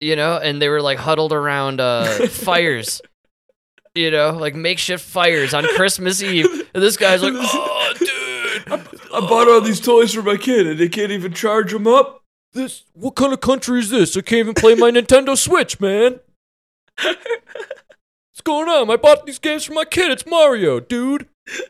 you 0.01 0.17
know, 0.17 0.37
and 0.37 0.61
they 0.61 0.69
were 0.69 0.83
like 0.83 0.99
huddled 0.99 1.33
around 1.33 1.81
uh, 1.81 2.27
fires, 2.29 3.01
you 3.95 4.11
know, 4.11 4.33
like 4.33 4.55
makeshift 4.55 5.05
fires 5.05 5.55
on 5.55 5.65
Christmas 5.77 6.23
Eve. 6.23 6.69
And 6.75 6.83
this 6.83 6.99
guy's 6.99 7.23
like, 7.23 7.33
"Oh, 7.37 7.95
dude, 7.99 8.09
I 9.17 9.21
bought 9.21 9.49
all 9.49 9.61
these 9.63 9.81
toys 9.81 10.13
for 10.13 10.23
my 10.23 10.37
kid, 10.37 10.67
and 10.67 10.79
they 10.79 10.89
can't 10.89 11.11
even 11.11 11.33
charge 11.33 11.73
them 11.73 11.87
up. 11.87 12.23
this 12.53 12.85
what 12.93 13.15
kind 13.17 13.33
of 13.33 13.41
country 13.41 13.81
is 13.81 13.91
this? 13.91 14.17
I 14.17 14.21
can't 14.21 14.41
even 14.41 14.55
play 14.55 14.75
my 14.75 14.91
Nintendo 14.93 15.37
Switch, 15.37 15.81
man. 15.81 16.21
What's 17.03 18.43
going 18.45 18.69
on? 18.69 18.91
I 18.91 18.97
bought 18.97 19.25
these 19.27 19.39
games 19.39 19.65
for 19.65 19.73
my 19.73 19.85
kid. 19.85 20.11
It's 20.11 20.27
Mario, 20.27 20.81
dude." 20.81 21.29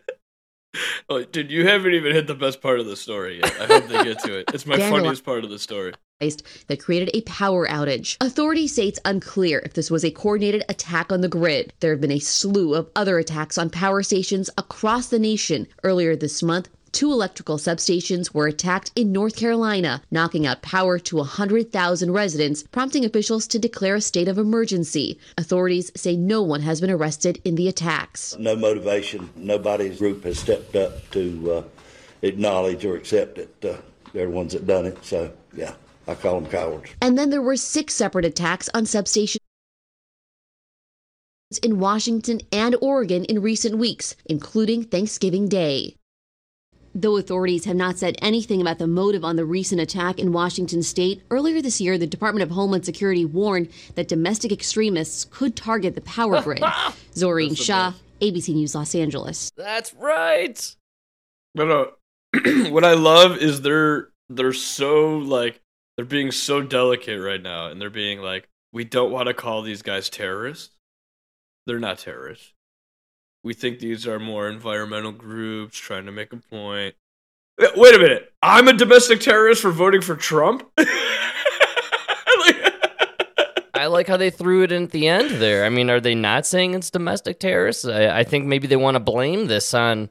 Oh, 1.09 1.23
dude, 1.25 1.51
you 1.51 1.67
haven't 1.67 1.95
even 1.95 2.13
hit 2.13 2.27
the 2.27 2.35
best 2.35 2.61
part 2.61 2.81
of 2.81 2.87
the 2.87 2.97
story 2.97 3.39
yet. 3.39 3.57
I 3.59 3.65
hope 3.65 3.87
they 3.87 4.05
get 4.05 4.19
to 4.25 4.39
it. 4.41 4.51
It's 4.53 4.67
my 4.67 4.77
Daniel- 4.77 4.99
funniest 4.99 5.25
part 5.25 5.43
of 5.43 5.49
the 5.49 5.59
story. 5.59 5.95
that 6.21 6.81
created 6.81 7.09
a 7.15 7.23
power 7.23 7.67
outage. 7.67 8.19
Authorities 8.21 8.75
say 8.75 8.89
it's 8.89 9.01
unclear 9.07 9.61
if 9.65 9.73
this 9.73 9.91
was 9.91 10.05
a 10.05 10.11
coordinated 10.11 10.65
attack 10.69 11.11
on 11.11 11.23
the 11.23 11.31
grid. 11.31 11.73
There 11.81 11.93
have 11.93 12.03
been 12.03 12.11
a 12.11 12.19
slew 12.19 12.75
of 12.75 12.91
other 12.95 13.19
attacks 13.19 13.57
on 13.57 13.71
power 13.71 14.03
stations 14.03 14.51
across 14.59 15.07
the 15.07 15.19
nation. 15.19 15.67
Earlier 15.83 16.15
this 16.15 16.43
month, 16.43 16.69
two 16.93 17.11
electrical 17.13 17.59
substations 17.59 18.35
were 18.35 18.47
attacked 18.47 18.91
in 18.95 19.13
North 19.13 19.37
Carolina, 19.37 20.03
knocking 20.11 20.47
out 20.47 20.63
power 20.63 20.99
to 20.99 21.17
100,000 21.17 22.13
residents, 22.13 22.63
prompting 22.65 23.05
officials 23.05 23.47
to 23.49 23.59
declare 23.59 23.97
a 23.97 24.01
state 24.01 24.29
of 24.29 24.39
emergency. 24.39 25.19
Authorities 25.39 25.91
say 25.97 26.17
no 26.17 26.43
one 26.43 26.63
has 26.63 26.81
been 26.81 26.91
arrested 26.91 27.41
in 27.45 27.55
the 27.55 27.69
attacks. 27.69 28.37
no 28.39 28.57
motivation. 28.57 29.29
Nobody's 29.37 29.99
group 29.99 30.25
has 30.25 30.39
stepped 30.39 30.77
up 30.77 31.11
to 31.11 31.53
uh, 31.53 31.63
acknowledge 32.23 32.85
or 32.85 32.97
accept 32.97 33.37
that 33.37 33.65
uh, 33.65 33.77
they're 34.13 34.27
the 34.27 34.33
ones 34.33 34.53
that 34.53 34.67
done 34.67 34.87
it. 34.87 35.05
So, 35.05 35.33
yeah, 35.55 35.75
I 36.09 36.15
call 36.15 36.41
them 36.41 36.51
cowards. 36.51 36.91
And 37.01 37.19
then 37.19 37.31
there 37.31 37.43
were 37.43 37.57
six 37.57 37.95
separate 37.95 38.25
attacks 38.25 38.69
on 38.75 38.85
substations 38.85 39.37
in 41.63 41.79
Washington 41.79 42.41
and 42.51 42.77
Oregon 42.81 43.25
in 43.27 43.41
recent 43.41 43.79
weeks, 43.79 44.17
including 44.27 44.83
Thanksgiving 44.85 45.49
Day. 45.49 45.97
Though 46.99 47.19
authorities 47.19 47.67
have 47.67 47.77
not 47.77 47.99
said 47.99 48.17
anything 48.23 48.63
about 48.63 48.79
the 48.79 48.87
motive 48.87 49.23
on 49.23 49.37
the 49.37 49.45
recent 49.45 49.83
attack 49.83 50.19
in 50.19 50.33
Washington 50.33 50.83
state, 50.83 51.23
earlier 51.31 51.61
this 51.61 51.79
year 51.79 51.99
the 51.99 52.07
Department 52.07 52.43
of 52.43 52.49
Homeland 52.49 52.87
Security 52.87 53.27
warned 53.27 53.69
that 53.97 54.09
domestic 54.09 54.51
extremists 54.51 55.27
could 55.27 55.55
target 55.55 55.95
the 55.95 56.01
power 56.01 56.41
grid. 56.41 56.61
Zohreen 57.15 57.55
Shah, 57.55 57.93
ABC 58.23 58.55
News 58.55 58.75
Los 58.75 58.95
Angeles. 58.95 59.53
That's 59.59 59.93
right. 59.93 60.75
But 61.55 61.71
uh, 62.35 62.71
what 62.71 62.85
I 62.85 62.95
love 62.95 63.37
is 63.37 63.61
they're 63.61 64.09
they're 64.31 64.55
so 64.55 65.19
like 65.19 65.61
they're 65.97 66.07
being 66.07 66.31
so 66.33 66.63
delicate 66.63 67.21
right 67.21 67.43
now, 67.43 67.67
and 67.67 67.79
they're 67.79 67.91
being 67.91 68.23
like, 68.23 68.49
we 68.73 68.85
don't 68.85 69.13
want 69.13 69.27
to 69.29 69.35
call 69.35 69.61
these 69.61 69.83
guys 69.83 70.09
terrorists. 70.09 70.75
They're 71.67 71.79
not 71.79 71.99
terrorists. 71.99 72.55
We 73.47 73.55
think 73.55 73.79
these 73.79 74.09
are 74.09 74.19
more 74.19 74.49
environmental 74.49 75.13
groups 75.13 75.79
trying 75.79 76.07
to 76.07 76.11
make 76.11 76.33
a 76.33 76.37
point. 76.37 76.97
Wait 77.77 77.95
a 77.95 77.99
minute. 78.01 78.33
I'm 78.43 78.67
a 78.67 78.73
domestic 78.73 79.21
terrorist 79.21 79.63
for 79.63 79.71
voting 79.71 80.01
for 80.01 80.17
Trump. 80.17 80.69
I 83.73 83.87
like 83.87 84.09
how 84.09 84.17
they 84.17 84.31
threw 84.31 84.65
it 84.65 84.73
in 84.73 84.83
at 84.83 84.91
the 84.91 85.07
end 85.07 85.41
there. 85.41 85.65
I 85.65 85.69
mean, 85.69 85.91
are 85.91 86.01
they 86.01 86.17
not 86.17 86.45
saying 86.45 86.75
it's 86.75 86.91
domestic 86.91 87.39
terrorists? 87.39 87.85
I, 87.85 88.19
I 88.19 88.25
think 88.25 88.47
maybe 88.47 88.67
they 88.67 88.75
want 88.75 88.97
to 88.97 89.01
blame 89.01 89.47
this 89.47 89.73
on. 89.75 90.11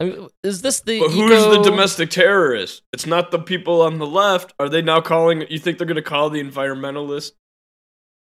I 0.00 0.04
mean, 0.04 0.26
is 0.42 0.60
this 0.62 0.80
the 0.80 0.98
But 0.98 1.12
who's 1.12 1.44
the 1.44 1.62
domestic 1.62 2.10
terrorist? 2.10 2.82
It's 2.92 3.06
not 3.06 3.30
the 3.30 3.38
people 3.38 3.82
on 3.82 3.98
the 3.98 4.06
left. 4.06 4.52
Are 4.58 4.68
they 4.68 4.82
now 4.82 5.00
calling? 5.00 5.44
You 5.48 5.60
think 5.60 5.78
they're 5.78 5.86
going 5.86 5.94
to 5.94 6.02
call 6.02 6.28
the 6.28 6.42
environmentalists 6.42 7.34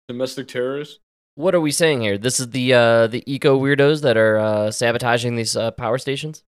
domestic 0.07 0.47
terrorists? 0.47 0.97
What 1.35 1.53
are 1.53 1.61
we 1.61 1.71
saying 1.71 2.01
here? 2.01 2.17
This 2.17 2.39
is 2.39 2.51
the 2.51 2.73
uh, 2.73 3.07
the 3.07 3.23
eco 3.25 3.59
weirdos 3.59 4.01
that 4.01 4.17
are 4.17 4.37
uh, 4.37 4.71
sabotaging 4.71 5.35
these 5.35 5.55
uh, 5.55 5.71
power 5.71 5.97
stations. 5.97 6.43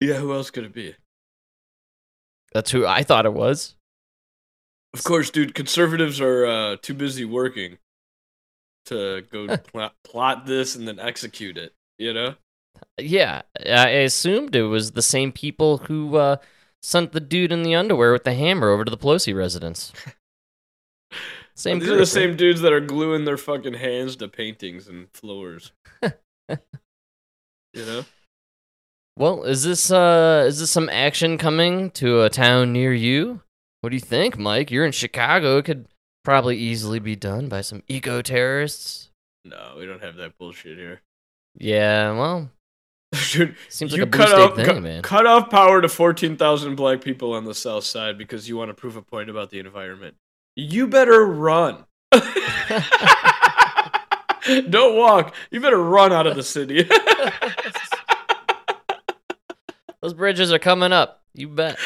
Yeah, 0.00 0.14
who 0.14 0.32
else 0.32 0.50
could 0.50 0.64
it 0.64 0.72
be? 0.72 0.94
That's 2.52 2.70
who 2.70 2.86
I 2.86 3.02
thought 3.02 3.26
it 3.26 3.32
was. 3.32 3.76
Of 4.94 5.04
course, 5.04 5.30
dude. 5.30 5.54
Conservatives 5.54 6.20
are 6.20 6.46
uh, 6.46 6.76
too 6.80 6.94
busy 6.94 7.24
working 7.24 7.78
to 8.86 9.22
go 9.30 9.56
plot, 9.56 9.94
plot 10.02 10.46
this 10.46 10.74
and 10.74 10.88
then 10.88 10.98
execute 10.98 11.56
it. 11.56 11.74
You 11.98 12.12
know? 12.12 12.34
Yeah, 12.98 13.42
I 13.58 13.88
assumed 13.88 14.54
it 14.54 14.62
was 14.62 14.92
the 14.92 15.02
same 15.02 15.32
people 15.32 15.78
who 15.78 16.16
uh, 16.16 16.36
sent 16.82 17.12
the 17.12 17.20
dude 17.20 17.52
in 17.52 17.62
the 17.62 17.74
underwear 17.74 18.12
with 18.12 18.24
the 18.24 18.34
hammer 18.34 18.68
over 18.70 18.84
to 18.84 18.90
the 18.90 18.98
Pelosi 18.98 19.34
residence. 19.34 19.92
Same. 21.58 21.80
These 21.80 21.88
group, 21.88 21.94
are 21.94 21.96
the 21.96 22.00
right? 22.02 22.08
same 22.08 22.36
dudes 22.36 22.60
that 22.60 22.72
are 22.72 22.80
gluing 22.80 23.24
their 23.24 23.36
fucking 23.36 23.74
hands 23.74 24.14
to 24.16 24.28
paintings 24.28 24.86
and 24.86 25.08
floors. 25.12 25.72
you 26.02 26.56
know? 27.74 28.04
Well, 29.16 29.42
is 29.42 29.64
this 29.64 29.90
uh 29.90 30.44
is 30.46 30.60
this 30.60 30.70
some 30.70 30.88
action 30.88 31.36
coming 31.36 31.90
to 31.92 32.22
a 32.22 32.30
town 32.30 32.72
near 32.72 32.92
you? 32.92 33.40
What 33.80 33.90
do 33.90 33.96
you 33.96 34.00
think, 34.00 34.38
Mike? 34.38 34.70
You're 34.70 34.86
in 34.86 34.92
Chicago. 34.92 35.58
It 35.58 35.64
could 35.64 35.86
probably 36.22 36.56
easily 36.56 37.00
be 37.00 37.16
done 37.16 37.48
by 37.48 37.62
some 37.62 37.82
eco 37.88 38.22
terrorists. 38.22 39.10
No, 39.44 39.74
we 39.76 39.86
don't 39.86 40.02
have 40.02 40.14
that 40.16 40.38
bullshit 40.38 40.78
here. 40.78 41.00
Yeah, 41.56 42.12
well, 42.12 42.50
Dude, 43.32 43.56
seems 43.68 43.90
like 43.90 43.98
you 43.98 44.04
a 44.04 44.06
cut 44.06 44.32
off, 44.32 44.54
thing, 44.54 44.64
cut, 44.64 44.82
man. 44.82 45.02
cut 45.02 45.26
off 45.26 45.50
power 45.50 45.80
to 45.80 45.88
14,000 45.88 46.76
black 46.76 47.00
people 47.00 47.32
on 47.32 47.46
the 47.46 47.54
south 47.54 47.84
side 47.84 48.16
because 48.16 48.48
you 48.48 48.56
want 48.56 48.68
to 48.68 48.74
prove 48.74 48.94
a 48.94 49.02
point 49.02 49.28
about 49.28 49.50
the 49.50 49.58
environment. 49.58 50.14
You 50.60 50.88
better 50.88 51.24
run. 51.24 51.84
Don't 52.10 52.24
walk. 54.96 55.32
You 55.52 55.60
better 55.60 55.80
run 55.80 56.12
out 56.12 56.26
of 56.26 56.34
the 56.34 56.42
city. 56.42 56.82
Those 60.02 60.14
bridges 60.14 60.52
are 60.52 60.58
coming 60.58 60.92
up. 60.92 61.22
You 61.32 61.46
bet. 61.46 61.78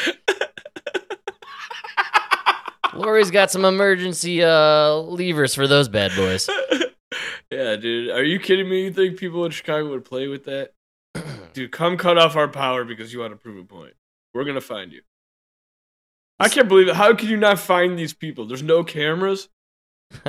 Lori's 2.95 3.29
got 3.29 3.51
some 3.51 3.63
emergency 3.63 4.41
uh 4.41 4.95
levers 4.95 5.53
for 5.53 5.67
those 5.67 5.87
bad 5.87 6.11
boys. 6.15 6.49
yeah, 7.51 7.75
dude. 7.75 8.09
Are 8.09 8.23
you 8.23 8.39
kidding 8.39 8.67
me? 8.67 8.85
You 8.85 8.93
think 8.93 9.19
people 9.19 9.45
in 9.45 9.51
Chicago 9.51 9.91
would 9.91 10.05
play 10.05 10.27
with 10.27 10.45
that? 10.45 10.73
Dude, 11.53 11.71
come 11.71 11.97
cut 11.97 12.17
off 12.17 12.35
our 12.35 12.47
power 12.47 12.85
because 12.85 13.13
you 13.13 13.19
want 13.19 13.33
to 13.33 13.37
prove 13.37 13.59
a 13.59 13.63
point. 13.63 13.93
We're 14.33 14.45
going 14.45 14.55
to 14.55 14.61
find 14.61 14.91
you. 14.91 15.03
I 16.43 16.49
can't 16.49 16.67
believe 16.67 16.87
it. 16.87 16.95
How 16.95 17.13
could 17.15 17.29
you 17.29 17.37
not 17.37 17.59
find 17.59 17.97
these 17.97 18.13
people? 18.13 18.45
There's 18.45 18.63
no 18.63 18.83
cameras. 18.83 19.49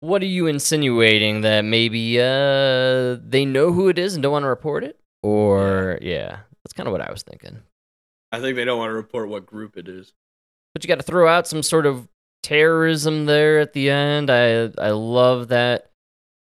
What 0.00 0.20
are 0.20 0.26
you 0.26 0.48
insinuating 0.48 1.42
that 1.42 1.64
maybe 1.64 2.18
uh 2.18 3.18
they 3.24 3.44
know 3.44 3.72
who 3.72 3.88
it 3.88 4.00
is 4.00 4.14
and 4.14 4.22
don't 4.22 4.32
want 4.32 4.42
to 4.42 4.48
report 4.48 4.82
it? 4.82 4.98
Or 5.22 5.96
yeah, 6.02 6.40
that's 6.64 6.72
kind 6.72 6.88
of 6.88 6.92
what 6.92 7.00
I 7.00 7.12
was 7.12 7.22
thinking. 7.22 7.62
I 8.32 8.40
think 8.40 8.56
they 8.56 8.64
don't 8.64 8.78
want 8.78 8.90
to 8.90 8.94
report 8.94 9.28
what 9.28 9.46
group 9.46 9.76
it 9.76 9.86
is. 9.88 10.12
But 10.74 10.82
you 10.82 10.88
got 10.88 10.96
to 10.96 11.04
throw 11.04 11.28
out 11.28 11.46
some 11.46 11.62
sort 11.62 11.86
of 11.86 12.08
terrorism 12.42 13.26
there 13.26 13.60
at 13.60 13.74
the 13.74 13.90
end. 13.90 14.28
I 14.28 14.72
I 14.76 14.90
love 14.90 15.48
that 15.48 15.92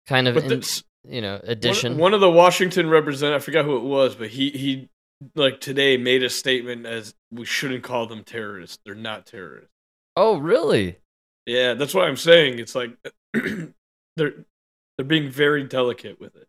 kind 0.08 0.28
of 0.28 0.38
in- 0.38 0.47
this, 0.47 0.84
you 1.08 1.21
know 1.21 1.34
one, 1.34 1.41
addition. 1.43 1.97
one 2.00 2.15
of 2.15 2.19
the 2.19 2.32
Washington 2.32 2.89
representatives, 2.89 3.43
I 3.43 3.45
forgot 3.45 3.65
who 3.65 3.78
it 3.78 3.84
was, 3.84 4.15
but 4.15 4.30
he 4.30 4.50
he 4.50 4.89
like 5.36 5.60
today 5.62 5.97
made 5.97 6.23
a 6.23 6.29
statement 6.29 6.86
as 6.86 7.13
we 7.31 7.45
shouldn't 7.45 7.84
call 7.84 8.07
them 8.07 8.23
terrorists. 8.23 8.79
They're 8.86 8.95
not 8.95 9.25
terrorists. 9.25 9.69
oh, 10.15 10.38
really? 10.38 10.97
Yeah, 11.45 11.73
that's 11.73 11.93
what 11.93 12.07
I'm 12.07 12.17
saying. 12.17 12.60
It's 12.60 12.75
like 12.75 12.91
they're 13.34 13.73
they're 14.17 15.05
being 15.05 15.29
very 15.29 15.63
delicate 15.63 16.19
with 16.19 16.36
it. 16.36 16.47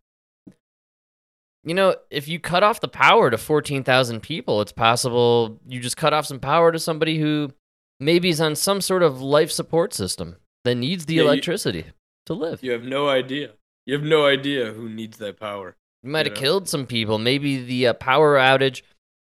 You 1.64 1.74
know, 1.74 1.94
if 2.10 2.26
you 2.28 2.40
cut 2.40 2.62
off 2.64 2.80
the 2.80 2.88
power 2.88 3.30
to 3.30 3.38
14,000 3.38 4.20
people, 4.20 4.60
it's 4.60 4.72
possible 4.72 5.60
you 5.66 5.78
just 5.80 5.96
cut 5.96 6.12
off 6.12 6.26
some 6.26 6.40
power 6.40 6.72
to 6.72 6.78
somebody 6.78 7.18
who 7.20 7.52
maybe 8.00 8.28
is 8.30 8.40
on 8.40 8.56
some 8.56 8.80
sort 8.80 9.02
of 9.04 9.20
life 9.22 9.50
support 9.52 9.94
system 9.94 10.36
that 10.64 10.74
needs 10.74 11.06
the 11.06 11.14
Yeah, 11.14 11.22
you- 11.22 11.28
electricity 11.28 11.84
to 12.26 12.34
live. 12.34 12.62
You 12.64 12.72
have 12.72 12.82
no 12.82 13.08
idea. 13.08 13.52
You 13.86 13.94
have 13.94 14.02
no 14.02 14.26
idea 14.26 14.72
who 14.72 14.88
needs 14.88 15.18
that 15.18 15.38
power. 15.38 15.76
You 16.02 16.10
might 16.10 16.26
have 16.26 16.34
killed 16.34 16.68
some 16.68 16.86
people. 16.86 17.18
Maybe 17.18 17.62
the 17.62 17.88
uh, 17.88 17.92
power 17.94 18.36
outage 18.36 18.82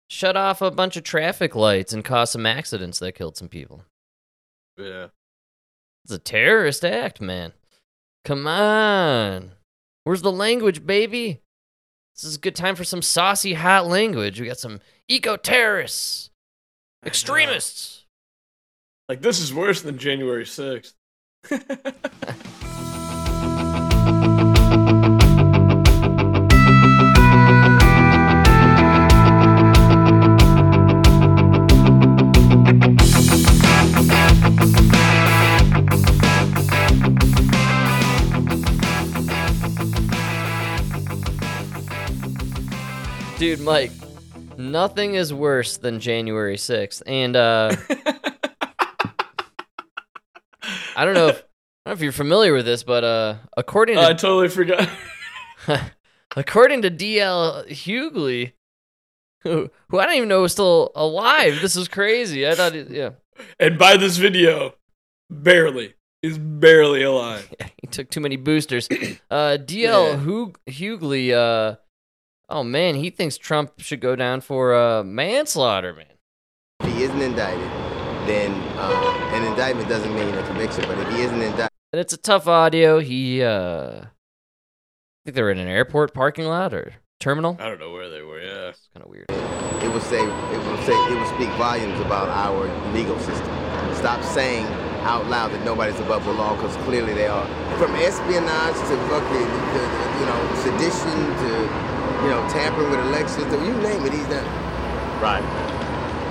shut 0.09 0.37
off 0.37 0.61
a 0.61 0.71
bunch 0.71 0.95
of 0.95 1.03
traffic 1.03 1.55
lights 1.55 1.93
and 1.93 2.05
caused 2.05 2.31
some 2.31 2.45
accidents 2.45 2.99
that 2.99 3.15
killed 3.15 3.37
some 3.37 3.49
people. 3.49 3.83
Yeah. 4.77 5.07
It's 6.05 6.13
a 6.13 6.19
terrorist 6.19 6.85
act, 6.85 7.19
man. 7.19 7.53
Come 8.23 8.47
on. 8.47 9.51
Where's 10.03 10.21
the 10.21 10.31
language, 10.31 10.85
baby? 10.85 11.41
This 12.15 12.23
is 12.23 12.35
a 12.35 12.39
good 12.39 12.55
time 12.55 12.75
for 12.75 12.83
some 12.83 13.01
saucy, 13.01 13.53
hot 13.53 13.87
language. 13.87 14.39
We 14.39 14.47
got 14.47 14.57
some 14.57 14.79
eco 15.07 15.37
terrorists, 15.37 16.31
extremists. 17.05 18.05
Like 19.07 19.21
this 19.21 19.39
is 19.39 19.53
worse 19.53 19.81
than 19.81 19.97
January 19.97 20.45
6th. 20.45 20.93
Dude, 43.39 43.61
Mike, 43.61 43.91
nothing 44.57 45.15
is 45.15 45.33
worse 45.33 45.77
than 45.77 46.01
January 46.01 46.57
6th. 46.57 47.01
And 47.07 47.37
uh, 47.37 47.73
I 50.95 51.05
don't 51.05 51.13
know 51.13 51.27
if 51.29 51.37
I 51.85 51.89
don't 51.89 51.91
know 51.91 51.91
if 51.93 52.01
you're 52.01 52.11
familiar 52.11 52.53
with 52.53 52.65
this, 52.65 52.83
but 52.83 53.03
uh, 53.05 53.35
according 53.55 53.97
Oh, 53.97 54.01
I 54.01 54.13
totally 54.13 54.49
forgot. 54.49 54.89
according 56.35 56.81
to 56.81 56.91
DL 56.91 57.65
Hughley, 57.69 58.51
who, 59.43 59.69
who 59.87 59.99
I 59.99 60.05
don't 60.05 60.15
even 60.15 60.27
know 60.29 60.43
is 60.43 60.51
still 60.51 60.91
alive. 60.93 61.59
This 61.61 61.77
is 61.77 61.87
crazy. 61.87 62.45
I 62.45 62.55
thought, 62.55 62.75
it- 62.75 62.89
yeah, 62.89 63.11
and 63.57 63.79
by 63.79 63.95
this 63.95 64.17
video, 64.17 64.75
barely. 65.29 65.93
He's 66.21 66.37
barely 66.37 67.03
alive. 67.03 67.49
he 67.81 67.87
took 67.87 68.09
too 68.09 68.19
many 68.19 68.35
boosters. 68.35 68.89
Uh, 69.31 69.55
DL 69.57 69.69
Yeah. 69.77 70.17
Hughley, 70.67 71.31
uh, 71.33 71.77
oh 72.49 72.63
man, 72.63 72.95
he 72.95 73.09
thinks 73.09 73.37
Trump 73.37 73.73
should 73.77 74.01
go 74.01 74.15
down 74.15 74.41
for 74.41 74.75
uh, 74.75 75.03
manslaughter, 75.03 75.93
man. 75.93 76.05
If 76.81 76.95
he 76.95 77.03
isn't 77.03 77.21
indicted, 77.21 77.69
then 78.27 78.51
uh, 78.77 79.31
an 79.33 79.43
indictment 79.45 79.87
doesn't 79.89 80.13
mean 80.13 80.33
a 80.33 80.45
conviction. 80.47 80.83
But 80.87 80.97
if 80.99 81.15
he 81.15 81.21
isn't 81.21 81.41
indicted, 81.41 81.77
And 81.93 81.99
it's 81.99 82.13
a 82.13 82.17
tough 82.17 82.47
audio. 82.47 82.99
He, 82.99 83.43
uh, 83.43 84.01
I 84.01 84.09
think 85.25 85.35
they 85.35 85.41
were 85.41 85.51
in 85.51 85.59
an 85.59 85.67
airport 85.67 86.13
parking 86.13 86.45
lot 86.45 86.73
or 86.73 86.95
terminal. 87.19 87.57
I 87.59 87.67
don't 87.69 87.79
know 87.79 87.91
where 87.91 88.09
they 88.09 88.21
were. 88.21 88.41
Yeah. 88.41 88.69
It's 88.69 88.87
kind 88.93 89.03
of 89.03 89.11
weird. 89.11 89.25
it 89.29 89.91
would 89.91 90.03
say 90.03 90.23
it 90.23 90.59
would 90.65 90.85
say 90.85 90.93
it 90.93 91.19
would 91.19 91.27
speak 91.35 91.49
volumes 91.57 91.99
about 91.99 92.29
our 92.29 92.67
legal 92.93 93.17
system. 93.19 93.47
Stop 93.95 94.23
saying 94.23 94.65
out 95.03 95.27
loud 95.27 95.51
that 95.51 95.63
nobody's 95.65 95.99
above 95.99 96.23
the 96.25 96.31
law 96.31 96.55
because 96.55 96.75
clearly 96.85 97.13
they 97.13 97.27
are. 97.27 97.45
From 97.77 97.95
espionage 97.95 98.75
to 98.87 98.95
fucking 99.11 99.49
to, 99.75 99.79
to, 99.79 100.05
you 100.19 100.25
know 100.25 100.39
sedition 100.63 101.19
to 101.43 101.98
you 102.23 102.29
know 102.29 102.41
tampering 102.51 102.89
with 102.91 102.99
elections 102.99 103.47
you 103.51 103.73
name 103.81 104.05
it, 104.05 104.13
he's 104.13 104.27
done. 104.27 104.45
it. 104.45 105.21
Right. 105.21 105.43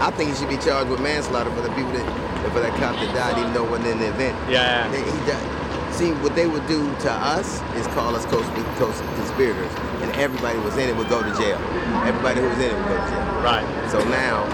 I 0.01 0.11
think 0.13 0.31
he 0.31 0.37
should 0.37 0.49
be 0.49 0.59
charged 0.59 0.91
with 0.91 1.01
manslaughter 1.01 1.51
for 1.51 1.63
the 1.63 1.73
people 1.75 1.93
that 1.93 2.07
for 2.53 2.61
that 2.61 2.73
cop 2.79 2.95
that 2.97 3.11
died, 3.15 3.37
even 3.39 3.53
though 3.53 3.67
it 3.67 3.71
wasn't 3.71 3.89
in 3.89 3.99
the 3.99 4.09
event. 4.09 4.37
Yeah. 4.49 4.87
They, 4.89 5.03
he 5.03 5.19
died. 5.27 5.43
See, 5.93 6.13
what 6.23 6.37
they 6.39 6.47
would 6.47 6.65
do 6.69 6.87
to 7.03 7.11
us 7.11 7.61
is 7.75 7.87
call 7.89 8.15
us 8.15 8.25
co-conspirators, 8.31 9.73
and 9.99 10.15
everybody 10.15 10.57
was 10.61 10.77
in 10.79 10.89
it 10.89 10.97
would 10.97 11.09
go 11.09 11.19
to 11.23 11.33
jail. 11.35 11.59
Everybody 12.07 12.41
who 12.41 12.47
was 12.49 12.59
in 12.63 12.71
it 12.71 12.77
would 12.79 12.87
go 12.87 12.95
to 12.95 13.09
jail. 13.11 13.27
Right. 13.43 13.67
So 13.91 13.99
now, 14.07 14.47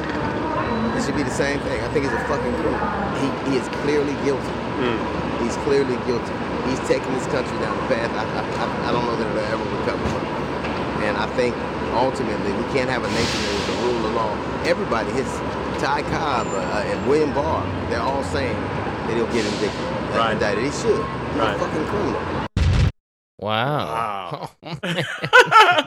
it 0.97 1.05
should 1.05 1.17
be 1.17 1.23
the 1.23 1.37
same 1.37 1.61
thing. 1.61 1.77
I 1.85 1.89
think 1.93 2.09
he's 2.09 2.15
a 2.17 2.25
fucking 2.25 2.55
criminal. 2.65 2.81
He, 3.21 3.29
he 3.51 3.57
is 3.61 3.69
clearly 3.85 4.17
guilty. 4.25 4.57
Hmm. 4.81 4.97
He's 5.45 5.57
clearly 5.69 6.01
guilty. 6.09 6.33
He's 6.65 6.81
taking 6.89 7.13
this 7.13 7.27
country 7.29 7.53
down 7.61 7.77
the 7.77 7.87
path 7.93 8.09
I, 8.17 8.25
I, 8.25 8.41
I, 8.41 8.89
I 8.89 8.93
don't 8.93 9.05
know 9.05 9.17
that 9.21 9.29
it'll 9.29 9.61
ever 9.61 9.67
recover 9.77 10.01
from. 10.09 10.24
And 11.05 11.17
I 11.17 11.27
think 11.37 11.55
ultimately 11.93 12.53
we 12.53 12.63
can't 12.73 12.89
have 12.89 13.05
a 13.05 13.09
nation 13.09 13.41
that 13.43 13.55
is 13.61 13.67
the 13.67 13.73
rule 13.85 14.07
of 14.07 14.15
law. 14.15 14.65
Everybody, 14.65 15.11
his 15.13 15.27
Ty 15.83 16.03
Cobb 16.03 16.47
uh, 16.49 16.83
and 16.87 17.09
William 17.09 17.33
Barr, 17.35 17.63
they're 17.91 18.01
all 18.01 18.25
saying 18.25 18.55
that 18.55 19.15
he'll 19.15 19.27
get 19.27 19.45
indicted. 19.45 20.17
Right. 20.17 20.33
Indicted. 20.33 20.65
He 20.65 20.71
should. 20.71 20.97
He's 20.97 21.37
Right. 21.37 21.57
a 21.57 21.59
fucking 21.59 21.85
criminal. 21.87 22.47
Wow. 23.41 24.51
Wow. 24.63 24.73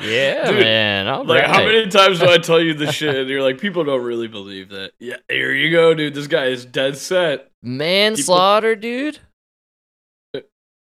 yeah, 0.02 0.52
Dude, 0.52 0.60
man. 0.60 1.08
All 1.08 1.26
Like, 1.26 1.46
how 1.46 1.64
many 1.64 1.88
times 1.88 2.20
do 2.20 2.30
I 2.30 2.38
tell 2.38 2.62
you 2.62 2.76
this 2.76 2.94
shit? 2.94 3.16
And 3.16 3.28
you're 3.30 3.42
like, 3.42 3.58
people 3.60 3.84
don't 3.84 4.04
really 4.04 4.28
believe 4.28 4.70
that. 4.70 4.92
Yeah, 5.00 5.16
here 5.30 5.54
you 5.54 5.72
go, 5.72 5.96
dude. 5.96 6.14
This 6.14 6.28
guy 6.28 6.46
is 6.48 6.66
dead 6.66 6.98
set. 6.98 7.50
Manslaughter, 7.64 8.76
dude? 8.76 9.20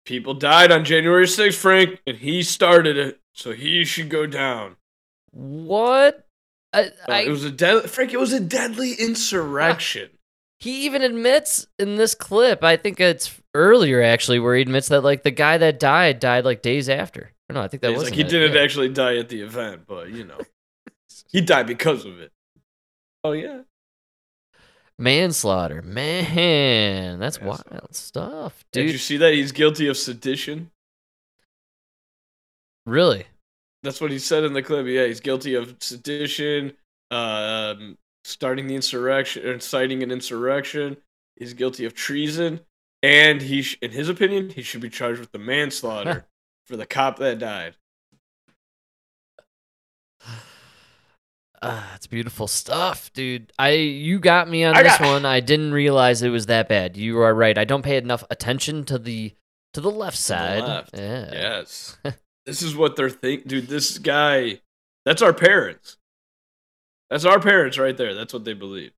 People 0.04 0.34
died 0.34 0.72
on 0.72 0.84
January 0.84 1.26
6th, 1.26 1.54
Frank, 1.54 2.00
and 2.06 2.16
he 2.16 2.42
started 2.42 2.96
it, 2.98 3.20
so 3.38 3.52
he 3.52 3.84
should 3.84 4.08
go 4.08 4.26
down. 4.26 4.76
What? 5.30 6.26
I, 6.72 6.80
Uh, 6.82 6.90
I, 7.08 7.20
it 7.22 7.30
was 7.30 7.44
a 7.44 7.50
dead 7.50 7.88
Frank. 7.88 8.12
It 8.12 8.18
was 8.18 8.32
a 8.32 8.40
deadly 8.40 8.94
insurrection. 8.94 10.10
he 10.58 10.84
even 10.86 11.02
admits 11.02 11.66
in 11.78 11.94
this 11.96 12.14
clip, 12.14 12.64
I 12.64 12.76
think 12.76 13.00
it's 13.00 13.40
earlier 13.54 14.02
actually, 14.02 14.40
where 14.40 14.56
he 14.56 14.62
admits 14.62 14.88
that 14.88 15.02
like 15.02 15.22
the 15.22 15.30
guy 15.30 15.56
that 15.56 15.78
died 15.78 16.18
died 16.20 16.44
like 16.44 16.62
days 16.62 16.88
after. 16.88 17.32
No, 17.48 17.62
I 17.62 17.68
think 17.68 17.82
that 17.82 17.92
was 17.94 18.02
like 18.04 18.14
he 18.14 18.22
it. 18.22 18.28
didn't 18.28 18.54
yeah. 18.54 18.60
actually 18.60 18.88
die 18.90 19.16
at 19.16 19.28
the 19.28 19.40
event, 19.40 19.82
but 19.86 20.10
you 20.10 20.24
know, 20.24 20.38
he 21.32 21.40
died 21.40 21.66
because 21.66 22.04
of 22.04 22.20
it. 22.20 22.32
Oh 23.24 23.32
yeah, 23.32 23.62
Manslaughter, 24.98 25.80
man, 25.80 27.18
that's 27.20 27.40
Manslaughter. 27.40 27.70
wild 27.70 27.94
stuff, 27.94 28.64
dude. 28.72 28.86
did 28.86 28.92
you 28.92 28.98
see 28.98 29.16
that 29.18 29.32
he's 29.32 29.52
guilty 29.52 29.86
of 29.86 29.96
sedition? 29.96 30.70
Really? 32.88 33.26
That's 33.82 34.00
what 34.00 34.10
he 34.10 34.18
said 34.18 34.44
in 34.44 34.52
the 34.52 34.62
clip. 34.62 34.86
Yeah, 34.86 35.06
he's 35.06 35.20
guilty 35.20 35.54
of 35.54 35.76
sedition, 35.80 36.72
um, 37.10 37.96
starting 38.24 38.66
the 38.66 38.74
insurrection, 38.74 39.46
or 39.46 39.52
inciting 39.52 40.02
an 40.02 40.10
insurrection. 40.10 40.96
He's 41.36 41.54
guilty 41.54 41.84
of 41.84 41.94
treason, 41.94 42.60
and 43.02 43.40
he, 43.40 43.62
sh- 43.62 43.78
in 43.80 43.92
his 43.92 44.08
opinion, 44.08 44.50
he 44.50 44.62
should 44.62 44.80
be 44.80 44.90
charged 44.90 45.20
with 45.20 45.30
the 45.32 45.38
manslaughter 45.38 46.26
for 46.66 46.76
the 46.76 46.86
cop 46.86 47.18
that 47.18 47.38
died. 47.38 47.76
Ah, 51.60 51.92
it's 51.96 52.06
beautiful 52.06 52.46
stuff, 52.46 53.12
dude. 53.14 53.52
I 53.58 53.70
you 53.70 54.20
got 54.20 54.48
me 54.48 54.62
on 54.62 54.76
I 54.76 54.84
this 54.84 54.96
got- 54.98 55.06
one. 55.08 55.26
I 55.26 55.40
didn't 55.40 55.72
realize 55.72 56.22
it 56.22 56.28
was 56.28 56.46
that 56.46 56.68
bad. 56.68 56.96
You 56.96 57.18
are 57.18 57.34
right. 57.34 57.58
I 57.58 57.64
don't 57.64 57.82
pay 57.82 57.96
enough 57.96 58.22
attention 58.30 58.84
to 58.84 58.96
the 58.96 59.34
to 59.74 59.80
the 59.80 59.90
left 59.90 60.16
the 60.18 60.22
side. 60.22 60.62
left. 60.62 60.90
Yeah. 60.96 61.30
Yes, 61.32 61.98
this 62.48 62.62
is 62.62 62.74
what 62.74 62.96
they're 62.96 63.10
think, 63.10 63.46
dude. 63.46 63.68
This 63.68 63.98
guy, 63.98 64.60
that's 65.04 65.20
our 65.20 65.34
parents. 65.34 65.98
That's 67.10 67.26
our 67.26 67.38
parents 67.38 67.76
right 67.78 67.94
there. 67.96 68.14
That's 68.14 68.32
what 68.32 68.44
they 68.46 68.54
believe. 68.54 68.92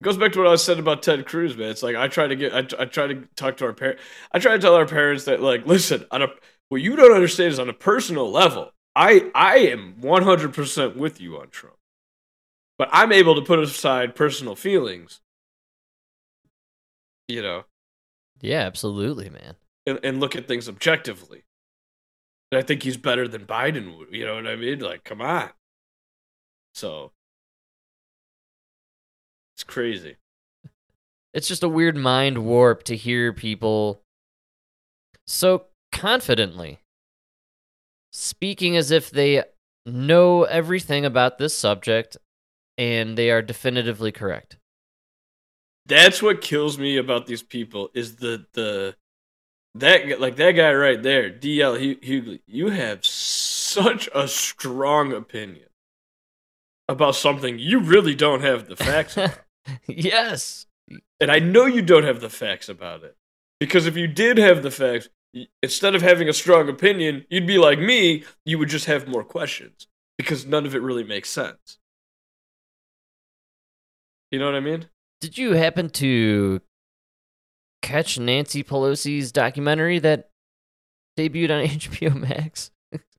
It 0.00 0.04
goes 0.04 0.16
back 0.16 0.32
to 0.32 0.38
what 0.38 0.48
I 0.48 0.56
said 0.56 0.78
about 0.78 1.02
Ted 1.02 1.26
Cruz, 1.26 1.56
man. 1.56 1.68
It's 1.68 1.82
like 1.82 1.94
I 1.94 2.08
try 2.08 2.26
to 2.26 2.34
get, 2.34 2.54
I, 2.54 2.60
I 2.80 2.86
try 2.86 3.06
to 3.06 3.28
talk 3.36 3.58
to 3.58 3.66
our 3.66 3.74
parents. 3.74 4.02
I 4.32 4.38
try 4.38 4.52
to 4.52 4.58
tell 4.58 4.74
our 4.74 4.86
parents 4.86 5.24
that, 5.24 5.42
like, 5.42 5.66
listen, 5.66 6.06
on 6.10 6.22
a 6.22 6.28
what 6.70 6.80
you 6.80 6.96
don't 6.96 7.12
understand 7.14 7.52
is 7.52 7.58
on 7.58 7.68
a 7.68 7.74
personal 7.74 8.30
level. 8.30 8.72
I 8.96 9.30
I 9.34 9.58
am 9.58 9.96
one 10.00 10.22
hundred 10.22 10.54
percent 10.54 10.96
with 10.96 11.20
you 11.20 11.38
on 11.38 11.50
Trump, 11.50 11.76
but 12.78 12.88
I'm 12.92 13.12
able 13.12 13.34
to 13.34 13.42
put 13.42 13.58
aside 13.58 14.14
personal 14.14 14.56
feelings. 14.56 15.20
You 17.28 17.42
know, 17.42 17.64
Yeah, 18.40 18.60
absolutely, 18.60 19.28
man. 19.30 19.56
and, 19.86 20.00
and 20.02 20.20
look 20.20 20.34
at 20.36 20.48
things 20.48 20.68
objectively. 20.68 21.44
And 22.52 22.58
I 22.58 22.62
think 22.62 22.82
he's 22.82 22.98
better 22.98 23.26
than 23.26 23.46
Biden. 23.46 24.04
You 24.10 24.26
know 24.26 24.34
what 24.34 24.46
I 24.46 24.56
mean? 24.56 24.80
Like, 24.80 25.04
come 25.04 25.22
on. 25.22 25.48
So 26.74 27.12
it's 29.56 29.64
crazy. 29.64 30.16
It's 31.32 31.48
just 31.48 31.62
a 31.62 31.68
weird 31.68 31.96
mind 31.96 32.44
warp 32.44 32.82
to 32.84 32.94
hear 32.94 33.32
people 33.32 34.02
so 35.26 35.64
confidently 35.92 36.80
speaking 38.12 38.76
as 38.76 38.90
if 38.90 39.10
they 39.10 39.44
know 39.86 40.42
everything 40.44 41.06
about 41.06 41.38
this 41.38 41.56
subject 41.56 42.18
and 42.76 43.16
they 43.16 43.30
are 43.30 43.40
definitively 43.40 44.12
correct. 44.12 44.58
That's 45.86 46.20
what 46.20 46.42
kills 46.42 46.78
me 46.78 46.98
about 46.98 47.26
these 47.26 47.42
people 47.42 47.88
is 47.94 48.16
the 48.16 48.44
the 48.52 48.94
that 49.74 50.20
like 50.20 50.36
that 50.36 50.52
guy 50.52 50.72
right 50.72 51.02
there, 51.02 51.30
DL 51.30 51.78
Hu- 51.78 51.96
Hughley. 51.96 52.40
You 52.46 52.70
have 52.70 53.04
such 53.04 54.08
a 54.14 54.28
strong 54.28 55.12
opinion 55.12 55.68
about 56.88 57.14
something 57.14 57.58
you 57.58 57.80
really 57.80 58.14
don't 58.14 58.42
have 58.42 58.68
the 58.68 58.76
facts 58.76 59.16
about. 59.16 59.40
yes. 59.86 60.66
And 61.20 61.30
I 61.30 61.38
know 61.38 61.66
you 61.66 61.82
don't 61.82 62.04
have 62.04 62.20
the 62.20 62.28
facts 62.28 62.68
about 62.68 63.02
it. 63.04 63.16
Because 63.60 63.86
if 63.86 63.96
you 63.96 64.08
did 64.08 64.38
have 64.38 64.62
the 64.62 64.70
facts, 64.70 65.08
instead 65.62 65.94
of 65.94 66.02
having 66.02 66.28
a 66.28 66.32
strong 66.32 66.68
opinion, 66.68 67.24
you'd 67.30 67.46
be 67.46 67.58
like 67.58 67.78
me, 67.78 68.24
you 68.44 68.58
would 68.58 68.68
just 68.68 68.86
have 68.86 69.08
more 69.08 69.24
questions. 69.24 69.86
Because 70.18 70.44
none 70.44 70.66
of 70.66 70.74
it 70.74 70.82
really 70.82 71.04
makes 71.04 71.30
sense. 71.30 71.78
You 74.30 74.38
know 74.38 74.46
what 74.46 74.54
I 74.54 74.60
mean? 74.60 74.88
Did 75.20 75.38
you 75.38 75.52
happen 75.52 75.90
to 75.90 76.60
catch 77.82 78.18
Nancy 78.18 78.64
Pelosi's 78.64 79.32
documentary 79.32 79.98
that 79.98 80.30
debuted 81.18 81.50
on 81.50 81.66
HBO 81.66 82.14
Max? 82.14 82.70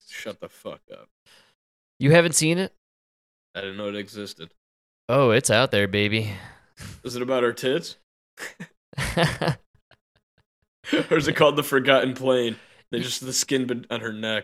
Shut 0.10 0.40
the 0.40 0.50
fuck 0.50 0.82
up. 0.92 1.10
You 2.00 2.12
haven't 2.12 2.34
seen 2.34 2.58
it? 2.58 2.74
I 3.56 3.62
didn't 3.62 3.78
know 3.78 3.90
it 3.90 3.96
existed. 3.96 4.54
Oh, 5.10 5.32
it's 5.32 5.50
out 5.50 5.72
there, 5.72 5.88
baby. 5.88 6.34
Is 7.04 7.16
it 7.16 7.22
about 7.22 7.44
her 7.44 7.54
tits? 7.54 7.98
or 11.10 11.18
is 11.18 11.28
it 11.28 11.36
called 11.36 11.56
The 11.56 11.64
Forgotten 11.64 12.14
Plane? 12.14 12.56
They 12.92 13.00
just 13.00 13.26
the 13.26 13.32
skin 13.34 13.86
on 13.90 14.02
her 14.02 14.12
neck. 14.12 14.44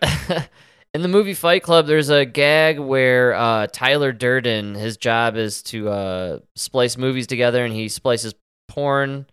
In 0.93 1.01
the 1.03 1.08
movie 1.08 1.34
Fight 1.34 1.62
Club, 1.63 1.86
there's 1.86 2.10
a 2.10 2.25
gag 2.25 2.79
where 2.79 3.34
uh, 3.34 3.67
Tyler 3.71 4.12
Durden, 4.12 4.73
his 4.73 4.97
job 4.97 5.36
is 5.36 5.62
to 5.63 5.89
uh, 5.89 6.39
splice 6.55 6.97
movies 6.97 7.27
together, 7.27 7.63
and 7.63 7.73
he 7.73 7.89
splices 7.89 8.34
porn 8.67 9.27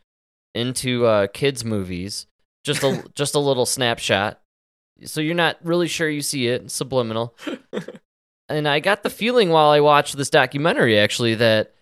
into 0.57 1.07
uh, 1.07 1.27
kids' 1.29 1.65
movies. 1.65 2.27
Just 2.65 2.83
a 2.83 3.05
just 3.15 3.35
a 3.35 3.39
little 3.39 3.67
snapshot, 3.67 4.41
so 5.05 5.21
you're 5.21 5.35
not 5.35 5.59
really 5.63 5.89
sure 5.89 6.09
you 6.09 6.23
see 6.23 6.49
it. 6.49 6.71
Subliminal. 6.71 7.37
and 8.49 8.67
I 8.67 8.81
got 8.81 9.03
the 9.03 9.11
feeling 9.11 9.51
while 9.51 9.71
I 9.71 9.81
watched 9.81 10.17
this 10.17 10.31
documentary, 10.31 10.99
actually, 10.99 11.35
that 11.37 11.75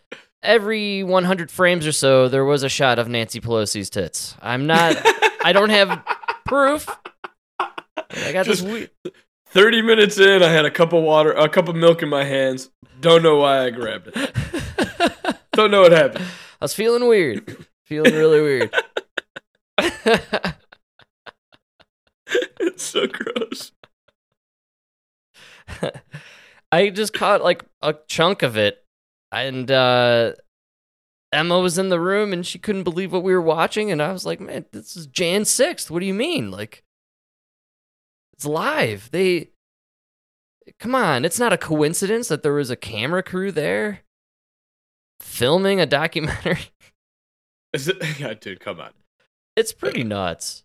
every 0.42 1.02
100 1.02 1.50
frames 1.50 1.86
or 1.86 1.92
so 1.92 2.28
there 2.28 2.44
was 2.44 2.62
a 2.62 2.68
shot 2.68 2.98
of 2.98 3.08
Nancy 3.08 3.40
Pelosi's 3.40 3.88
tits. 3.88 4.36
I'm 4.42 4.66
not. 4.66 4.96
I 5.44 5.52
don't 5.52 5.70
have 5.70 6.02
proof. 6.44 6.88
I 7.58 8.32
got 8.32 8.46
this. 8.46 8.60
Just- 8.60 8.64
We- 8.64 8.88
30 9.48 9.82
minutes 9.82 10.18
in, 10.18 10.42
I 10.42 10.48
had 10.48 10.64
a 10.64 10.70
cup 10.70 10.92
of 10.92 11.04
water, 11.04 11.30
a 11.30 11.48
cup 11.48 11.68
of 11.68 11.76
milk 11.76 12.02
in 12.02 12.08
my 12.08 12.24
hands. 12.24 12.70
Don't 13.00 13.22
know 13.22 13.36
why 13.36 13.64
I 13.66 13.70
grabbed 13.70 14.10
it. 14.12 15.36
Don't 15.52 15.70
know 15.70 15.82
what 15.82 15.92
happened. 15.92 16.24
I 16.60 16.64
was 16.64 16.74
feeling 16.74 17.06
weird. 17.06 17.64
Feeling 17.84 18.14
really 18.14 18.40
weird. 18.40 18.74
It's 22.60 22.82
so 22.82 23.06
gross. 23.06 23.72
I 26.72 26.90
just 26.90 27.12
caught 27.12 27.42
like 27.42 27.64
a 27.82 27.94
chunk 28.08 28.42
of 28.42 28.56
it. 28.56 28.84
And 29.30 29.70
uh 29.70 30.32
Emma 31.32 31.58
was 31.58 31.78
in 31.78 31.88
the 31.88 32.00
room 32.00 32.32
and 32.32 32.46
she 32.46 32.58
couldn't 32.58 32.84
believe 32.84 33.12
what 33.12 33.24
we 33.24 33.34
were 33.34 33.42
watching 33.42 33.90
and 33.90 34.00
I 34.00 34.12
was 34.12 34.24
like, 34.24 34.40
"Man, 34.40 34.66
this 34.72 34.96
is 34.96 35.06
Jan 35.06 35.42
6th. 35.42 35.90
What 35.90 36.00
do 36.00 36.06
you 36.06 36.14
mean? 36.14 36.50
Like 36.50 36.84
it's 38.32 38.44
live. 38.44 39.10
They 39.12 39.50
Come 40.80 40.94
on, 40.94 41.24
it's 41.24 41.38
not 41.38 41.52
a 41.52 41.58
coincidence 41.58 42.28
that 42.28 42.42
there 42.42 42.54
was 42.54 42.70
a 42.70 42.76
camera 42.76 43.22
crew 43.22 43.52
there 43.52 44.00
filming 45.20 45.80
a 45.80 45.86
documentary. 45.86 46.70
It, 47.74 47.96
yeah, 48.18 48.34
dude, 48.34 48.60
come 48.60 48.80
on. 48.80 48.90
It's 49.56 49.72
pretty 49.72 50.04
nuts. 50.04 50.64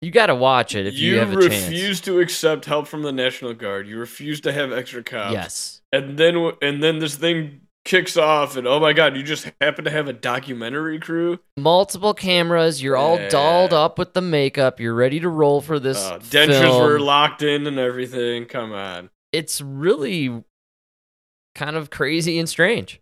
You 0.00 0.10
got 0.10 0.26
to 0.26 0.34
watch 0.34 0.74
it 0.74 0.86
if 0.86 0.94
you, 0.94 1.14
you 1.14 1.18
have 1.18 1.32
a 1.32 1.48
chance. 1.48 1.54
You 1.54 1.60
refuse 1.62 2.00
to 2.02 2.20
accept 2.20 2.66
help 2.66 2.86
from 2.86 3.02
the 3.02 3.10
National 3.10 3.52
Guard. 3.54 3.88
You 3.88 3.98
refuse 3.98 4.40
to 4.42 4.52
have 4.52 4.72
extra 4.72 5.02
cops. 5.02 5.32
Yes. 5.32 5.80
And 5.92 6.16
then 6.16 6.52
and 6.62 6.82
then 6.82 7.00
this 7.00 7.16
thing 7.16 7.62
kicks 7.84 8.16
off 8.16 8.56
and 8.56 8.66
oh 8.66 8.78
my 8.78 8.92
god, 8.92 9.16
you 9.16 9.22
just 9.22 9.50
happen 9.60 9.84
to 9.84 9.90
have 9.90 10.06
a 10.06 10.12
documentary 10.12 11.00
crew? 11.00 11.40
multiple 11.56 12.14
cameras. 12.14 12.80
You're 12.80 12.96
all 12.96 13.18
dolled 13.28 13.72
up 13.72 13.98
with 13.98 14.14
the 14.14 14.20
makeup. 14.20 14.78
You're 14.78 14.94
ready 14.94 15.18
to 15.20 15.28
roll 15.28 15.60
for 15.60 15.80
this. 15.80 15.98
Uh, 15.98 16.18
dentures 16.18 16.60
film. 16.60 16.82
were 16.82 17.00
locked 17.00 17.42
in 17.42 17.66
and 17.66 17.78
everything. 17.78 18.44
Come 18.44 18.72
on. 18.72 19.10
It's 19.32 19.60
really 19.60 20.44
kind 21.56 21.74
of 21.74 21.90
crazy 21.90 22.38
and 22.38 22.48
strange. 22.48 23.00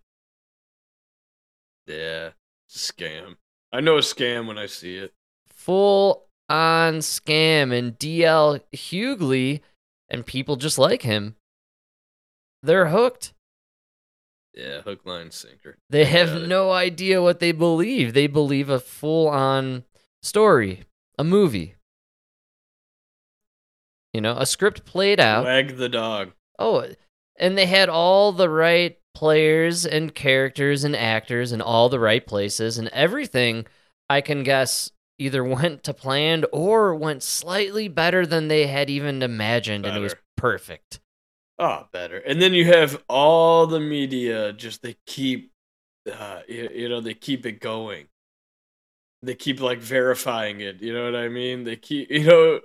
Yeah. 1.87 2.31
Scam. 2.69 3.37
I 3.73 3.81
know 3.81 3.97
a 3.97 4.01
scam 4.01 4.47
when 4.47 4.59
I 4.59 4.67
see 4.67 4.97
it. 4.97 5.13
Full 5.49 6.27
on 6.49 6.99
scam. 6.99 7.77
And 7.77 7.99
DL 7.99 8.61
Hughley 8.75 9.61
and 10.09 10.27
people 10.27 10.57
just 10.57 10.79
like 10.79 11.03
him, 11.03 11.37
they're 12.63 12.89
hooked. 12.89 13.33
Yeah, 14.55 14.81
hook, 14.81 15.01
line, 15.05 15.31
sinker. 15.31 15.77
They 15.91 16.07
have 16.07 16.41
no 16.49 16.73
idea 16.73 17.21
what 17.21 17.41
they 17.41 17.53
believe. 17.53 18.15
They 18.15 18.27
believe 18.27 18.71
a 18.71 18.81
full 18.81 19.29
on 19.29 19.85
story, 20.23 20.85
a 21.19 21.25
movie. 21.25 21.75
You 24.15 24.23
know, 24.23 24.39
a 24.39 24.47
script 24.47 24.87
played 24.87 25.21
out. 25.21 25.45
Wag 25.45 25.77
the 25.77 25.91
dog. 25.91 26.33
Oh, 26.59 26.87
and 27.39 27.59
they 27.59 27.67
had 27.67 27.91
all 27.91 28.33
the 28.33 28.49
right 28.49 28.99
players 29.17 29.87
and 29.87 30.15
characters 30.15 30.85
and 30.85 30.95
actors 30.95 31.51
in 31.51 31.63
all 31.63 31.89
the 31.89 31.99
right 31.99 32.27
places, 32.27 32.77
and 32.77 32.89
everything 32.89 33.67
I 34.11 34.21
can 34.21 34.43
guess 34.43 34.91
either 35.19 35.43
went 35.57 35.83
to 35.85 35.95
planned 35.95 36.45
or 36.53 36.95
went 36.95 37.23
slightly 37.23 37.89
better 37.89 38.27
than 38.27 38.49
they 38.49 38.67
had 38.67 38.91
even 38.91 39.23
imagined, 39.23 39.87
and 39.87 39.97
it 39.97 40.01
was 40.01 40.15
perfect. 40.37 41.01
Oh, 41.59 41.87
better. 41.93 42.19
And 42.19 42.41
then 42.43 42.53
you 42.53 42.67
have 42.67 43.03
all 43.09 43.67
the 43.67 43.81
media 43.81 44.53
just 44.53 44.83
they 44.83 44.97
keep 45.07 45.53
uh 46.13 46.43
you, 46.49 46.69
you 46.75 46.89
know, 46.91 47.01
they 47.01 47.15
keep 47.15 47.47
it 47.47 47.61
going. 47.61 48.09
They 49.23 49.35
keep 49.35 49.61
like 49.61 49.81
verifying 49.81 50.61
it, 50.61 50.81
you 50.83 50.93
know 50.93 51.05
what 51.05 51.17
I 51.17 51.29
mean? 51.29 51.65
They 51.65 51.77
keep 51.77 52.11
you 52.11 52.25
know 52.25 52.61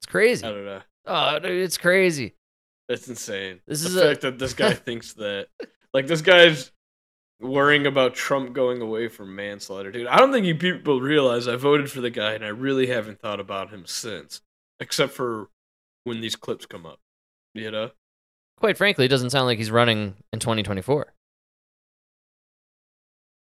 It's 0.00 0.06
crazy. 0.06 0.46
I 0.46 0.50
don't 0.50 0.64
know. 0.64 0.82
Oh, 1.06 1.38
dude, 1.38 1.52
it's 1.62 1.78
crazy. 1.78 2.35
That's 2.88 3.08
insane. 3.08 3.60
This 3.66 3.82
the 3.82 3.88
is 3.88 3.96
a- 3.96 4.08
fact 4.08 4.20
that 4.22 4.38
this 4.38 4.54
guy 4.54 4.72
thinks 4.74 5.14
that 5.14 5.48
like 5.92 6.06
this 6.06 6.22
guy's 6.22 6.70
worrying 7.40 7.86
about 7.86 8.14
Trump 8.14 8.52
going 8.54 8.80
away 8.80 9.08
for 9.08 9.26
manslaughter, 9.26 9.90
dude. 9.90 10.06
I 10.06 10.18
don't 10.18 10.32
think 10.32 10.46
you 10.46 10.54
people 10.54 11.00
realize 11.00 11.48
I 11.48 11.56
voted 11.56 11.90
for 11.90 12.00
the 12.00 12.10
guy 12.10 12.32
and 12.32 12.44
I 12.44 12.48
really 12.48 12.86
haven't 12.86 13.20
thought 13.20 13.40
about 13.40 13.70
him 13.70 13.84
since. 13.86 14.40
Except 14.80 15.12
for 15.12 15.48
when 16.04 16.20
these 16.20 16.36
clips 16.36 16.66
come 16.66 16.86
up. 16.86 17.00
You 17.54 17.70
know? 17.70 17.90
Quite 18.58 18.76
frankly, 18.76 19.04
it 19.06 19.08
doesn't 19.08 19.30
sound 19.30 19.46
like 19.46 19.58
he's 19.58 19.70
running 19.70 20.14
in 20.32 20.38
2024. 20.38 21.12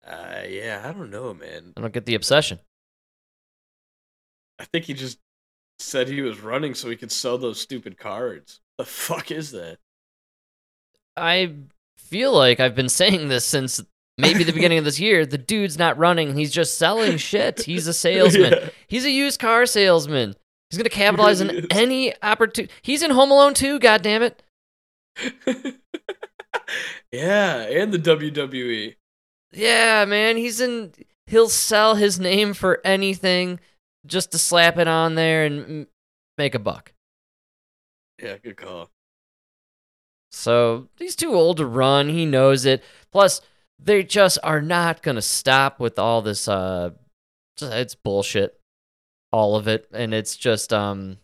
Uh 0.06 0.42
yeah, 0.48 0.82
I 0.84 0.92
don't 0.92 1.10
know, 1.10 1.32
man. 1.34 1.72
I 1.76 1.80
don't 1.80 1.92
get 1.92 2.06
the 2.06 2.14
obsession. 2.14 2.58
I 4.58 4.64
think 4.64 4.84
he 4.86 4.94
just 4.94 5.18
said 5.78 6.08
he 6.08 6.22
was 6.22 6.40
running 6.40 6.74
so 6.74 6.88
he 6.88 6.96
could 6.96 7.12
sell 7.12 7.38
those 7.38 7.60
stupid 7.60 7.98
cards. 7.98 8.60
The 8.78 8.84
fuck 8.84 9.30
is 9.30 9.52
that? 9.52 9.78
I 11.16 11.54
feel 11.96 12.32
like 12.32 12.60
I've 12.60 12.74
been 12.74 12.88
saying 12.88 13.28
this 13.28 13.44
since 13.44 13.80
maybe 14.18 14.44
the 14.44 14.52
beginning 14.52 14.78
of 14.78 14.84
this 14.84 15.00
year. 15.00 15.26
The 15.26 15.38
dude's 15.38 15.78
not 15.78 15.98
running. 15.98 16.36
He's 16.36 16.52
just 16.52 16.78
selling 16.78 17.16
shit. 17.16 17.62
He's 17.62 17.86
a 17.86 17.94
salesman. 17.94 18.52
Yeah. 18.62 18.68
He's 18.88 19.04
a 19.04 19.10
used 19.10 19.40
car 19.40 19.66
salesman. 19.66 20.34
He's 20.70 20.78
going 20.78 20.84
to 20.84 20.90
capitalize 20.90 21.42
really 21.42 21.58
on 21.58 21.64
is. 21.64 21.66
any 21.70 22.14
opportunity. 22.22 22.72
He's 22.82 23.02
in 23.02 23.10
Home 23.10 23.30
Alone 23.30 23.54
too, 23.54 23.78
God 23.78 24.02
damn 24.02 24.22
it. 24.22 24.42
yeah, 27.12 27.56
and 27.62 27.92
the. 27.92 27.98
WWE. 27.98 28.96
Yeah, 29.52 30.04
man. 30.06 30.36
He's 30.36 30.60
in. 30.60 30.92
He'll 31.26 31.48
sell 31.48 31.94
his 31.94 32.18
name 32.18 32.54
for 32.54 32.80
anything 32.84 33.60
just 34.06 34.32
to 34.32 34.38
slap 34.38 34.78
it 34.78 34.88
on 34.88 35.14
there 35.14 35.44
and 35.44 35.86
make 36.38 36.54
a 36.54 36.58
buck. 36.58 36.92
Yeah, 38.20 38.36
good 38.38 38.56
call. 38.56 38.90
So 40.30 40.88
he's 40.98 41.14
too 41.14 41.34
old 41.34 41.58
to 41.58 41.66
run. 41.66 42.08
He 42.08 42.24
knows 42.24 42.64
it. 42.64 42.82
Plus, 43.10 43.40
they 43.78 44.02
just 44.02 44.38
are 44.42 44.62
not 44.62 45.02
going 45.02 45.16
to 45.16 45.22
stop 45.22 45.78
with 45.78 45.98
all 45.98 46.22
this. 46.22 46.48
Uh, 46.48 46.90
it's 47.60 47.94
bullshit, 47.94 48.58
all 49.30 49.56
of 49.56 49.68
it, 49.68 49.88
and 49.92 50.14
it's 50.14 50.36
just 50.36 50.72
um, 50.72 51.18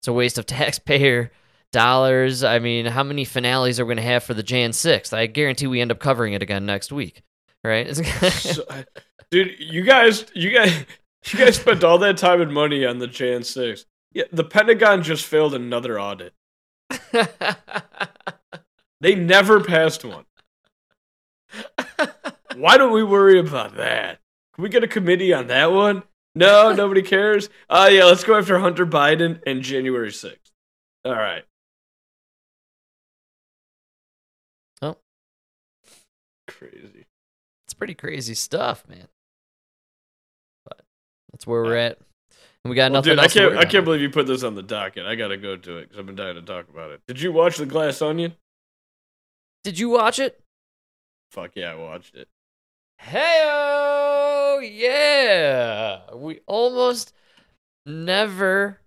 it's 0.00 0.08
a 0.08 0.12
waste 0.12 0.38
of 0.38 0.46
taxpayer 0.46 1.30
dollars. 1.72 2.42
I 2.42 2.58
mean, 2.58 2.86
how 2.86 3.02
many 3.02 3.24
finales 3.24 3.78
are 3.78 3.84
we 3.84 3.94
going 3.94 4.04
to 4.04 4.10
have 4.10 4.24
for 4.24 4.34
the 4.34 4.42
Jan 4.42 4.72
sixth? 4.72 5.14
I 5.14 5.26
guarantee 5.26 5.66
we 5.66 5.80
end 5.80 5.92
up 5.92 6.00
covering 6.00 6.32
it 6.32 6.42
again 6.42 6.66
next 6.66 6.92
week, 6.92 7.22
right? 7.64 7.86
So, 8.30 8.64
dude, 9.30 9.54
you 9.58 9.82
guys, 9.82 10.26
you 10.34 10.50
guys, 10.50 10.84
you 11.32 11.38
guys 11.38 11.56
spent 11.56 11.84
all 11.84 11.98
that 11.98 12.16
time 12.16 12.40
and 12.40 12.52
money 12.52 12.84
on 12.84 12.98
the 12.98 13.06
Jan 13.06 13.44
six. 13.44 13.86
Yeah, 14.12 14.24
the 14.32 14.44
Pentagon 14.44 15.02
just 15.02 15.24
failed 15.24 15.54
another 15.54 16.00
audit. 16.00 16.34
They 19.00 19.14
never 19.14 19.60
passed 19.60 20.04
one. 20.04 20.26
Why 22.56 22.76
don't 22.76 22.92
we 22.92 23.02
worry 23.02 23.38
about 23.38 23.76
that? 23.76 24.20
Can 24.54 24.62
we 24.62 24.68
get 24.68 24.84
a 24.84 24.88
committee 24.88 25.32
on 25.32 25.46
that 25.46 25.72
one? 25.72 26.02
No, 26.34 26.72
nobody 26.76 27.02
cares. 27.02 27.48
Oh 27.70 27.88
yeah, 27.88 28.04
let's 28.04 28.24
go 28.24 28.36
after 28.36 28.58
Hunter 28.58 28.86
Biden 28.86 29.40
and 29.46 29.62
January 29.62 30.12
sixth. 30.12 30.52
All 31.04 31.12
right. 31.12 31.44
Oh. 34.82 34.96
Crazy. 36.46 37.06
it's 37.64 37.74
pretty 37.74 37.94
crazy 37.94 38.34
stuff, 38.34 38.86
man. 38.86 39.08
But 40.66 40.82
that's 41.32 41.46
where 41.46 41.62
we're 41.62 41.76
at. 41.76 41.98
We 42.66 42.74
got 42.74 42.92
Well, 42.92 43.00
nothing 43.00 43.16
dude, 43.16 43.18
I 43.18 43.28
can't. 43.28 43.56
I 43.56 43.64
can't 43.64 43.84
believe 43.84 44.02
you 44.02 44.10
put 44.10 44.26
this 44.26 44.42
on 44.42 44.54
the 44.54 44.62
docket. 44.62 45.06
I 45.06 45.14
gotta 45.14 45.36
go 45.36 45.56
to 45.56 45.78
it 45.78 45.84
because 45.84 45.98
I've 45.98 46.06
been 46.06 46.16
dying 46.16 46.34
to 46.34 46.42
talk 46.42 46.68
about 46.68 46.90
it. 46.90 47.00
Did 47.06 47.20
you 47.20 47.32
watch 47.32 47.56
The 47.56 47.66
Glass 47.66 48.02
Onion? 48.02 48.34
Did 49.64 49.78
you 49.78 49.88
watch 49.90 50.18
it? 50.18 50.40
Fuck 51.32 51.52
yeah, 51.54 51.72
I 51.72 51.74
watched 51.76 52.14
it. 52.16 52.28
Hey, 52.98 54.70
yeah. 54.74 56.14
We 56.14 56.40
almost 56.46 57.14
never 57.86 58.80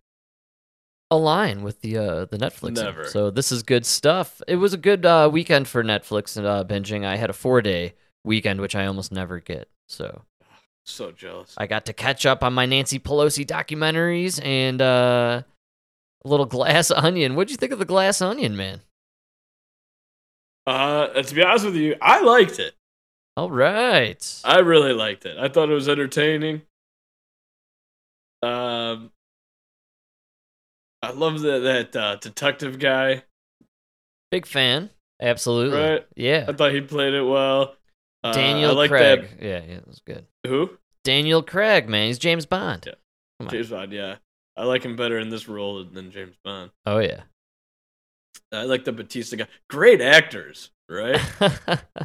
align 1.09 1.63
with 1.63 1.81
the 1.81 1.97
uh 1.97 2.25
the 2.25 2.37
Netflix. 2.37 2.77
app. 2.77 2.85
Never. 2.85 3.05
So 3.05 3.29
this 3.31 3.51
is 3.51 3.63
good 3.63 3.85
stuff. 3.85 4.41
It 4.47 4.57
was 4.57 4.73
a 4.73 4.77
good 4.77 5.05
uh 5.05 5.29
weekend 5.31 5.67
for 5.67 5.83
Netflix 5.83 6.37
and 6.37 6.45
uh 6.45 6.63
binging. 6.63 7.05
I 7.05 7.15
had 7.17 7.29
a 7.29 7.33
4-day 7.33 7.93
weekend 8.23 8.61
which 8.61 8.75
I 8.75 8.85
almost 8.85 9.11
never 9.11 9.39
get. 9.39 9.67
So 9.87 10.23
So 10.85 11.11
jealous. 11.11 11.55
I 11.57 11.67
got 11.67 11.85
to 11.85 11.93
catch 11.93 12.25
up 12.25 12.43
on 12.43 12.53
my 12.53 12.65
Nancy 12.65 12.99
Pelosi 12.99 13.45
documentaries 13.45 14.43
and 14.43 14.81
uh 14.81 15.43
a 16.23 16.27
little 16.27 16.45
glass 16.45 16.91
onion. 16.95 17.35
What'd 17.35 17.51
you 17.51 17.57
think 17.57 17.71
of 17.71 17.79
the 17.79 17.85
glass 17.85 18.21
onion, 18.21 18.55
man? 18.55 18.81
Uh, 20.65 21.07
to 21.21 21.35
be 21.35 21.43
honest 21.43 21.65
with 21.65 21.75
you, 21.75 21.95
I 22.01 22.21
liked 22.21 22.57
it. 22.59 22.73
All 23.35 23.51
right. 23.51 24.41
I 24.45 24.59
really 24.59 24.93
liked 24.93 25.25
it. 25.25 25.37
I 25.37 25.49
thought 25.49 25.69
it 25.69 25.73
was 25.73 25.89
entertaining. 25.89 26.61
Um, 28.41 29.11
I 31.01 31.11
love 31.11 31.41
that 31.41 31.59
that 31.91 31.95
uh, 32.01 32.15
detective 32.17 32.79
guy. 32.79 33.23
Big 34.31 34.45
fan. 34.45 34.89
Absolutely. 35.21 35.77
Right. 35.77 36.07
Yeah. 36.15 36.45
I 36.47 36.53
thought 36.53 36.73
he 36.73 36.81
played 36.81 37.13
it 37.13 37.23
well. 37.23 37.75
Uh, 38.23 38.31
Daniel 38.31 38.71
I 38.71 38.73
like 38.73 38.89
Craig. 38.89 39.27
Yeah, 39.41 39.61
yeah, 39.67 39.75
it 39.75 39.87
was 39.87 40.01
good. 40.05 40.25
Who? 40.47 40.77
Daniel 41.03 41.43
Craig, 41.43 41.89
man, 41.89 42.07
he's 42.07 42.17
James 42.19 42.45
Bond. 42.45 42.85
Yeah. 42.87 43.47
James 43.49 43.69
Bond. 43.69 43.91
Yeah, 43.91 44.15
I 44.55 44.63
like 44.63 44.83
him 44.83 44.95
better 44.95 45.19
in 45.19 45.29
this 45.29 45.49
role 45.49 45.83
than 45.83 46.11
James 46.11 46.35
Bond. 46.43 46.71
Oh 46.85 46.99
yeah. 46.99 47.23
I 48.51 48.63
like 48.63 48.85
the 48.85 48.91
Bautista 48.93 49.35
guy. 49.35 49.47
Great 49.69 49.99
actors, 49.99 50.69
right? 50.87 51.19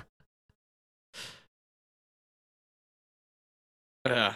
yeah. 4.07 4.35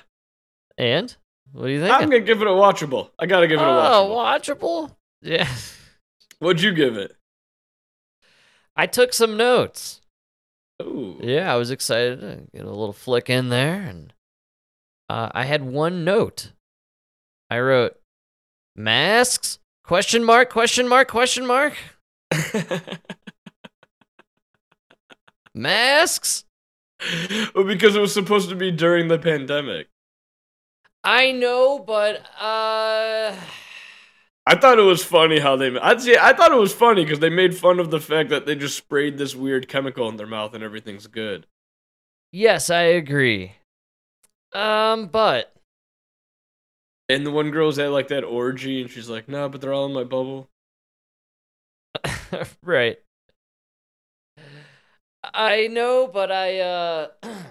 and 0.79 1.17
what 1.53 1.67
do 1.67 1.73
you 1.73 1.81
think? 1.81 1.93
I'm 1.93 2.09
gonna 2.11 2.21
give 2.21 2.41
it 2.43 2.47
a 2.47 2.51
watchable. 2.51 3.11
I 3.19 3.27
gotta 3.27 3.47
give 3.49 3.61
it 3.61 3.65
a 3.65 3.67
Oh, 3.67 4.09
watchable. 4.15 4.91
watchable. 4.91 4.97
Yeah. 5.23 5.49
What'd 6.39 6.63
you 6.63 6.73
give 6.73 6.97
it? 6.97 7.17
I 8.77 8.87
took 8.87 9.13
some 9.13 9.37
notes. 9.37 10.01
Ooh. 10.83 11.19
Yeah, 11.21 11.53
I 11.53 11.57
was 11.57 11.71
excited 11.71 12.21
to 12.21 12.43
get 12.55 12.65
a 12.65 12.71
little 12.71 12.93
flick 12.93 13.31
in 13.31 13.49
there, 13.49 13.81
and 13.81 14.13
uh, 15.09 15.31
I 15.33 15.45
had 15.45 15.63
one 15.63 16.05
note. 16.05 16.53
I 17.51 17.61
wrote 17.61 17.99
masks 18.75 19.59
question 19.85 20.25
mark 20.25 20.49
question 20.49 20.89
mark 20.89 21.09
question 21.09 21.47
mark 21.47 21.75
masks. 25.55 26.45
well, 27.55 27.65
because 27.65 27.95
it 27.97 28.01
was 28.01 28.15
supposed 28.15 28.49
to 28.49 28.55
be 28.55 28.71
during 28.71 29.09
the 29.09 29.19
pandemic. 29.19 29.89
I 31.05 31.33
know, 31.33 31.79
but 31.79 32.23
uh, 32.41 33.35
I 34.47 34.57
thought 34.57 34.79
it 34.79 34.83
was 34.83 35.05
funny 35.05 35.39
how 35.39 35.57
they. 35.57 35.77
I'd 35.79 36.01
say 36.03 36.17
I 36.21 36.33
thought 36.33 36.53
it 36.53 36.57
was 36.57 36.73
funny 36.75 37.05
because 37.05 37.21
they 37.21 37.31
made 37.31 37.57
fun 37.57 37.79
of 37.79 37.91
the 37.91 38.01
fact 38.01 38.31
that 38.31 38.45
they 38.47 38.55
just 38.57 38.77
sprayed 38.77 39.19
this 39.19 39.35
weird 39.37 39.69
chemical 39.69 40.09
in 40.09 40.17
their 40.17 40.27
mouth 40.27 40.55
and 40.55 40.65
everything's 40.65 41.07
good. 41.07 41.47
yes, 42.33 42.71
I 42.71 42.83
agree. 42.83 43.57
Um, 44.53 45.07
but 45.07 45.55
And 47.09 47.25
the 47.25 47.31
one 47.31 47.53
girl's 47.53 47.79
at 47.79 47.93
like 47.93 48.09
that 48.09 48.25
orgy, 48.25 48.81
and 48.81 48.91
she's 48.91 49.09
like, 49.09 49.29
"No, 49.29 49.49
but 49.49 49.61
they're 49.61 49.73
all 49.73 49.87
in 49.87 49.93
my 49.93 50.03
bubble." 50.05 50.51
right. 52.63 52.99
I 55.35 55.69
know, 55.69 56.07
but 56.13 56.31
I 56.33 56.59
uh 56.61 57.09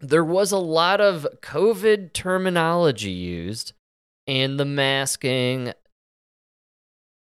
there 0.00 0.24
was 0.24 0.52
a 0.52 0.58
lot 0.58 1.00
of 1.00 1.26
COVID 1.42 2.12
terminology 2.12 3.10
used 3.10 3.72
and 4.26 4.58
the 4.58 4.64
masking. 4.64 5.72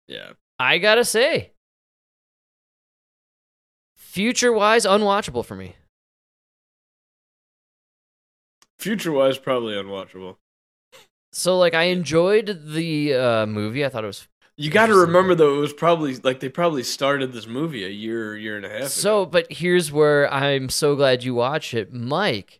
Yeah. 0.07 0.33
I 0.59 0.77
got 0.77 0.95
to 0.95 1.05
say 1.05 1.51
future-wise 3.95 4.85
unwatchable 4.85 5.43
for 5.43 5.55
me. 5.55 5.75
Future 8.79 9.11
wise, 9.11 9.37
probably 9.37 9.75
unwatchable. 9.75 10.35
So 11.31 11.57
like 11.57 11.73
I 11.73 11.83
enjoyed 11.83 12.63
the 12.65 13.13
uh 13.13 13.45
movie. 13.45 13.85
I 13.85 13.89
thought 13.89 14.03
it 14.03 14.07
was 14.07 14.27
You 14.57 14.69
got 14.69 14.87
to 14.87 14.95
remember 14.95 15.33
though, 15.35 15.55
it 15.55 15.59
was 15.59 15.73
probably 15.73 16.15
like 16.17 16.41
they 16.41 16.49
probably 16.49 16.83
started 16.83 17.31
this 17.31 17.47
movie 17.47 17.85
a 17.85 17.89
year, 17.89 18.37
year 18.37 18.57
and 18.57 18.65
a 18.65 18.69
half. 18.69 18.79
Ago. 18.79 18.87
So, 18.87 19.21
ago. 19.21 19.31
but 19.31 19.51
here's 19.51 19.91
where 19.91 20.31
I'm 20.31 20.69
so 20.69 20.95
glad 20.95 21.23
you 21.23 21.33
watch 21.33 21.73
it, 21.73 21.93
Mike. 21.93 22.59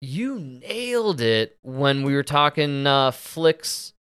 You 0.00 0.38
nailed 0.38 1.20
it 1.20 1.58
when 1.62 2.02
we 2.04 2.14
were 2.14 2.22
talking 2.22 2.86
uh, 2.86 3.10
flicks 3.10 3.94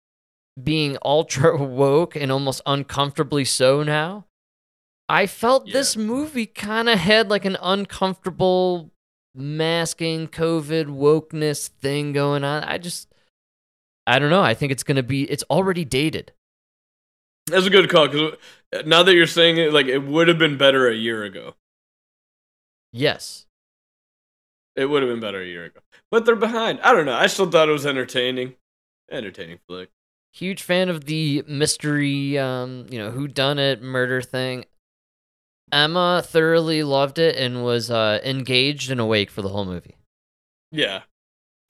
being 0.61 0.97
ultra 1.03 1.57
woke 1.63 2.15
and 2.15 2.31
almost 2.31 2.61
uncomfortably 2.65 3.45
so 3.45 3.83
now. 3.83 4.25
I 5.09 5.25
felt 5.25 5.71
this 5.71 5.95
movie 5.95 6.45
kind 6.45 6.89
of 6.89 6.99
had 6.99 7.29
like 7.29 7.45
an 7.45 7.57
uncomfortable 7.61 8.91
masking 9.33 10.27
COVID 10.27 10.87
wokeness 10.87 11.69
thing 11.69 12.11
going 12.11 12.43
on. 12.43 12.63
I 12.63 12.77
just, 12.77 13.07
I 14.05 14.19
don't 14.19 14.29
know. 14.29 14.41
I 14.43 14.53
think 14.53 14.71
it's 14.73 14.83
gonna 14.83 15.03
be. 15.03 15.23
It's 15.23 15.43
already 15.49 15.85
dated. 15.85 16.33
that's 17.45 17.65
a 17.65 17.69
good 17.69 17.89
call 17.89 18.09
because 18.09 18.33
now 18.85 19.01
that 19.03 19.15
you're 19.15 19.27
saying 19.27 19.57
it, 19.57 19.71
like 19.71 19.85
it 19.85 19.99
would 19.99 20.27
have 20.27 20.37
been 20.37 20.57
better 20.57 20.89
a 20.89 20.93
year 20.93 21.23
ago. 21.23 21.55
Yes. 22.91 23.45
It 24.75 24.85
would 24.87 25.01
have 25.03 25.11
been 25.11 25.21
better 25.21 25.41
a 25.41 25.45
year 25.45 25.65
ago, 25.65 25.79
but 26.11 26.25
they're 26.25 26.35
behind. 26.35 26.79
I 26.81 26.93
don't 26.93 27.05
know. 27.05 27.15
I 27.15 27.27
still 27.27 27.49
thought 27.49 27.69
it 27.69 27.73
was 27.73 27.85
entertaining, 27.85 28.55
entertaining 29.11 29.59
flick. 29.67 29.89
huge 30.33 30.61
fan 30.61 30.89
of 30.89 31.05
the 31.05 31.43
mystery 31.47 32.37
um 32.37 32.85
you 32.91 32.99
know 32.99 33.09
who 33.11 33.27
done 33.27 33.57
it 33.57 33.81
murder 33.81 34.21
thing 34.21 34.65
emma 35.71 36.21
thoroughly 36.23 36.83
loved 36.83 37.17
it 37.17 37.35
and 37.35 37.63
was 37.63 37.89
uh 37.89 38.19
engaged 38.23 38.91
and 38.91 38.99
awake 39.01 39.29
for 39.31 39.41
the 39.41 39.49
whole 39.49 39.65
movie 39.65 39.95
Yeah, 40.71 41.01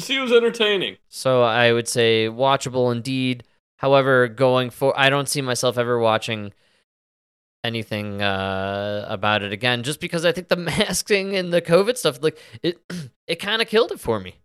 she 0.01 0.19
was 0.19 0.31
entertaining. 0.31 0.97
so 1.07 1.43
i 1.43 1.71
would 1.71 1.87
say 1.87 2.27
watchable 2.27 2.91
indeed 2.91 3.43
however 3.77 4.27
going 4.27 4.69
for 4.69 4.97
i 4.99 5.09
don't 5.09 5.29
see 5.29 5.41
myself 5.41 5.77
ever 5.77 5.97
watching 5.99 6.51
anything 7.67 8.21
uh 8.21 9.05
about 9.09 9.43
it 9.43 9.51
again 9.53 9.83
just 9.83 9.99
because 9.99 10.25
i 10.25 10.31
think 10.31 10.47
the 10.47 10.55
masking 10.71 11.35
and 11.35 11.53
the 11.53 11.61
covid 11.61 11.97
stuff 11.97 12.19
like 12.21 12.37
it 12.63 12.79
it 13.27 13.35
kind 13.35 13.61
of 13.61 13.67
killed 13.67 13.91
it 13.91 13.99
for 13.99 14.19
me 14.19 14.35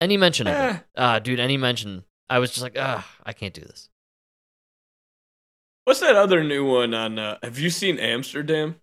any 0.00 0.16
mention 0.16 0.46
of 0.46 0.54
Eh. 0.54 0.70
it 0.76 0.82
ah 0.96 1.18
dude 1.18 1.40
any 1.40 1.56
mention 1.56 2.04
i 2.30 2.38
was 2.38 2.50
just 2.50 2.62
like 2.62 2.76
ah 2.78 3.06
i 3.24 3.32
can't 3.32 3.54
do 3.54 3.60
this 3.62 3.88
What's 5.84 6.00
that 6.00 6.16
other 6.16 6.44
new 6.44 6.66
one 6.66 6.92
on? 6.92 7.18
Uh, 7.18 7.38
have 7.42 7.58
you 7.58 7.70
seen 7.70 7.98
Amsterdam? 7.98 8.76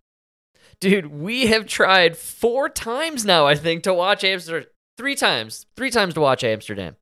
Dude, 0.80 1.06
we 1.06 1.46
have 1.46 1.68
tried 1.68 2.18
four 2.18 2.68
times 2.68 3.24
now, 3.24 3.46
I 3.46 3.54
think, 3.54 3.84
to 3.84 3.94
watch 3.94 4.24
Amsterdam. 4.24 4.68
Three 4.98 5.14
times. 5.14 5.68
Three 5.78 5.92
times 5.92 6.16
to 6.16 6.22
watch 6.22 6.44
Amsterdam. 6.44 6.96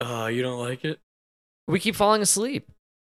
Oh, 0.00 0.26
you 0.26 0.42
don't 0.42 0.58
like 0.58 0.84
it? 0.84 0.98
We 1.68 1.78
keep 1.78 1.94
falling 1.94 2.22
asleep. 2.22 2.68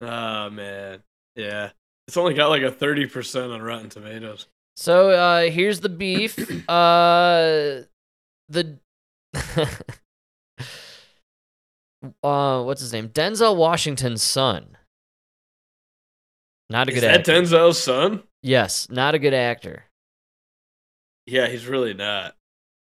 Oh 0.01 0.49
man, 0.49 1.01
yeah. 1.37 1.69
It's 2.09 2.17
only 2.17 2.33
got 2.33 2.49
like 2.49 2.63
a 2.63 2.71
thirty 2.71 3.05
percent 3.05 3.51
on 3.51 3.61
Rotten 3.61 3.87
Tomatoes. 3.87 4.47
So 4.75 5.11
uh 5.11 5.41
here's 5.51 5.81
the 5.81 5.89
beef. 5.89 6.39
uh 6.67 7.83
the 8.49 8.79
uh 12.23 12.63
what's 12.63 12.81
his 12.81 12.91
name? 12.93 13.09
Denzel 13.09 13.55
Washington's 13.55 14.23
son. 14.23 14.75
Not 16.67 16.89
a 16.89 16.93
good 16.93 17.03
actor. 17.03 17.19
Is 17.19 17.27
good 17.27 17.35
that 17.35 17.45
actor. 17.51 17.57
Denzel's 17.57 17.77
son? 17.77 18.23
yes, 18.41 18.89
not 18.89 19.13
a 19.13 19.19
good 19.19 19.35
actor. 19.35 19.83
Yeah, 21.27 21.45
he's 21.45 21.67
really 21.67 21.93
not. 21.93 22.35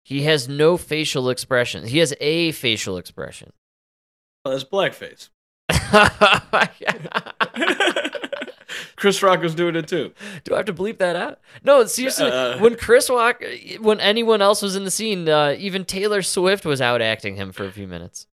He 0.05 0.23
has 0.23 0.49
no 0.49 0.77
facial 0.77 1.31
expression. 1.31 1.89
He 1.89 1.99
has 1.99 2.15
a 2.21 2.53
facial 2.53 2.97
expression. 2.97 3.53
Oh, 4.45 4.53
that's 4.53 4.63
blackface. 4.63 5.31
Chris 8.97 9.23
Rock 9.23 9.43
was 9.43 9.55
doing 9.55 9.77
it 9.77 9.89
too. 9.89 10.13
Do 10.45 10.55
I 10.55 10.59
have 10.59 10.67
to 10.67 10.75
bleep 10.75 10.99
that 10.99 11.17
out? 11.17 11.39
No, 11.63 11.85
seriously. 11.85 12.31
Uh. 12.31 12.59
when 12.59 12.77
Chris 12.77 13.09
Rock, 13.11 13.43
when 13.81 14.01
anyone 14.01 14.43
else 14.43 14.63
was 14.63 14.77
in 14.77 14.85
the 14.85 14.91
scene, 14.91 15.29
uh, 15.29 15.55
even 15.59 15.85
Taylor 15.85 16.23
Swift 16.23 16.65
was 16.65 16.81
out 16.81 17.03
acting 17.03 17.37
him 17.37 17.53
for 17.53 17.65
a 17.65 17.73
few 17.73 17.87
minutes. 17.87 18.27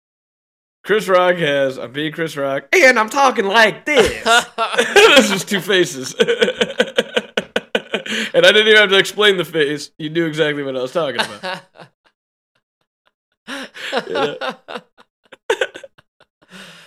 Chris 0.82 1.08
Rock 1.08 1.36
has 1.36 1.78
I'm 1.78 1.92
being 1.92 2.12
Chris 2.12 2.36
Rock, 2.36 2.68
and 2.72 2.98
I'm 2.98 3.10
talking 3.10 3.44
like 3.44 3.84
this. 3.84 4.24
this 4.94 5.30
is 5.30 5.44
two 5.44 5.60
faces. 5.60 6.14
and 6.18 6.28
I 8.46 8.52
didn't 8.52 8.68
even 8.68 8.80
have 8.80 8.90
to 8.90 8.98
explain 8.98 9.36
the 9.36 9.44
face. 9.44 9.90
You 9.98 10.10
knew 10.10 10.26
exactly 10.26 10.62
what 10.62 10.76
I 10.76 10.82
was 10.82 10.92
talking 10.92 11.20
about. 11.20 11.62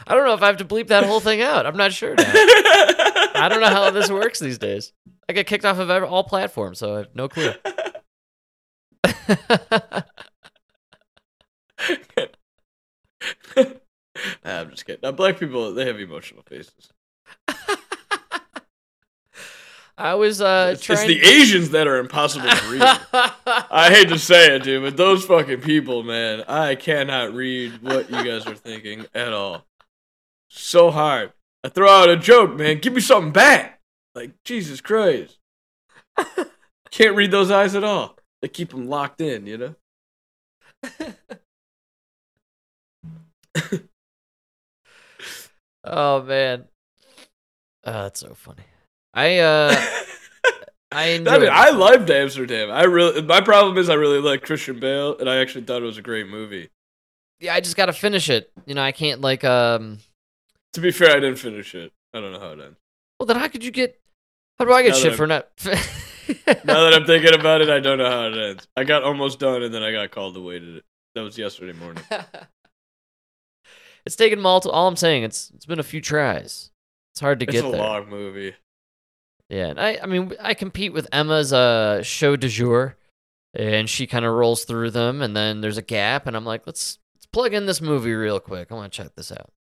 I 0.07 0.15
don't 0.15 0.25
know 0.25 0.33
if 0.33 0.41
I 0.41 0.47
have 0.47 0.57
to 0.57 0.65
bleep 0.65 0.87
that 0.87 1.05
whole 1.05 1.19
thing 1.19 1.41
out. 1.41 1.65
I'm 1.65 1.77
not 1.77 1.93
sure 1.93 2.15
now. 2.15 2.23
I 2.25 3.47
don't 3.49 3.61
know 3.61 3.67
how 3.69 3.89
this 3.91 4.09
works 4.09 4.39
these 4.39 4.57
days. 4.57 4.91
I 5.29 5.33
get 5.33 5.47
kicked 5.47 5.65
off 5.65 5.79
of 5.79 5.89
ev- 5.89 6.03
all 6.03 6.23
platforms, 6.23 6.79
so 6.79 6.95
I 6.95 6.97
have 6.99 7.15
no 7.15 7.27
clue. 7.29 7.51
Nah, 14.45 14.61
I'm 14.61 14.69
just 14.69 14.85
kidding. 14.85 14.99
Now, 15.01 15.11
black 15.11 15.39
people, 15.39 15.73
they 15.73 15.85
have 15.85 15.99
emotional 15.99 16.43
faces. 16.43 16.91
I 19.95 20.15
was 20.15 20.41
uh 20.41 20.71
It's, 20.73 20.89
it's 20.89 21.05
the 21.05 21.21
Asians 21.21 21.69
that 21.69 21.87
are 21.87 21.97
impossible 21.97 22.49
to 22.49 22.71
read. 22.71 22.81
I 23.71 23.89
hate 23.91 24.09
to 24.09 24.17
say 24.17 24.55
it, 24.55 24.63
dude, 24.63 24.81
but 24.83 24.97
those 24.97 25.23
fucking 25.25 25.61
people, 25.61 26.01
man, 26.03 26.43
I 26.47 26.75
cannot 26.75 27.33
read 27.33 27.81
what 27.83 28.09
you 28.09 28.23
guys 28.23 28.47
are 28.47 28.55
thinking 28.55 29.05
at 29.13 29.33
all. 29.33 29.65
So 30.55 30.91
hard. 30.91 31.33
I 31.63 31.69
throw 31.69 31.89
out 31.89 32.09
a 32.09 32.15
joke, 32.15 32.55
man. 32.55 32.77
Give 32.77 32.93
me 32.93 33.01
something 33.01 33.31
back. 33.31 33.81
Like 34.13 34.33
Jesus 34.45 34.81
Christ. 34.81 35.39
Can't 36.91 37.15
read 37.15 37.31
those 37.31 37.49
eyes 37.49 37.73
at 37.73 37.83
all. 37.83 38.19
They 38.41 38.49
keep 38.49 38.69
them 38.69 38.87
locked 38.87 39.19
in, 39.19 39.47
you 39.47 39.57
know. 39.57 39.75
oh 45.83 46.21
man, 46.21 46.65
oh, 47.85 48.03
that's 48.03 48.19
so 48.19 48.35
funny. 48.35 48.61
I 49.11 49.39
uh, 49.39 49.73
I 50.91 51.15
I, 51.15 51.17
mean, 51.17 51.27
I 51.27 51.71
loved 51.71 52.11
Amsterdam. 52.11 52.69
I 52.69 52.83
really. 52.83 53.23
My 53.23 53.41
problem 53.41 53.79
is 53.79 53.89
I 53.89 53.95
really 53.95 54.19
like 54.19 54.43
Christian 54.43 54.79
Bale, 54.79 55.17
and 55.17 55.27
I 55.27 55.37
actually 55.37 55.63
thought 55.63 55.81
it 55.81 55.85
was 55.85 55.97
a 55.97 56.03
great 56.03 56.27
movie. 56.27 56.69
yeah, 57.39 57.55
I 57.55 57.59
just 57.59 57.75
gotta 57.75 57.93
finish 57.93 58.29
it. 58.29 58.51
You 58.67 58.75
know, 58.75 58.83
I 58.83 58.91
can't 58.91 59.19
like 59.21 59.43
um. 59.43 59.97
To 60.73 60.81
be 60.81 60.91
fair, 60.91 61.11
I 61.11 61.19
didn't 61.19 61.35
finish 61.37 61.75
it. 61.75 61.91
I 62.13 62.19
don't 62.21 62.33
know 62.33 62.39
how 62.39 62.51
it 62.51 62.59
ends. 62.59 62.77
Well, 63.19 63.27
then 63.27 63.37
how 63.37 63.47
could 63.47 63.63
you 63.63 63.71
get? 63.71 63.99
How 64.59 64.65
do 64.65 64.73
I 64.73 64.83
get 64.83 64.89
Now 64.89 64.95
shit 64.97 65.15
for 65.15 65.27
not? 65.27 65.49
Now 66.63 66.85
that 66.85 66.93
I'm 66.93 67.05
thinking 67.05 67.37
about 67.37 67.61
it, 67.61 67.69
I 67.69 67.79
don't 67.81 67.97
know 67.97 68.09
how 68.09 68.27
it 68.27 68.37
ends. 68.37 68.67
I 68.77 68.85
got 68.85 69.03
almost 69.03 69.39
done, 69.39 69.61
and 69.61 69.73
then 69.73 69.83
I 69.83 69.91
got 69.91 70.11
called 70.11 70.37
away 70.37 70.59
to 70.59 70.77
it. 70.77 70.85
That 71.15 71.21
was 71.21 71.37
yesterday 71.37 71.77
morning. 71.77 72.03
it's 74.05 74.15
taken 74.15 74.39
multiple. 74.39 74.73
All 74.73 74.87
I'm 74.87 74.95
saying, 74.95 75.23
it's 75.23 75.51
it's 75.53 75.65
been 75.65 75.79
a 75.79 75.83
few 75.83 76.01
tries. 76.01 76.71
It's 77.13 77.19
hard 77.19 77.39
to 77.41 77.45
It's 77.45 77.51
get 77.53 77.65
a 77.65 77.69
there. 77.71 77.79
long 77.79 78.09
movie. 78.09 78.55
Yeah, 79.49 79.67
and 79.67 79.79
I 79.79 79.99
I 80.01 80.05
mean 80.05 80.33
I 80.41 80.53
compete 80.53 80.93
with 80.93 81.07
Emma's 81.11 81.51
uh 81.53 82.01
show 82.03 82.35
du 82.35 82.47
jour, 82.47 82.95
and 83.53 83.89
she 83.89 84.07
kind 84.07 84.25
of 84.25 84.33
rolls 84.33 84.63
through 84.65 84.91
them, 84.91 85.21
and 85.21 85.35
then 85.35 85.61
there's 85.61 85.77
a 85.77 85.83
gap, 85.83 86.25
and 86.25 86.35
I'm 86.35 86.45
like, 86.45 86.65
let's 86.65 86.99
let's 87.15 87.25
plug 87.27 87.53
in 87.53 87.65
this 87.65 87.81
movie 87.81 88.13
real 88.13 88.39
quick. 88.39 88.71
I 88.71 88.75
want 88.75 88.91
to 88.93 88.97
check 89.03 89.13
this 89.15 89.31
out. 89.31 89.51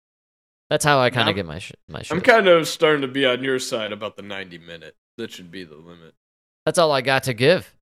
That's 0.73 0.87
how 0.87 1.01
I 1.01 1.11
kind 1.11 1.29
of 1.29 1.35
get 1.35 1.45
my 1.45 1.59
sh- 1.59 1.73
my 1.87 2.01
shit. 2.01 2.12
I'm 2.12 2.23
kind 2.23 2.49
of 2.49 2.66
starting 2.66 3.03
to 3.03 3.07
be 3.07 3.27
on 3.27 3.45
your 3.45 3.59
side 3.59 3.93
about 3.93 4.16
the 4.16 4.23
90 4.23 4.57
minute. 4.57 4.97
That 5.18 5.31
should 5.31 5.51
be 5.51 5.64
the 5.64 5.75
limit. 5.75 6.14
That's 6.64 6.79
all 6.79 6.91
I 6.91 7.03
got 7.03 7.25
to 7.25 7.35
give. 7.35 7.75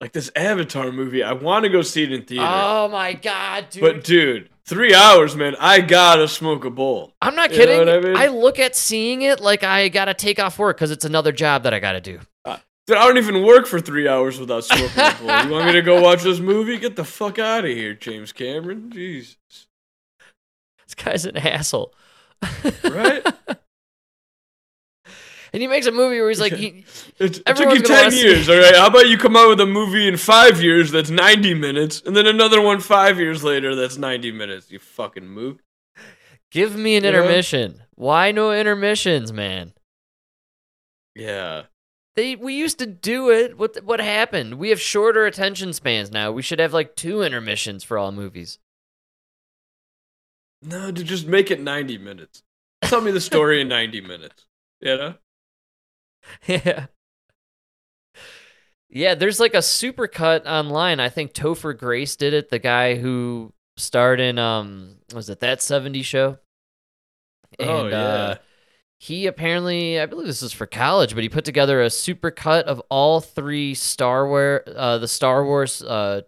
Like 0.00 0.12
this 0.12 0.30
Avatar 0.36 0.92
movie, 0.92 1.24
I 1.24 1.32
want 1.32 1.64
to 1.64 1.68
go 1.68 1.82
see 1.82 2.04
it 2.04 2.12
in 2.12 2.22
theater. 2.22 2.46
Oh 2.48 2.86
my 2.86 3.12
god, 3.14 3.70
dude! 3.70 3.80
but 3.82 4.04
dude, 4.04 4.50
three 4.66 4.94
hours, 4.94 5.34
man. 5.34 5.56
I 5.58 5.80
gotta 5.80 6.28
smoke 6.28 6.64
a 6.64 6.70
bowl. 6.70 7.12
I'm 7.20 7.34
not 7.34 7.50
You 7.50 7.58
know 7.58 7.84
kidding. 7.84 8.16
I 8.16 8.28
mean? 8.28 8.36
look 8.36 8.60
at 8.60 8.76
seeing 8.76 9.22
it 9.22 9.40
like 9.40 9.64
I 9.64 9.88
gotta 9.88 10.14
take 10.14 10.38
off 10.38 10.60
work 10.60 10.76
because 10.76 10.92
it's 10.92 11.04
another 11.04 11.32
job 11.32 11.64
that 11.64 11.74
I 11.74 11.80
gotta 11.80 12.00
do. 12.00 12.20
Uh, 12.44 12.58
dude, 12.86 12.98
I 12.98 13.04
don't 13.08 13.18
even 13.18 13.42
work 13.44 13.66
for 13.66 13.80
three 13.80 14.06
hours 14.06 14.38
without 14.38 14.62
smoking 14.64 14.90
a 14.96 15.14
bowl. 15.14 15.42
You 15.44 15.50
want 15.50 15.66
me 15.66 15.72
to 15.72 15.82
go 15.82 16.00
watch 16.02 16.22
this 16.22 16.38
movie? 16.38 16.78
Get 16.78 16.94
the 16.94 17.04
fuck 17.04 17.40
out 17.40 17.64
of 17.64 17.70
here, 17.72 17.94
James 17.94 18.30
Cameron. 18.30 18.92
Jesus. 18.92 19.36
This 20.96 21.04
guy's 21.04 21.24
an 21.24 21.36
asshole. 21.36 21.94
Right? 22.84 23.24
and 25.52 25.62
he 25.62 25.66
makes 25.66 25.86
a 25.86 25.92
movie 25.92 26.18
where 26.20 26.28
he's 26.28 26.40
like, 26.40 26.52
he, 26.52 26.84
It, 27.18 27.38
it 27.46 27.56
took 27.56 27.74
you 27.74 27.82
10 27.82 28.12
years, 28.12 28.48
all 28.48 28.56
right? 28.56 28.74
How 28.74 28.88
about 28.88 29.08
you 29.08 29.16
come 29.18 29.36
out 29.36 29.48
with 29.48 29.60
a 29.60 29.66
movie 29.66 30.06
in 30.08 30.16
five 30.16 30.60
years 30.60 30.90
that's 30.90 31.10
90 31.10 31.54
minutes, 31.54 32.02
and 32.04 32.14
then 32.16 32.26
another 32.26 32.60
one 32.60 32.80
five 32.80 33.18
years 33.18 33.42
later 33.44 33.74
that's 33.74 33.96
90 33.96 34.32
minutes, 34.32 34.70
you 34.70 34.78
fucking 34.78 35.26
mook. 35.26 35.60
give 36.50 36.76
me 36.76 36.96
an 36.96 37.04
You 37.04 37.12
know? 37.12 37.18
intermission. 37.18 37.82
Why 37.94 38.32
no 38.32 38.52
intermissions, 38.52 39.32
man? 39.32 39.72
Yeah. 41.14 41.62
They 42.16 42.36
we 42.36 42.54
used 42.54 42.78
to 42.78 42.86
do 42.86 43.30
it. 43.30 43.58
What 43.58 43.82
what 43.84 44.00
happened? 44.00 44.54
We 44.54 44.68
have 44.70 44.80
shorter 44.80 45.26
attention 45.26 45.72
spans 45.72 46.10
now. 46.12 46.30
We 46.30 46.42
should 46.42 46.60
have 46.60 46.72
like 46.72 46.94
two 46.96 47.22
intermissions 47.22 47.82
for 47.82 47.98
all 47.98 48.12
movies. 48.12 48.58
No, 50.64 50.90
to 50.90 51.04
just 51.04 51.26
make 51.26 51.50
it 51.50 51.60
90 51.60 51.98
minutes. 51.98 52.42
Tell 52.82 53.00
me 53.00 53.10
the 53.10 53.20
story 53.20 53.60
in 53.60 53.68
90 53.68 54.00
minutes. 54.00 54.46
You 54.80 54.96
know? 54.96 55.14
yeah. 56.46 56.86
Yeah, 58.88 59.16
there's 59.16 59.40
like 59.40 59.54
a 59.54 59.62
super 59.62 60.06
cut 60.06 60.46
online. 60.46 61.00
I 61.00 61.08
think 61.08 61.32
Topher 61.32 61.76
Grace 61.76 62.14
did 62.16 62.32
it, 62.32 62.48
the 62.50 62.60
guy 62.60 62.94
who 62.94 63.52
starred 63.76 64.20
in 64.20 64.38
um 64.38 64.98
was 65.12 65.28
it 65.28 65.40
that 65.40 65.60
70 65.60 66.02
show? 66.02 66.38
Oh, 67.58 67.88
yeah. 67.88 67.96
uh 67.96 68.34
he 69.00 69.26
apparently 69.26 69.98
I 69.98 70.06
believe 70.06 70.26
this 70.28 70.42
is 70.42 70.52
for 70.52 70.66
college, 70.66 71.14
but 71.14 71.24
he 71.24 71.28
put 71.28 71.44
together 71.44 71.82
a 71.82 71.90
super 71.90 72.30
cut 72.30 72.66
of 72.66 72.80
all 72.88 73.20
three 73.20 73.74
Star 73.74 74.28
Wars 74.28 74.62
uh 74.76 74.98
the 74.98 75.08
Star 75.08 75.44
Wars 75.44 75.82
uh 75.82 76.22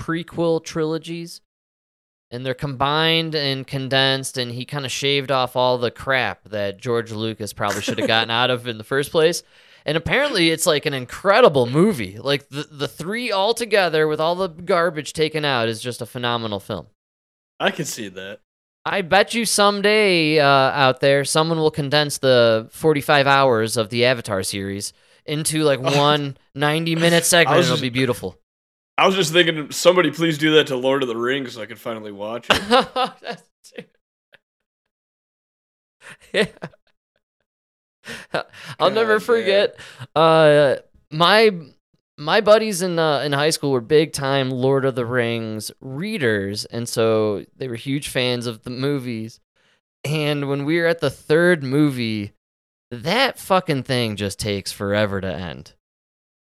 prequel 0.00 0.64
trilogies. 0.64 1.42
And 2.30 2.44
they're 2.44 2.54
combined 2.54 3.34
and 3.36 3.66
condensed, 3.66 4.36
and 4.36 4.50
he 4.50 4.64
kind 4.64 4.84
of 4.84 4.90
shaved 4.90 5.30
off 5.30 5.54
all 5.54 5.78
the 5.78 5.92
crap 5.92 6.48
that 6.48 6.80
George 6.80 7.12
Lucas 7.12 7.52
probably 7.52 7.82
should 7.82 7.98
have 7.98 8.08
gotten 8.08 8.30
out 8.30 8.50
of 8.50 8.66
in 8.66 8.78
the 8.78 8.84
first 8.84 9.12
place. 9.12 9.44
And 9.84 9.96
apparently, 9.96 10.50
it's 10.50 10.66
like 10.66 10.86
an 10.86 10.94
incredible 10.94 11.66
movie. 11.66 12.18
Like 12.18 12.48
the 12.48 12.64
the 12.68 12.88
three 12.88 13.30
all 13.30 13.54
together 13.54 14.08
with 14.08 14.20
all 14.20 14.34
the 14.34 14.48
garbage 14.48 15.12
taken 15.12 15.44
out 15.44 15.68
is 15.68 15.80
just 15.80 16.02
a 16.02 16.06
phenomenal 16.06 16.58
film. 16.58 16.88
I 17.60 17.70
can 17.70 17.84
see 17.84 18.08
that. 18.08 18.40
I 18.84 19.02
bet 19.02 19.34
you 19.34 19.44
someday 19.44 20.38
uh, 20.38 20.44
out 20.46 21.00
there, 21.00 21.24
someone 21.24 21.58
will 21.58 21.72
condense 21.72 22.18
the 22.18 22.68
45 22.70 23.26
hours 23.26 23.76
of 23.76 23.90
the 23.90 24.04
Avatar 24.04 24.44
series 24.44 24.92
into 25.24 25.64
like 25.64 25.80
one 25.96 26.36
90 26.54 26.94
minute 26.94 27.24
segment. 27.24 27.56
was 27.56 27.70
It'll 27.70 27.80
be 27.80 27.88
beautiful. 27.88 28.38
I 28.98 29.06
was 29.06 29.14
just 29.14 29.32
thinking, 29.32 29.70
somebody 29.72 30.10
please 30.10 30.38
do 30.38 30.52
that 30.54 30.68
to 30.68 30.76
Lord 30.76 31.02
of 31.02 31.08
the 31.08 31.16
Rings 31.16 31.54
so 31.54 31.62
I 31.62 31.66
could 31.66 31.78
finally 31.78 32.12
watch 32.12 32.46
it. 32.50 33.42
Yeah. 36.32 36.46
I'll 38.78 38.90
never 38.90 39.18
God 39.18 39.24
forget. 39.24 39.76
Uh, 40.14 40.76
my 41.10 41.50
my 42.18 42.40
buddies 42.40 42.82
in 42.82 42.98
uh, 42.98 43.20
in 43.20 43.32
high 43.32 43.50
school 43.50 43.72
were 43.72 43.80
big 43.80 44.12
time 44.12 44.50
Lord 44.50 44.84
of 44.84 44.94
the 44.94 45.06
Rings 45.06 45.70
readers, 45.80 46.64
and 46.66 46.88
so 46.88 47.44
they 47.56 47.68
were 47.68 47.74
huge 47.74 48.08
fans 48.08 48.46
of 48.46 48.62
the 48.62 48.70
movies. 48.70 49.40
And 50.04 50.48
when 50.48 50.64
we 50.64 50.78
were 50.78 50.86
at 50.86 51.00
the 51.00 51.10
third 51.10 51.64
movie, 51.64 52.32
that 52.92 53.38
fucking 53.38 53.82
thing 53.82 54.14
just 54.14 54.38
takes 54.38 54.70
forever 54.70 55.20
to 55.20 55.32
end. 55.32 55.72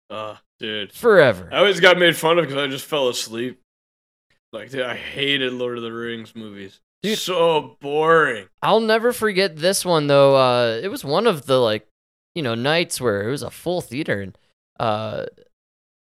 Uh, 0.09 0.36
dude. 0.61 0.93
Forever. 0.93 1.49
I 1.53 1.59
always 1.59 1.81
got 1.81 1.99
made 1.99 2.17
fun 2.17 2.39
of 2.39 2.47
because 2.47 2.63
I 2.63 2.69
just 2.69 2.87
fell 2.87 3.09
asleep. 3.09 3.61
Like, 4.53 4.71
dude, 4.71 4.83
I 4.83 4.97
hated 4.97 5.53
Lord 5.53 5.77
of 5.77 5.83
the 5.83 5.93
Rings 5.93 6.35
movies. 6.37 6.81
Dude. 7.03 7.19
so 7.19 7.79
boring. 7.81 8.47
I'll 8.63 8.81
never 8.81 9.13
forget 9.13 9.57
this 9.57 9.85
one 9.85 10.07
though. 10.07 10.37
Uh, 10.37 10.81
it 10.83 10.89
was 10.89 11.05
one 11.05 11.27
of 11.27 11.47
the 11.47 11.59
like, 11.59 11.89
you 12.35 12.43
know, 12.43 12.55
nights 12.55 13.01
where 13.01 13.27
it 13.27 13.31
was 13.31 13.43
a 13.43 13.51
full 13.51 13.81
theater, 13.81 14.21
and 14.21 14.37
uh, 14.79 15.27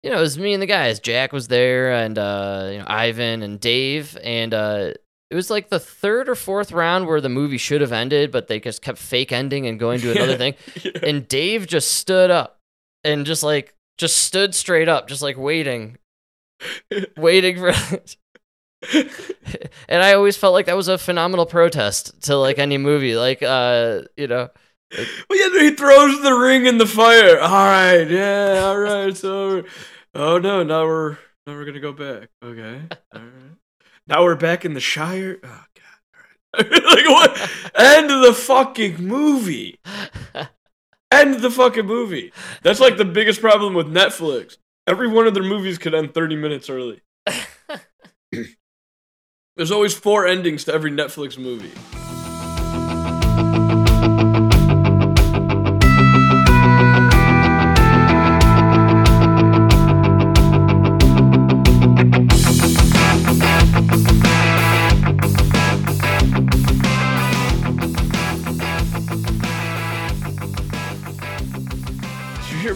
you 0.04 0.10
know, 0.10 0.18
it 0.18 0.22
was 0.22 0.38
me 0.38 0.54
and 0.54 0.62
the 0.62 0.68
guys. 0.68 1.00
Jack 1.00 1.32
was 1.32 1.48
there, 1.48 1.94
and 1.94 2.18
uh, 2.18 2.70
you 2.72 2.78
know, 2.80 2.86
Ivan 2.88 3.42
and 3.42 3.60
Dave, 3.60 4.18
and 4.24 4.54
uh, 4.54 4.92
it 5.30 5.36
was 5.36 5.50
like 5.50 5.70
the 5.70 5.80
third 5.80 6.28
or 6.28 6.36
fourth 6.36 6.72
round 6.72 7.08
where 7.08 7.22
the 7.22 7.30
movie 7.30 7.58
should 7.58 7.82
have 7.82 7.92
ended, 7.92 8.32
but 8.32 8.48
they 8.48 8.60
just 8.60 8.82
kept 8.82 8.98
fake 8.98 9.32
ending 9.32 9.68
and 9.68 9.80
going 9.80 10.00
to 10.02 10.12
another 10.12 10.38
thing. 10.38 10.56
And 11.04 11.28
Dave 11.28 11.68
just 11.68 11.92
stood 11.92 12.32
up 12.32 12.60
and 13.04 13.26
just 13.26 13.44
like 13.44 13.74
just 14.00 14.18
stood 14.18 14.56
straight 14.56 14.88
up, 14.88 15.08
just 15.08 15.22
like 15.22 15.38
waiting, 15.38 15.98
waiting 17.18 17.58
for. 17.58 17.72
and 19.90 20.02
I 20.02 20.14
always 20.14 20.38
felt 20.38 20.54
like 20.54 20.66
that 20.68 20.76
was 20.78 20.88
a 20.88 20.98
phenomenal 20.98 21.46
protest 21.46 22.24
to 22.24 22.36
like 22.38 22.58
any 22.58 22.78
movie, 22.78 23.16
like 23.16 23.44
uh, 23.44 24.04
you 24.18 24.28
know, 24.28 24.50
Well, 25.30 25.54
yeah, 25.54 25.62
he 25.62 25.76
throws 25.76 26.22
the 26.22 26.34
ring 26.34 26.66
in 26.66 26.78
the 26.78 26.88
fire. 26.88 27.40
All 27.40 27.50
right, 27.50 28.10
yeah, 28.10 28.62
all 28.64 28.80
right, 28.80 29.10
it's 29.10 29.24
over. 29.24 29.68
Oh 30.16 30.40
no, 30.40 30.64
now 30.64 30.86
we're 30.86 31.12
now 31.46 31.54
we're 31.54 31.66
gonna 31.66 31.80
go 31.80 31.94
back. 31.94 32.30
Okay, 32.44 32.82
all 33.14 33.22
right. 33.22 33.58
Now 34.08 34.24
we're 34.24 34.36
back 34.36 34.66
in 34.66 34.74
the 34.74 34.80
Shire. 34.80 35.40
Oh 35.44 35.64
god, 35.76 36.64
all 36.64 36.64
right. 36.64 36.84
like 36.86 37.08
what? 37.08 37.52
End 37.76 38.10
of 38.12 38.22
the 38.22 38.34
fucking 38.34 39.06
movie. 39.06 39.80
End 41.12 41.36
the 41.42 41.50
fucking 41.50 41.86
movie. 41.86 42.32
That's 42.62 42.80
like 42.80 42.98
the 42.98 43.06
biggest 43.06 43.42
problem 43.42 43.74
with 43.74 43.88
Netflix. 43.88 44.58
Every 44.86 45.08
one 45.08 45.28
of 45.28 45.34
their 45.34 45.44
movies 45.44 45.78
could 45.78 45.96
end 45.96 46.14
thirty 46.14 46.36
minutes 46.36 46.70
early. 46.70 47.02
There's 49.56 49.72
always 49.72 49.94
four 49.94 50.26
endings 50.26 50.64
to 50.66 50.74
every 50.74 50.92
Netflix 50.92 51.38
movie. 51.38 51.72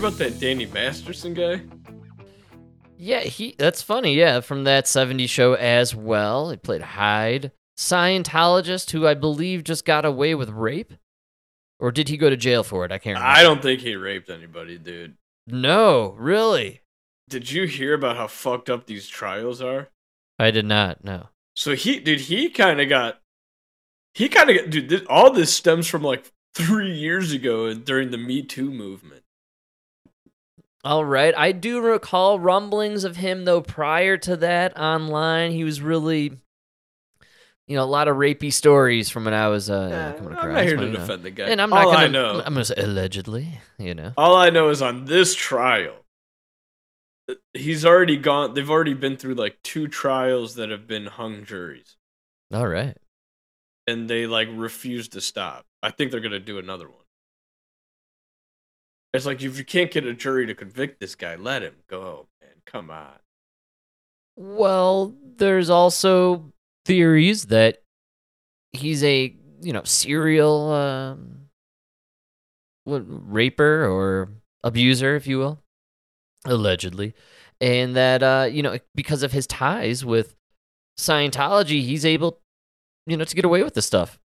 About 0.04 0.18
that 0.18 0.38
Danny 0.38 0.66
Masterson 0.66 1.34
guy? 1.34 1.62
Yeah, 2.98 3.22
he. 3.22 3.56
That's 3.58 3.82
funny. 3.82 4.16
Yeah, 4.16 4.42
from 4.42 4.66
that 4.66 4.84
'70s 4.84 5.30
show 5.30 5.54
as 5.54 5.96
well. 5.96 6.50
He 6.50 6.58
played 6.58 6.82
Hyde, 6.82 7.54
Scientologist, 7.78 8.92
who 8.92 9.08
I 9.08 9.14
believe 9.14 9.64
just 9.64 9.86
got 9.86 10.04
away 10.04 10.36
with 10.36 10.50
rape, 10.50 10.92
or 11.80 11.90
did 11.90 12.10
he 12.10 12.18
go 12.18 12.30
to 12.30 12.36
jail 12.36 12.64
for 12.64 12.84
it? 12.84 12.92
I 12.92 12.98
can't. 12.98 13.18
remember. 13.18 13.40
I 13.40 13.44
don't 13.44 13.62
think 13.62 13.80
he 13.80 13.96
raped 13.96 14.30
anybody, 14.30 14.78
dude. 14.78 15.16
No, 15.48 16.16
really. 16.18 16.82
Did 17.30 17.50
you 17.50 17.64
hear 17.64 17.94
about 17.94 18.18
how 18.18 18.28
fucked 18.28 18.70
up 18.70 18.88
these 18.88 19.08
trials 19.08 19.62
are? 19.62 19.88
I 20.38 20.52
did 20.52 20.66
not. 20.66 21.02
No. 21.02 21.30
So 21.56 21.76
he, 21.76 22.02
dude, 22.02 22.20
he 22.20 22.50
kind 22.50 22.82
of 22.82 22.90
got, 22.90 23.22
he 24.14 24.28
kind 24.28 24.50
of 24.50 24.70
dude. 24.70 24.90
This, 24.90 25.04
all 25.10 25.32
this 25.32 25.54
stems 25.54 25.88
from 25.88 26.04
like 26.04 26.30
three 26.54 26.92
years 26.92 27.32
ago 27.32 27.74
during 27.74 28.12
the 28.12 28.18
Me 28.18 28.42
Too 28.42 28.70
movement. 28.70 29.23
All 30.84 31.06
right. 31.06 31.34
I 31.38 31.54
do 31.54 31.80
recall 31.82 32.40
rumblings 32.40 33.04
of 33.06 33.16
him 33.16 33.46
though 33.46 33.62
prior 33.62 34.18
to 34.18 34.36
that 34.38 34.78
online. 34.78 35.52
He 35.52 35.64
was 35.64 35.82
really 35.82 36.38
you 37.66 37.78
know, 37.78 37.84
a 37.84 37.86
lot 37.86 38.10
of 38.10 38.18
rapey 38.18 38.52
stories 38.52 39.10
from 39.10 39.24
when 39.24 39.34
I 39.34 39.48
was 39.48 39.70
uh 39.70 39.88
Yeah, 39.90 40.12
coming 40.14 40.34
I'm 40.34 40.38
across. 40.38 40.54
not 40.56 40.64
here 40.66 40.76
to 40.76 40.86
know. 40.88 41.00
defend 41.00 41.24
the 41.24 41.32
guy. 41.32 41.46
And 41.46 41.62
I'm 41.62 41.70
not 41.70 41.86
All 41.86 41.94
gonna 41.94 42.04
I 42.04 42.08
know- 42.10 42.40
I'm 42.46 42.54
gonna 42.54 42.66
say 42.66 42.76
allegedly, 42.78 43.60
you 43.78 43.94
know. 43.94 44.12
All 44.18 44.36
I 44.36 44.50
know 44.50 44.68
is 44.70 44.82
on 44.82 45.06
this 45.06 45.34
trial, 45.34 45.96
he's 47.54 47.86
already 47.86 48.18
gone. 48.18 48.54
They've 48.54 48.70
already 48.70 48.94
been 48.94 49.16
through 49.16 49.36
like 49.36 49.58
two 49.64 49.88
trials 49.88 50.56
that 50.56 50.70
have 50.72 50.88
been 50.88 51.06
hung 51.06 51.46
juries, 51.46 51.96
All 52.54 52.68
right. 52.68 52.98
and 53.88 54.10
they 54.10 54.28
like 54.28 54.50
refuse 54.52 55.08
to 55.10 55.22
stop. 55.22 55.66
I 55.82 55.92
think 55.92 56.12
they're 56.12 56.20
gonna 56.20 56.40
do 56.42 56.60
another 56.60 56.90
one. 56.90 57.03
It's 59.14 59.26
like 59.26 59.42
if 59.42 59.58
you 59.58 59.64
can't 59.66 59.92
get 59.92 60.06
a 60.06 60.14
jury 60.14 60.48
to 60.48 60.56
convict 60.56 61.00
this 61.00 61.16
guy, 61.16 61.36
let 61.36 61.62
him 61.62 61.76
go, 61.88 62.28
man. 62.42 62.50
Come 62.66 62.90
on. 62.90 63.20
Well, 64.36 65.14
there's 65.38 65.70
also 65.70 66.52
theories 66.86 67.46
that 67.46 67.84
he's 68.72 69.04
a, 69.04 69.36
you 69.62 69.74
know, 69.74 69.84
serial 69.84 70.72
um 70.72 71.40
what 72.86 73.04
raper 73.06 73.86
or 73.86 74.30
abuser, 74.64 75.16
if 75.16 75.28
you 75.28 75.38
will, 75.38 75.60
allegedly. 76.46 77.14
And 77.62 77.96
that 77.96 78.24
uh, 78.24 78.48
you 78.52 78.64
know, 78.64 78.78
because 78.96 79.24
of 79.24 79.32
his 79.32 79.48
ties 79.48 80.04
with 80.04 80.36
Scientology, 81.00 81.82
he's 81.82 82.06
able, 82.06 82.40
you 83.06 83.16
know, 83.16 83.24
to 83.24 83.36
get 83.36 83.46
away 83.46 83.64
with 83.64 83.74
this 83.74 83.86
stuff. 83.86 84.20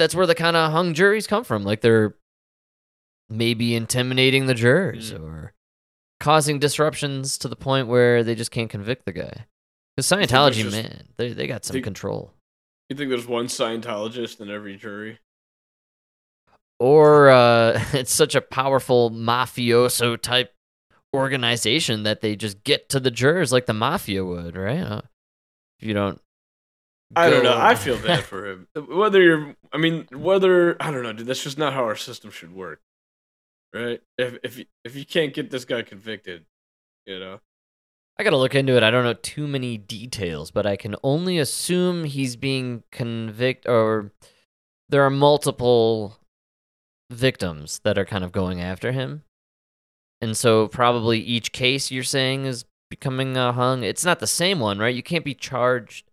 That's 0.00 0.14
where 0.14 0.26
the 0.26 0.34
kind 0.34 0.56
of 0.56 0.72
hung 0.72 0.94
juries 0.94 1.26
come 1.26 1.44
from. 1.44 1.62
Like 1.62 1.82
they're 1.82 2.14
maybe 3.28 3.74
intimidating 3.74 4.46
the 4.46 4.54
jurors 4.54 5.12
Mm. 5.12 5.20
or 5.22 5.52
causing 6.20 6.58
disruptions 6.58 7.36
to 7.38 7.48
the 7.48 7.54
point 7.56 7.86
where 7.86 8.24
they 8.24 8.34
just 8.34 8.50
can't 8.50 8.70
convict 8.70 9.04
the 9.04 9.12
guy. 9.12 9.44
Because 9.94 10.06
Scientology, 10.06 10.62
just- 10.62 10.72
man, 10.74 11.08
they 11.18 11.34
they 11.34 11.46
got 11.46 11.66
some 11.66 11.74
think- 11.74 11.84
control. 11.84 12.32
You 12.88 12.96
think 12.96 13.10
there's 13.10 13.26
one 13.26 13.46
Scientologist 13.46 14.40
in 14.40 14.50
every 14.50 14.76
jury? 14.76 15.18
Or 16.78 17.28
uh, 17.28 17.78
it's 17.92 18.12
such 18.12 18.34
a 18.34 18.40
powerful 18.40 19.10
mafioso 19.10 20.20
type 20.20 20.54
organization 21.14 22.04
that 22.04 22.22
they 22.22 22.36
just 22.36 22.64
get 22.64 22.88
to 22.88 23.00
the 23.00 23.10
jurors 23.10 23.52
like 23.52 23.66
the 23.66 23.74
mafia 23.74 24.24
would, 24.24 24.56
right? 24.56 24.80
Uh, 24.80 25.02
If 25.78 25.86
you 25.88 25.92
don't. 25.94 26.20
I 27.16 27.28
don't 27.28 27.42
know. 27.42 27.58
I 27.58 27.74
feel 27.74 27.98
bad 27.98 28.24
for 28.24 28.46
him. 28.46 28.68
Whether 28.88 29.20
you're, 29.20 29.56
I 29.72 29.78
mean, 29.78 30.06
whether 30.12 30.76
I 30.80 30.90
don't 30.90 31.02
know, 31.02 31.12
dude. 31.12 31.26
That's 31.26 31.42
just 31.42 31.58
not 31.58 31.72
how 31.72 31.84
our 31.84 31.96
system 31.96 32.30
should 32.30 32.54
work, 32.54 32.80
right? 33.74 34.00
If 34.16 34.38
if 34.44 34.58
you, 34.58 34.64
if 34.84 34.94
you 34.94 35.04
can't 35.04 35.34
get 35.34 35.50
this 35.50 35.64
guy 35.64 35.82
convicted, 35.82 36.44
you 37.06 37.18
know, 37.18 37.40
I 38.18 38.22
gotta 38.22 38.36
look 38.36 38.54
into 38.54 38.76
it. 38.76 38.82
I 38.82 38.90
don't 38.90 39.04
know 39.04 39.14
too 39.14 39.46
many 39.46 39.76
details, 39.76 40.50
but 40.50 40.66
I 40.66 40.76
can 40.76 40.94
only 41.02 41.38
assume 41.38 42.04
he's 42.04 42.36
being 42.36 42.84
convicted, 42.92 43.70
or 43.70 44.12
there 44.88 45.02
are 45.02 45.10
multiple 45.10 46.18
victims 47.10 47.80
that 47.82 47.98
are 47.98 48.04
kind 48.04 48.22
of 48.22 48.30
going 48.30 48.60
after 48.60 48.92
him, 48.92 49.24
and 50.20 50.36
so 50.36 50.68
probably 50.68 51.18
each 51.18 51.50
case 51.50 51.90
you're 51.90 52.04
saying 52.04 52.44
is 52.44 52.64
becoming 52.88 53.36
uh, 53.36 53.52
hung. 53.52 53.82
It's 53.82 54.04
not 54.04 54.20
the 54.20 54.26
same 54.26 54.60
one, 54.60 54.78
right? 54.78 54.94
You 54.94 55.02
can't 55.02 55.24
be 55.24 55.34
charged. 55.34 56.09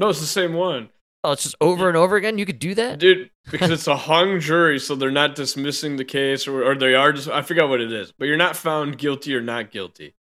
No, 0.00 0.08
it's 0.08 0.18
the 0.20 0.26
same 0.26 0.54
one, 0.54 0.88
Oh, 1.22 1.32
it's 1.32 1.42
just 1.42 1.56
over 1.60 1.86
and 1.88 1.96
over 1.98 2.16
again. 2.16 2.38
You 2.38 2.46
could 2.46 2.58
do 2.58 2.74
that. 2.76 2.98
dude. 2.98 3.30
Because 3.50 3.70
it's 3.70 3.86
a 3.86 3.94
hung 4.08 4.40
jury, 4.40 4.78
so 4.78 4.94
they're 4.94 5.10
not 5.10 5.34
dismissing 5.34 5.96
the 5.96 6.04
case, 6.04 6.48
or 6.48 6.64
or 6.64 6.74
they 6.74 6.94
are 6.94 7.12
just. 7.12 7.28
I 7.28 7.42
forgot 7.42 7.68
what 7.68 7.80
it 7.82 7.92
is, 7.92 8.10
but 8.18 8.24
you're 8.26 8.38
not 8.38 8.56
found 8.56 8.96
guilty 8.98 9.34
or 9.36 9.42
not 9.42 9.70
guilty, 9.70 10.14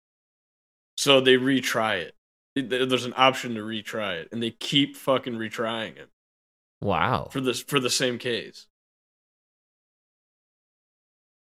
so 0.97 1.21
they 1.21 1.37
retry 1.37 2.01
it. 2.01 2.15
There's 2.55 3.05
an 3.05 3.13
option 3.15 3.55
to 3.55 3.61
retry 3.61 4.19
it, 4.19 4.27
and 4.33 4.43
they 4.43 4.51
keep 4.51 4.97
fucking 4.97 5.35
retrying 5.35 5.95
it 5.95 6.09
Wow. 6.81 7.29
for 7.31 7.39
this 7.39 7.61
for 7.61 7.79
the 7.79 7.89
same 7.89 8.17
case. 8.17 8.67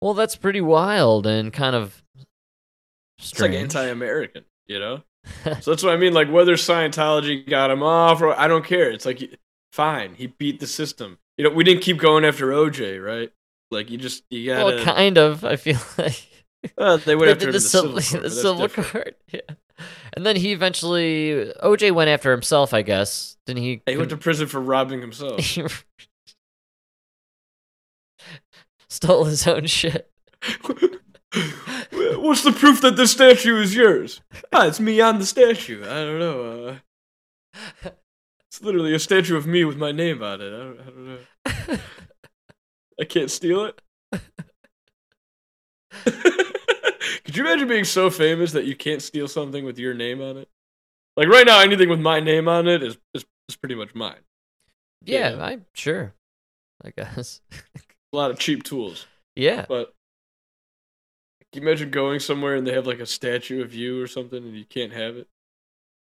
Well, 0.02 0.14
that's 0.14 0.36
pretty 0.36 0.62
wild 0.62 1.28
and 1.28 1.52
kind 1.54 1.76
of 1.76 2.02
It's 3.20 3.34
like 3.40 3.52
strange. 3.52 3.56
anti-American, 3.56 4.46
you 4.68 4.80
know. 4.80 5.04
So 5.62 5.72
that's 5.72 5.84
what 5.84 5.94
I 5.94 5.98
mean. 5.98 6.14
Like 6.14 6.32
whether 6.32 6.54
Scientology 6.56 7.48
got 7.48 7.72
him 7.72 7.84
off 7.84 8.22
or 8.22 8.38
I 8.38 8.48
don't 8.48 8.66
care. 8.66 8.90
It's 8.90 9.06
like 9.06 9.38
fine, 9.72 10.16
he 10.16 10.28
beat 10.28 10.60
the 10.60 10.68
system. 10.68 11.20
You 11.38 11.46
know, 11.46 11.52
we 11.52 11.64
didn't 11.64 11.82
keep 11.82 11.98
going 11.98 12.26
after 12.26 12.48
OJ, 12.48 13.04
right? 13.04 13.32
Like 13.72 13.90
you 13.90 13.98
just 13.98 14.24
you 14.30 14.48
gotta. 14.48 14.76
well, 14.76 14.84
kind 14.84 15.18
of. 15.18 15.44
I 15.46 15.56
feel 15.56 15.80
like. 15.98 16.28
Uh, 16.78 16.98
they 16.98 17.16
went 17.16 17.32
after 17.32 17.46
him 17.46 17.50
in 17.50 17.54
the 17.54 17.60
civil, 17.60 18.00
civil, 18.02 18.30
the 18.30 18.36
civil 18.36 18.70
court. 18.70 19.18
Yeah. 19.32 19.42
And 20.14 20.24
then 20.24 20.36
he 20.36 20.52
eventually 20.52 21.52
OJ 21.64 21.92
went 21.92 22.10
after 22.10 22.32
himself, 22.32 22.72
I 22.72 22.84
guess. 22.84 23.38
Didn't 23.48 23.64
he? 23.64 23.82
He 23.88 23.98
went 23.98 24.12
to 24.12 24.18
prison 24.18 24.48
for 24.48 24.62
robbing 24.62 25.02
himself. 25.02 25.58
stole 28.90 29.24
his 29.24 29.48
own 29.48 29.66
shit. 29.66 30.12
What's 31.34 32.44
the 32.44 32.52
proof 32.52 32.82
that 32.82 32.96
this 32.98 33.12
statue 33.12 33.58
is 33.62 33.76
yours? 33.76 34.22
Ah, 34.54 34.68
it's 34.68 34.80
me 34.80 35.00
on 35.02 35.20
the 35.20 35.26
statue. 35.26 35.82
I 35.84 36.04
don't 36.04 36.20
know. 36.20 36.80
Uh, 37.86 37.90
it's 38.48 38.62
literally 38.62 38.94
a 38.94 39.00
statue 39.00 39.38
of 39.38 39.48
me 39.48 39.64
with 39.64 39.78
my 39.78 39.92
name 39.92 40.22
on 40.22 40.42
it. 40.42 40.48
I 40.48 40.58
don't, 40.58 40.80
I 40.80 40.84
don't 40.84 41.06
know. 41.08 41.20
I 43.00 43.06
can't 43.06 43.32
steal 43.32 43.66
it. 43.66 43.82
Could 47.24 47.36
you 47.38 47.44
imagine 47.46 47.68
being 47.68 47.84
so 47.86 48.10
famous 48.10 48.52
that 48.54 48.66
you 48.66 48.76
can't 48.76 49.02
steal 49.02 49.28
something 49.28 49.64
with 49.66 49.78
your 49.80 49.94
name 49.94 50.22
on 50.22 50.38
it? 50.38 50.50
Like 51.18 51.28
right 51.28 51.46
now, 51.46 51.60
anything 51.62 51.90
with 51.90 52.00
my 52.00 52.20
name 52.20 52.48
on 52.48 52.68
it 52.68 52.84
is 52.84 52.98
is, 53.14 53.26
is 53.50 53.56
pretty 53.56 53.76
much 53.76 53.94
mine. 53.96 54.20
Yeah, 55.04 55.36
Yeah. 55.36 55.44
I'm 55.44 55.66
sure. 55.74 56.14
I 56.84 56.92
guess. 56.92 57.42
A 58.14 58.18
lot 58.18 58.32
of 58.32 58.40
cheap 58.40 58.64
tools, 58.64 59.06
Yeah. 59.36 59.66
but 59.70 59.94
you 61.54 61.62
imagine 61.62 61.92
going 61.92 62.20
somewhere 62.20 62.56
and 62.56 62.66
they 62.66 62.74
have 62.74 62.88
like 62.88 63.00
a 63.00 63.06
statue 63.06 63.62
of 63.62 63.74
you 63.74 64.02
or 64.02 64.08
something 64.08 64.44
and 64.44 64.56
you 64.56 64.66
can't 64.66 64.94
have 64.94 65.18
it? 65.18 65.28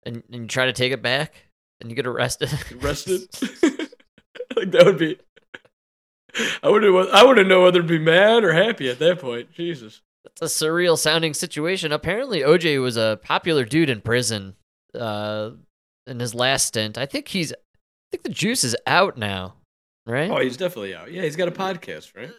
And, 0.03 0.23
and 0.31 0.43
you 0.43 0.47
try 0.47 0.65
to 0.65 0.73
take 0.73 0.91
it 0.91 1.01
back 1.01 1.33
and 1.79 1.89
you 1.89 1.95
get 1.95 2.07
arrested. 2.07 2.49
Arrested? 2.83 3.27
like 4.55 4.71
that 4.71 4.85
would 4.85 4.97
be. 4.97 5.17
I 6.61 6.69
wouldn't. 6.69 7.09
I 7.11 7.23
wouldn't 7.23 7.47
know 7.47 7.63
whether 7.63 7.81
to 7.81 7.87
be 7.87 7.99
mad 7.99 8.43
or 8.43 8.53
happy 8.53 8.89
at 8.89 8.99
that 8.99 9.19
point. 9.19 9.51
Jesus. 9.53 10.01
That's 10.23 10.41
a 10.41 10.65
surreal 10.65 10.97
sounding 10.97 11.33
situation. 11.33 11.91
Apparently, 11.91 12.41
OJ 12.41 12.81
was 12.81 12.97
a 12.97 13.19
popular 13.23 13.63
dude 13.63 13.89
in 13.89 14.01
prison 14.01 14.55
uh, 14.93 15.51
in 16.07 16.19
his 16.19 16.35
last 16.35 16.65
stint. 16.65 16.97
I 16.97 17.05
think 17.05 17.29
he's. 17.29 17.53
I 17.53 18.11
think 18.11 18.23
the 18.23 18.29
juice 18.29 18.63
is 18.63 18.75
out 18.85 19.17
now, 19.17 19.53
right? 20.05 20.29
Oh, 20.29 20.39
he's 20.39 20.57
definitely 20.57 20.93
out. 20.93 21.11
Yeah, 21.11 21.21
he's 21.21 21.37
got 21.37 21.47
a 21.47 21.51
podcast, 21.51 22.11
right? 22.15 22.31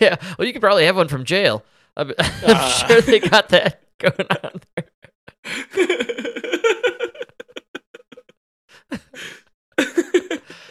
yeah. 0.00 0.16
Well, 0.38 0.46
you 0.46 0.52
could 0.52 0.62
probably 0.62 0.84
have 0.84 0.96
one 0.96 1.08
from 1.08 1.24
jail. 1.24 1.64
I'm, 1.96 2.10
I'm 2.18 2.56
Ah. 2.56 2.84
sure 2.88 3.00
they 3.00 3.20
got 3.20 3.48
that 3.50 3.82
going 3.98 4.28
on 4.42 4.60
there. 4.76 4.88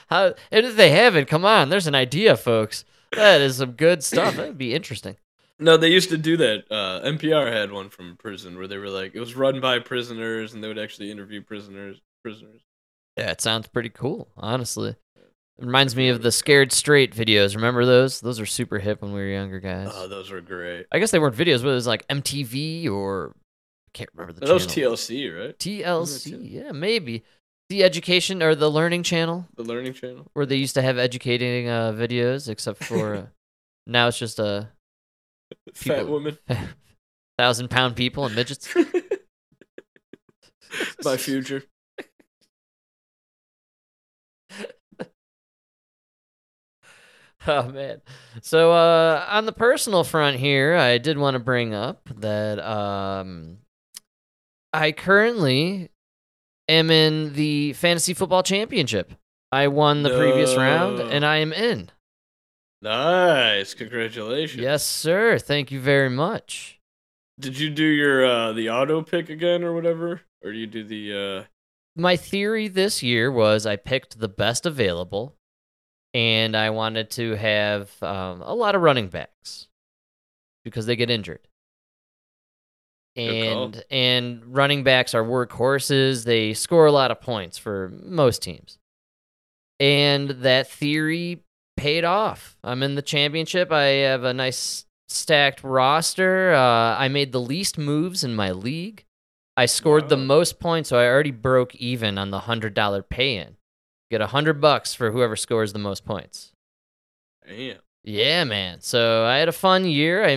How, 0.09 0.33
and 0.51 0.65
if 0.65 0.75
they 0.75 0.89
haven't, 0.91 1.27
come 1.27 1.43
on, 1.45 1.69
there's 1.69 1.87
an 1.87 1.95
idea, 1.95 2.37
folks. 2.37 2.85
That 3.15 3.41
is 3.41 3.57
some 3.57 3.71
good 3.71 4.03
stuff. 4.03 4.35
That'd 4.35 4.57
be 4.57 4.73
interesting. 4.73 5.15
no, 5.59 5.75
they 5.77 5.89
used 5.89 6.09
to 6.09 6.17
do 6.17 6.37
that. 6.37 6.65
Uh, 6.69 7.01
NPR 7.03 7.51
had 7.51 7.71
one 7.71 7.89
from 7.89 8.17
prison 8.17 8.57
where 8.57 8.67
they 8.67 8.77
were 8.77 8.89
like, 8.89 9.15
it 9.15 9.19
was 9.19 9.35
run 9.35 9.59
by 9.59 9.79
prisoners, 9.79 10.53
and 10.53 10.63
they 10.63 10.67
would 10.67 10.77
actually 10.77 11.09
interview 11.11 11.41
prisoners. 11.41 11.99
Prisoners. 12.23 12.61
Yeah, 13.17 13.31
it 13.31 13.41
sounds 13.41 13.67
pretty 13.67 13.89
cool, 13.89 14.29
honestly. 14.37 14.95
It 15.63 15.65
reminds 15.67 15.95
me 15.95 16.09
of 16.09 16.21
the 16.21 16.29
Scared 16.31 16.73
Straight 16.73 17.15
videos. 17.15 17.55
Remember 17.55 17.85
those? 17.85 18.19
Those 18.19 18.41
are 18.41 18.45
super 18.45 18.79
hip 18.79 19.01
when 19.01 19.13
we 19.13 19.21
were 19.21 19.27
younger 19.27 19.61
guys. 19.61 19.87
Oh, 19.93 20.09
those 20.09 20.29
were 20.29 20.41
great. 20.41 20.87
I 20.91 20.99
guess 20.99 21.11
they 21.11 21.19
weren't 21.19 21.37
videos, 21.37 21.61
but 21.63 21.69
it 21.69 21.73
was 21.73 21.87
like 21.87 22.05
MTV 22.09 22.89
or 22.89 23.33
I 23.33 23.89
can't 23.93 24.09
remember 24.13 24.33
the 24.37 24.45
That 24.45 24.53
was. 24.53 24.67
TLC, 24.67 25.33
right? 25.33 25.57
TLC, 25.57 26.51
yeah, 26.51 26.73
maybe. 26.73 27.23
The 27.69 27.81
education 27.85 28.43
or 28.43 28.55
the 28.55 28.69
learning 28.69 29.03
channel 29.03 29.47
The 29.55 29.63
Learning 29.63 29.93
Channel. 29.93 30.27
where 30.33 30.45
they 30.45 30.57
used 30.57 30.75
to 30.75 30.81
have 30.81 30.97
educating 30.97 31.69
uh, 31.69 31.93
videos, 31.93 32.49
except 32.49 32.83
for 32.83 33.15
uh, 33.15 33.25
Now 33.87 34.09
it's 34.09 34.19
just 34.19 34.39
a 34.39 34.67
Fat 35.73 35.99
People- 35.99 36.11
woman. 36.11 36.37
thousand 37.39 37.69
pound 37.69 37.95
people 37.95 38.25
and 38.25 38.35
midgets. 38.35 38.67
My 41.05 41.15
future. 41.17 41.63
Oh 47.47 47.67
man. 47.67 48.01
So 48.41 48.71
uh 48.71 49.25
on 49.29 49.45
the 49.45 49.51
personal 49.51 50.03
front 50.03 50.37
here, 50.37 50.75
I 50.75 50.97
did 50.97 51.17
want 51.17 51.35
to 51.35 51.39
bring 51.39 51.73
up 51.73 52.07
that 52.15 52.59
um 52.59 53.57
I 54.71 54.91
currently 54.93 55.89
am 56.69 56.89
in 56.89 57.33
the 57.33 57.73
fantasy 57.73 58.13
football 58.13 58.43
championship. 58.43 59.13
I 59.51 59.67
won 59.67 60.03
the 60.03 60.17
previous 60.17 60.55
round 60.55 60.99
and 60.99 61.25
I 61.25 61.37
am 61.37 61.51
in. 61.53 61.91
Nice. 62.81 63.73
Congratulations. 63.73 64.61
Yes, 64.61 64.85
sir. 64.85 65.37
Thank 65.37 65.71
you 65.71 65.79
very 65.79 66.09
much. 66.09 66.79
Did 67.39 67.59
you 67.59 67.69
do 67.69 67.83
your 67.85 68.25
uh 68.25 68.53
the 68.53 68.69
auto 68.69 69.01
pick 69.01 69.29
again 69.29 69.63
or 69.63 69.73
whatever? 69.73 70.21
Or 70.43 70.51
do 70.51 70.57
you 70.57 70.67
do 70.67 70.83
the 70.83 71.13
uh 71.13 71.43
My 71.95 72.15
theory 72.15 72.67
this 72.67 73.03
year 73.03 73.31
was 73.31 73.65
I 73.65 73.75
picked 73.75 74.19
the 74.19 74.29
best 74.29 74.65
available 74.65 75.35
and 76.13 76.55
I 76.55 76.69
wanted 76.69 77.09
to 77.11 77.35
have 77.35 77.91
um, 78.03 78.41
a 78.41 78.53
lot 78.53 78.75
of 78.75 78.81
running 78.81 79.07
backs 79.07 79.67
because 80.63 80.85
they 80.85 80.95
get 80.95 81.09
injured. 81.09 81.47
And 83.15 83.83
and 83.91 84.43
running 84.47 84.83
backs 84.83 85.13
are 85.13 85.23
workhorses. 85.23 86.25
They 86.25 86.53
score 86.53 86.87
a 86.87 86.91
lot 86.91 87.11
of 87.11 87.21
points 87.21 87.59
for 87.59 87.91
most 88.03 88.41
teams. 88.41 88.79
And 89.79 90.29
that 90.29 90.67
theory 90.67 91.43
paid 91.77 92.05
off. 92.05 92.57
I'm 92.63 92.81
in 92.81 92.95
the 92.95 93.01
championship. 93.03 93.71
I 93.71 93.83
have 93.83 94.23
a 94.23 94.33
nice 94.33 94.85
stacked 95.09 95.63
roster. 95.63 96.53
Uh, 96.53 96.97
I 96.97 97.07
made 97.07 97.31
the 97.31 97.41
least 97.41 97.77
moves 97.77 98.23
in 98.23 98.35
my 98.35 98.51
league. 98.51 99.05
I 99.55 99.67
scored 99.67 100.09
the 100.09 100.17
most 100.17 100.59
points, 100.59 100.89
so 100.89 100.97
I 100.97 101.05
already 101.05 101.31
broke 101.31 101.75
even 101.75 102.17
on 102.17 102.31
the 102.31 102.39
hundred 102.39 102.73
dollar 102.73 103.03
pay 103.03 103.37
in. 103.37 103.57
Get 104.13 104.21
a 104.21 104.27
hundred 104.27 104.61
bucks 104.61 104.93
for 104.93 105.09
whoever 105.09 105.35
scores 105.35 105.73
the 105.73 105.79
most 105.79 106.05
points. 106.05 106.51
damn. 107.47 107.79
Yeah, 108.03 108.43
man. 108.43 108.79
So 108.79 109.25
I 109.25 109.37
had 109.37 109.49
a 109.49 109.51
fun 109.51 109.85
year. 109.85 110.23
I, 110.23 110.33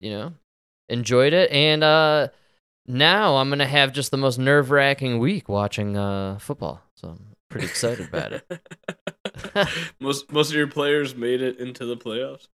you 0.00 0.10
know, 0.10 0.32
enjoyed 0.88 1.32
it, 1.32 1.48
and 1.52 1.84
uh, 1.84 2.26
now 2.88 3.36
I'm 3.36 3.50
gonna 3.50 3.68
have 3.68 3.92
just 3.92 4.10
the 4.10 4.16
most 4.16 4.40
nerve 4.40 4.72
wracking 4.72 5.20
week 5.20 5.48
watching 5.48 5.96
uh 5.96 6.40
football. 6.40 6.82
So 6.96 7.10
I'm 7.10 7.36
pretty 7.50 7.68
excited 7.68 8.08
about 8.08 8.32
it. 8.32 9.68
most 10.00 10.32
most 10.32 10.48
of 10.50 10.56
your 10.56 10.66
players 10.66 11.14
made 11.14 11.40
it 11.40 11.60
into 11.60 11.86
the 11.86 11.96
playoffs. 11.96 12.48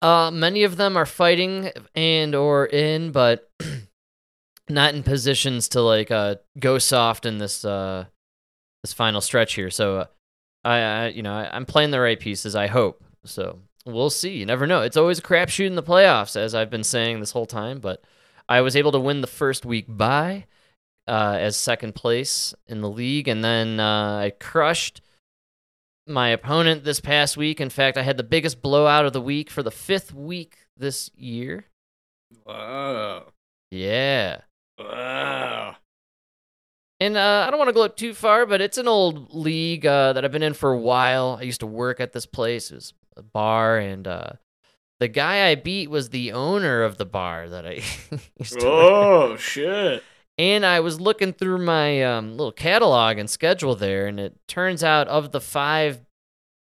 Uh, 0.00 0.30
many 0.30 0.62
of 0.62 0.76
them 0.76 0.96
are 0.96 1.04
fighting 1.04 1.72
and 1.96 2.36
or 2.36 2.64
in, 2.66 3.10
but 3.10 3.50
not 4.68 4.94
in 4.94 5.02
positions 5.02 5.66
to 5.70 5.80
like 5.80 6.12
uh 6.12 6.36
go 6.60 6.78
soft 6.78 7.26
in 7.26 7.38
this 7.38 7.64
uh 7.64 8.04
this 8.84 8.92
final 8.92 9.22
stretch 9.22 9.54
here. 9.54 9.70
So 9.70 9.96
uh, 9.96 10.06
I, 10.62 10.76
I 10.76 11.06
you 11.08 11.22
know 11.22 11.32
I, 11.32 11.48
I'm 11.50 11.64
playing 11.64 11.90
the 11.90 12.00
right 12.00 12.20
pieces. 12.20 12.54
I 12.54 12.66
hope. 12.66 13.02
So 13.24 13.60
we'll 13.86 14.10
see. 14.10 14.36
You 14.36 14.46
never 14.46 14.66
know. 14.66 14.82
It's 14.82 14.98
always 14.98 15.18
a 15.18 15.22
crapshoot 15.22 15.66
in 15.66 15.74
the 15.74 15.82
playoffs, 15.82 16.36
as 16.36 16.54
I've 16.54 16.70
been 16.70 16.84
saying 16.84 17.18
this 17.18 17.30
whole 17.32 17.46
time. 17.46 17.80
But 17.80 18.04
I 18.46 18.60
was 18.60 18.76
able 18.76 18.92
to 18.92 19.00
win 19.00 19.22
the 19.22 19.26
first 19.26 19.64
week 19.64 19.86
by 19.88 20.44
uh, 21.08 21.38
as 21.40 21.56
second 21.56 21.94
place 21.94 22.54
in 22.66 22.82
the 22.82 22.90
league, 22.90 23.26
and 23.26 23.42
then 23.42 23.80
uh, 23.80 24.18
I 24.18 24.32
crushed 24.38 25.00
my 26.06 26.28
opponent 26.28 26.84
this 26.84 27.00
past 27.00 27.38
week. 27.38 27.62
In 27.62 27.70
fact, 27.70 27.96
I 27.96 28.02
had 28.02 28.18
the 28.18 28.22
biggest 28.22 28.60
blowout 28.60 29.06
of 29.06 29.14
the 29.14 29.20
week 29.22 29.48
for 29.48 29.62
the 29.62 29.70
fifth 29.70 30.12
week 30.12 30.58
this 30.76 31.10
year. 31.16 31.64
Wow. 32.44 33.28
Yeah. 33.70 34.42
Wow. 34.78 35.76
And 37.00 37.16
uh, 37.16 37.44
I 37.46 37.50
don't 37.50 37.58
want 37.58 37.68
to 37.68 37.74
go 37.74 37.82
up 37.82 37.96
too 37.96 38.14
far, 38.14 38.46
but 38.46 38.60
it's 38.60 38.78
an 38.78 38.88
old 38.88 39.34
league 39.34 39.84
uh, 39.84 40.12
that 40.12 40.24
I've 40.24 40.32
been 40.32 40.42
in 40.42 40.54
for 40.54 40.72
a 40.72 40.78
while. 40.78 41.38
I 41.40 41.42
used 41.44 41.60
to 41.60 41.66
work 41.66 42.00
at 42.00 42.12
this 42.12 42.26
place. 42.26 42.70
It 42.70 42.76
was 42.76 42.94
a 43.16 43.22
bar, 43.22 43.78
and 43.78 44.06
uh, 44.06 44.30
the 45.00 45.08
guy 45.08 45.48
I 45.48 45.56
beat 45.56 45.90
was 45.90 46.10
the 46.10 46.32
owner 46.32 46.82
of 46.82 46.96
the 46.96 47.04
bar 47.04 47.48
that 47.48 47.66
I 47.66 47.72
used 48.38 48.60
to 48.60 48.64
work 48.64 48.74
Oh 48.74 49.36
shit. 49.36 50.02
And 50.36 50.66
I 50.66 50.80
was 50.80 51.00
looking 51.00 51.32
through 51.32 51.58
my 51.58 52.02
um, 52.02 52.36
little 52.36 52.52
catalog 52.52 53.18
and 53.18 53.28
schedule 53.28 53.76
there, 53.76 54.06
and 54.06 54.18
it 54.18 54.36
turns 54.48 54.82
out 54.82 55.06
of 55.08 55.32
the 55.32 55.40
five 55.40 56.00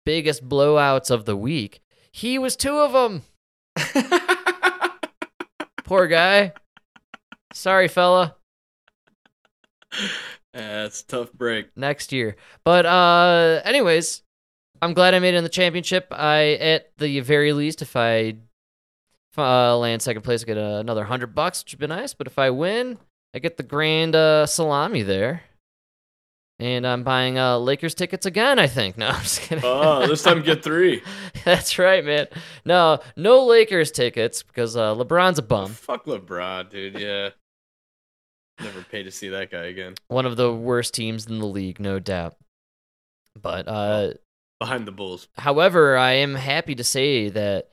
biggest 0.07 0.47
blowouts 0.47 1.11
of 1.11 1.25
the 1.25 1.35
week, 1.35 1.81
he 2.13 2.39
was 2.39 2.55
two 2.55 2.77
of 2.79 2.93
them. 2.93 3.23
Poor 5.83 6.07
guy. 6.07 6.53
Sorry, 7.51 7.89
fella. 7.89 8.37
That's 10.53 11.01
a 11.01 11.07
tough 11.07 11.33
break. 11.33 11.67
Next 11.75 12.11
year. 12.11 12.35
But 12.63 12.85
uh, 12.85 13.61
anyways, 13.63 14.23
I'm 14.81 14.93
glad 14.93 15.13
I 15.13 15.19
made 15.19 15.33
it 15.33 15.37
in 15.37 15.43
the 15.43 15.49
championship. 15.49 16.07
I, 16.11 16.53
at 16.53 16.91
the 16.97 17.19
very 17.19 17.53
least, 17.53 17.81
if 17.81 17.95
I 17.95 18.35
uh, 19.37 19.77
land 19.77 20.01
second 20.01 20.23
place, 20.23 20.43
I 20.43 20.45
get 20.47 20.57
uh, 20.57 20.77
another 20.79 21.03
hundred 21.03 21.35
bucks, 21.35 21.63
which 21.63 21.73
would 21.73 21.79
be 21.79 21.87
nice. 21.87 22.13
But 22.13 22.27
if 22.27 22.39
I 22.39 22.49
win, 22.49 22.97
I 23.35 23.39
get 23.39 23.57
the 23.57 23.63
grand 23.63 24.15
uh, 24.15 24.45
salami 24.45 25.03
there. 25.03 25.43
And 26.59 26.87
I'm 26.87 27.03
buying 27.03 27.37
uh, 27.37 27.59
Lakers 27.59 27.93
tickets 27.93 28.25
again, 28.25 28.57
I 28.57 28.65
think. 28.65 28.97
No, 28.97 29.09
I'm 29.09 29.21
just 29.21 29.41
kidding. 29.41 29.63
Oh, 29.63 30.07
this 30.07 30.23
time 30.23 30.41
get 30.41 30.63
three. 30.63 31.03
That's 31.45 31.77
right, 31.77 32.03
man. 32.03 32.25
No, 32.65 32.97
no 33.15 33.45
Lakers 33.45 33.91
tickets 33.91 34.41
because 34.41 34.75
uh, 34.75 34.95
LeBron's 34.95 35.37
a 35.37 35.43
Oh, 35.43 35.45
bum. 35.45 35.69
fuck 35.71 36.05
LeBron, 36.05 36.67
dude. 36.71 36.99
Yeah. 36.99 37.29
Never 38.61 38.81
pay 38.83 39.03
to 39.03 39.11
see 39.11 39.29
that 39.29 39.51
guy 39.51 39.65
again. 39.65 39.95
One 40.07 40.25
of 40.25 40.35
the 40.37 40.51
worst 40.53 40.93
teams 40.93 41.27
in 41.27 41.39
the 41.39 41.45
league, 41.45 41.79
no 41.79 41.99
doubt. 41.99 42.35
But 43.39 43.67
uh, 43.67 44.13
Behind 44.59 44.87
the 44.87 44.91
Bulls. 44.91 45.27
However, 45.37 45.95
I 45.97 46.13
am 46.13 46.35
happy 46.35 46.73
to 46.75 46.83
say 46.83 47.29
that 47.29 47.69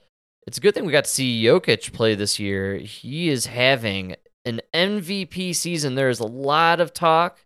it's 0.46 0.58
a 0.58 0.60
good 0.60 0.74
thing 0.74 0.84
we 0.84 0.92
got 0.92 1.04
to 1.04 1.10
see 1.10 1.42
Jokic 1.42 1.92
play 1.94 2.14
this 2.14 2.38
year. 2.38 2.76
He 2.76 3.30
is 3.30 3.46
having 3.46 4.16
an 4.44 4.60
MVP 4.74 5.54
season. 5.54 5.94
There 5.94 6.10
is 6.10 6.20
a 6.20 6.26
lot 6.26 6.80
of 6.80 6.92
talk 6.92 7.38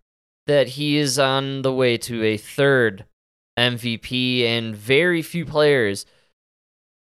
that 0.49 0.68
he 0.70 0.97
is 0.97 1.16
on 1.18 1.62
the 1.62 1.72
way 1.72 1.97
to 1.99 2.24
a 2.24 2.36
third 2.36 3.05
MVP, 3.57 4.43
and 4.45 4.74
very 4.74 5.22
few 5.22 5.45
players 5.45 6.07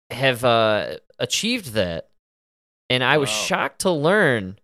have 0.10 0.44
uh, 0.44 0.98
achieved 1.20 1.74
that. 1.74 2.10
And 2.90 3.04
I 3.04 3.18
was 3.18 3.30
Wow. 3.30 3.36
shocked 3.36 3.80
to 3.82 3.92
learn 3.92 4.58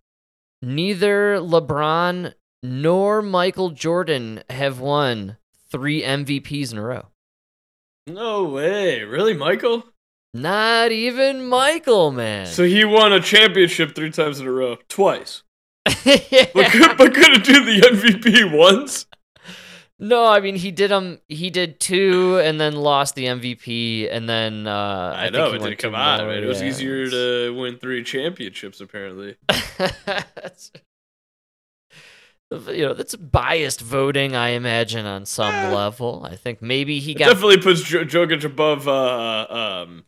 neither 0.62 1.38
LeBron 1.38 2.34
nor 2.64 3.22
Michael 3.22 3.72
Jordan 3.72 4.44
have 4.50 4.80
won 4.80 5.38
three 5.72 6.02
MVPs 6.02 6.72
in 6.72 6.78
a 6.78 6.84
row. 6.84 7.08
No 8.08 8.44
way. 8.44 9.04
Really, 9.04 9.34
Michael? 9.34 9.86
Not 10.34 10.92
even 10.92 11.46
Michael, 11.46 12.12
man. 12.12 12.48
So 12.48 12.64
he 12.64 12.86
won 12.86 13.12
a 13.12 13.20
championship 13.20 13.96
three 13.96 14.12
times 14.12 14.40
in 14.40 14.48
a 14.48 14.52
row. 14.52 14.78
Twice. 14.88 15.44
Yeah. 16.06 16.46
But, 16.54 16.72
could, 16.72 16.98
but 16.98 17.14
couldn't 17.14 17.44
do 17.44 17.64
the 17.66 17.82
MVP 17.82 18.56
once? 18.58 19.06
No, 20.02 20.28
I 20.28 20.42
mean 20.42 20.56
he 20.56 20.72
did 20.72 20.92
um 20.92 21.20
he 21.30 21.50
did 21.50 21.80
two 21.80 22.40
and 22.40 22.60
then 22.60 22.76
lost 22.76 23.16
the 23.16 23.26
MVP 23.26 24.10
and 24.12 24.28
then 24.28 24.68
uh 24.68 25.14
I, 25.16 25.28
I, 25.28 25.30
know, 25.30 25.52
think 25.52 25.62
it 25.62 25.66
didn't 25.70 25.80
come 25.80 25.96
out. 25.96 26.26
man. 26.28 26.44
It 26.44 26.48
was 26.48 26.62
yeah. 26.62 26.68
easier 26.68 27.10
to 27.10 27.56
win 27.56 27.78
three 27.78 28.04
championships, 28.04 28.82
apparently. 28.82 29.38
You 32.52 32.88
know, 32.88 32.94
that's 32.94 33.16
biased 33.16 33.80
voting, 33.80 34.36
I 34.36 34.50
imagine, 34.50 35.06
on 35.06 35.26
some 35.26 35.54
Eh. 35.54 35.74
level. 35.74 36.28
I 36.30 36.36
think 36.36 36.62
maybe 36.62 37.00
he 37.00 37.14
got 37.14 37.28
definitely 37.30 37.60
puts 37.60 37.82
jo- 37.82 38.04
Jokic 38.04 38.44
above 38.44 38.90
uh, 38.90 39.48
um, 39.50 40.04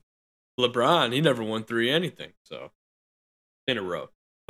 LeBron. 0.60 1.14
He 1.14 1.22
never 1.22 1.42
won 1.42 1.64
three 1.64 1.90
anything, 1.90 2.34
so 2.44 2.72
in 3.66 3.78
a 3.78 3.82
row. 3.82 4.10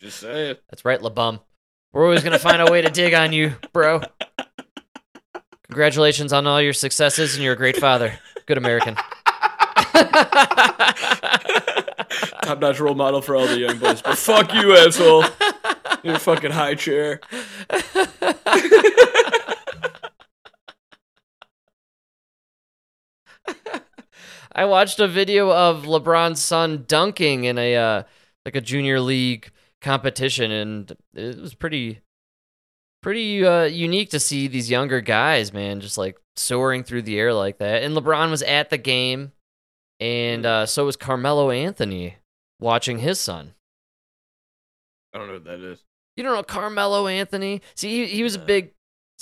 Just 0.00 0.20
saying. 0.20 0.54
That's 0.70 0.84
right, 0.84 1.00
LeBum. 1.00 1.40
We're 1.92 2.04
always 2.04 2.22
gonna 2.22 2.38
find 2.38 2.60
a 2.60 2.70
way 2.70 2.82
to 2.82 2.90
dig 2.90 3.14
on 3.14 3.32
you, 3.32 3.54
bro. 3.72 4.02
Congratulations 5.68 6.32
on 6.32 6.46
all 6.46 6.60
your 6.60 6.74
successes, 6.74 7.34
and 7.34 7.42
you're 7.42 7.54
a 7.54 7.56
great 7.56 7.76
father. 7.76 8.18
Good 8.46 8.58
American. 8.58 8.94
Top 12.42 12.60
notch 12.60 12.80
role 12.80 12.94
model 12.94 13.22
for 13.22 13.36
all 13.36 13.46
the 13.46 13.58
young 13.58 13.78
boys. 13.78 14.02
But 14.02 14.18
fuck 14.18 14.52
you, 14.54 14.76
asshole. 14.76 15.24
You're 16.02 16.16
a 16.16 16.18
fucking 16.18 16.50
high 16.50 16.74
chair. 16.74 17.20
I 24.52 24.64
watched 24.64 24.98
a 25.00 25.08
video 25.08 25.52
of 25.52 25.84
LeBron's 25.84 26.42
son 26.42 26.84
dunking 26.86 27.44
in 27.44 27.58
a 27.58 27.76
uh, 27.76 28.02
like 28.44 28.56
a 28.56 28.60
junior 28.60 29.00
league 29.00 29.50
competition, 29.80 30.50
and 30.50 30.92
it 31.14 31.38
was 31.38 31.54
pretty 31.54 32.00
pretty 33.02 33.44
uh, 33.46 33.64
unique 33.64 34.10
to 34.10 34.20
see 34.20 34.48
these 34.48 34.70
younger 34.70 35.00
guys, 35.00 35.52
man, 35.52 35.80
just 35.80 35.96
like 35.98 36.16
soaring 36.36 36.82
through 36.82 37.02
the 37.02 37.18
air 37.18 37.32
like 37.32 37.58
that. 37.58 37.82
And 37.82 37.96
LeBron 37.96 38.30
was 38.30 38.42
at 38.42 38.70
the 38.70 38.78
game, 38.78 39.32
and 40.00 40.44
uh, 40.44 40.66
so 40.66 40.84
was 40.84 40.96
Carmelo 40.96 41.50
Anthony 41.50 42.16
watching 42.60 42.98
his 42.98 43.20
son. 43.20 43.54
I 45.14 45.18
don't 45.18 45.28
know 45.28 45.34
what 45.34 45.44
that 45.44 45.60
is. 45.60 45.84
You 46.16 46.24
don't 46.24 46.34
know 46.34 46.42
Carmelo 46.42 47.06
Anthony? 47.06 47.62
See, 47.74 47.88
he, 47.88 48.16
he 48.16 48.22
was 48.22 48.34
a 48.34 48.40
big, 48.40 48.72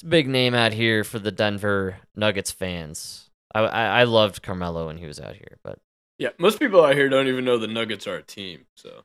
a 0.03 0.07
big 0.07 0.29
name 0.29 0.55
out 0.55 0.73
here 0.73 1.05
for 1.05 1.19
the 1.19 1.31
Denver 1.31 1.99
Nuggets 2.15 2.51
fans. 2.51 3.31
I, 3.55 3.61
I 3.61 4.01
I 4.01 4.05
loved 4.05 4.43
Carmelo 4.43 4.87
when 4.87 4.97
he 4.99 5.07
was 5.07 5.21
out 5.21 5.35
here, 5.35 5.59
but 5.63 5.79
Yeah, 6.19 6.31
most 6.39 6.59
people 6.59 6.83
out 6.83 6.95
here 6.95 7.09
don't 7.09 7.29
even 7.29 7.45
know 7.45 7.59
the 7.59 7.67
Nuggets 7.67 8.07
are 8.07 8.17
a 8.17 8.23
team. 8.23 8.67
So 8.75 9.05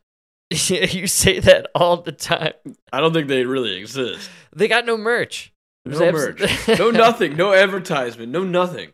you 0.70 1.08
say 1.08 1.40
that 1.40 1.68
all 1.74 1.98
the 1.98 2.12
time. 2.12 2.54
I 2.92 3.00
don't 3.00 3.14
think 3.14 3.28
they 3.30 3.46
really 3.46 3.78
exist. 3.78 4.30
They 4.54 4.68
got 4.68 4.86
no 4.86 4.98
merch. 4.98 5.54
No 5.86 6.12
merch, 6.12 6.42
no 6.80 6.92
nothing, 6.92 7.36
no 7.36 7.54
advertisement, 7.54 8.32
no 8.32 8.44
nothing. 8.44 8.92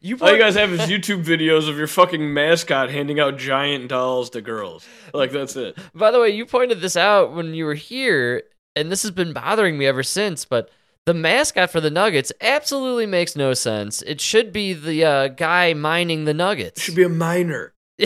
You 0.00 0.16
All 0.20 0.32
you 0.32 0.38
guys 0.38 0.54
have 0.54 0.70
is 0.72 0.80
YouTube 0.80 1.24
videos 1.24 1.68
of 1.68 1.76
your 1.76 1.86
fucking 1.86 2.32
mascot 2.32 2.90
handing 2.90 3.20
out 3.20 3.36
giant 3.38 3.88
dolls 3.88 4.30
to 4.30 4.40
girls. 4.40 4.86
Like 5.12 5.32
that's 5.32 5.56
it. 5.56 5.76
By 5.94 6.10
the 6.10 6.20
way, 6.20 6.30
you 6.30 6.46
pointed 6.46 6.80
this 6.80 6.96
out 6.96 7.34
when 7.34 7.54
you 7.54 7.64
were 7.64 7.74
here, 7.74 8.42
and 8.76 8.90
this 8.90 9.02
has 9.02 9.10
been 9.10 9.32
bothering 9.32 9.76
me 9.76 9.86
ever 9.86 10.02
since. 10.02 10.44
But 10.44 10.70
the 11.06 11.14
mascot 11.14 11.70
for 11.70 11.80
the 11.80 11.90
Nuggets 11.90 12.32
absolutely 12.40 13.06
makes 13.06 13.34
no 13.36 13.52
sense. 13.52 14.02
It 14.02 14.20
should 14.20 14.52
be 14.52 14.72
the 14.72 15.04
uh, 15.04 15.28
guy 15.28 15.74
mining 15.74 16.24
the 16.24 16.34
Nuggets. 16.34 16.80
It 16.80 16.84
should 16.84 16.96
be 16.96 17.02
a 17.02 17.08
miner, 17.08 17.74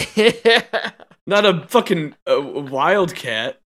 not 1.29 1.47
a 1.47 1.67
fucking 1.69 2.15
uh, 2.27 2.41
wildcat. 2.41 3.61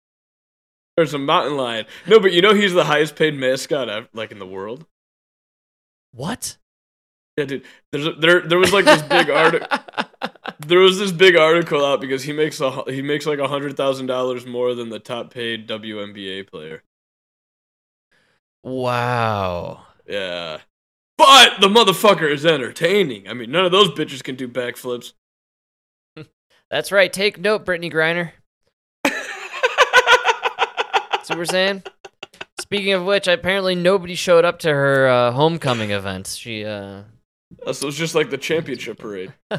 There's 0.97 1.14
a 1.14 1.20
mountain 1.20 1.57
lion. 1.57 1.86
No, 2.07 2.20
but 2.20 2.32
you 2.34 2.41
know 2.41 2.53
he's 2.53 2.74
the 2.74 2.86
highest 2.86 3.16
paid 3.16 3.36
mascot 3.36 3.89
ev- 3.89 4.10
like 4.14 4.32
in 4.32 4.39
the 4.39 4.47
world. 4.47 4.86
what? 6.12 6.57
Yeah, 7.38 7.45
dude. 7.45 7.66
There's 7.91 8.07
a, 8.07 8.12
there 8.14 8.41
there 8.41 8.57
was 8.57 8.74
like 8.74 8.86
this 8.86 9.01
big 9.03 9.30
article. 9.30 9.68
There 10.68 10.80
was 10.80 10.99
this 10.99 11.14
big 11.14 11.38
article 11.38 11.86
out 11.86 12.01
because 12.01 12.24
he 12.24 12.34
makes 12.34 12.60
a 12.60 12.84
he 12.91 13.01
makes 13.01 13.26
like 13.26 13.39
a 13.39 13.47
hundred 13.47 13.78
thousand 13.78 14.07
dollars 14.07 14.45
more 14.45 14.76
than 14.76 14.89
the 14.89 14.99
top 14.99 15.34
paid 15.34 15.68
WNBA 15.70 16.47
player. 16.49 16.84
wow. 18.64 19.86
Yeah, 20.07 20.60
but 21.18 21.62
the 21.62 21.68
motherfucker 21.68 22.30
is 22.30 22.45
entertaining. 22.45 23.28
I 23.28 23.34
mean, 23.34 23.51
none 23.51 23.64
of 23.66 23.72
those 23.72 23.89
bitches 23.89 24.24
can 24.24 24.36
do 24.36 24.47
backflips. 24.47 25.14
That's 26.70 26.91
right. 26.91 27.11
Take 27.11 27.39
note, 27.39 27.65
Brittney 27.65 27.91
Griner. 27.91 28.32
See 31.24 31.34
what 31.34 31.38
we're 31.38 31.45
saying? 31.45 31.84
Speaking 32.59 32.93
of 32.93 33.03
which, 33.05 33.28
apparently 33.28 33.76
nobody 33.76 34.15
showed 34.15 34.45
up 34.45 34.59
to 34.59 34.70
her 34.70 35.07
uh, 35.07 35.32
homecoming 35.32 35.91
event. 35.91 36.28
She 36.28 36.65
uh, 36.65 37.03
so 37.72 37.88
it's 37.88 37.97
just 37.97 38.13
like 38.15 38.30
the 38.30 38.38
championship 38.38 38.99
parade. 38.99 39.34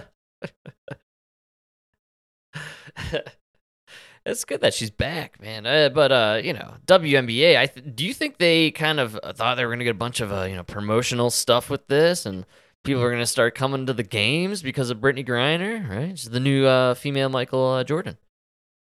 it's 4.25 4.45
good 4.45 4.61
that 4.61 4.75
she's 4.75 4.91
back, 4.91 5.41
man. 5.41 5.67
Uh, 5.67 5.89
but 5.89 6.13
uh, 6.13 6.41
you 6.43 6.53
know, 6.53 6.75
WNBA. 6.87 7.59
I 7.59 7.67
th- 7.67 7.87
do 7.95 8.07
you 8.07 8.15
think 8.15 8.39
they 8.39 8.71
kind 8.71 9.01
of 9.01 9.19
thought 9.35 9.57
they 9.57 9.65
were 9.65 9.73
gonna 9.73 9.85
get 9.85 9.91
a 9.91 9.95
bunch 9.95 10.21
of 10.21 10.33
uh, 10.33 10.45
you 10.45 10.55
know 10.55 10.63
promotional 10.63 11.31
stuff 11.31 11.69
with 11.69 11.89
this, 11.89 12.27
and 12.27 12.47
people 12.85 13.03
are 13.03 13.11
gonna 13.11 13.27
start 13.27 13.55
coming 13.55 13.87
to 13.87 13.93
the 13.93 14.03
games 14.03 14.63
because 14.63 14.91
of 14.91 14.99
Brittney 14.99 15.27
Griner, 15.27 15.89
right? 15.89 16.19
She's 16.19 16.31
the 16.31 16.41
new 16.41 16.67
uh, 16.67 16.95
female 16.95 17.29
Michael 17.29 17.67
uh, 17.69 17.85
Jordan. 17.85 18.17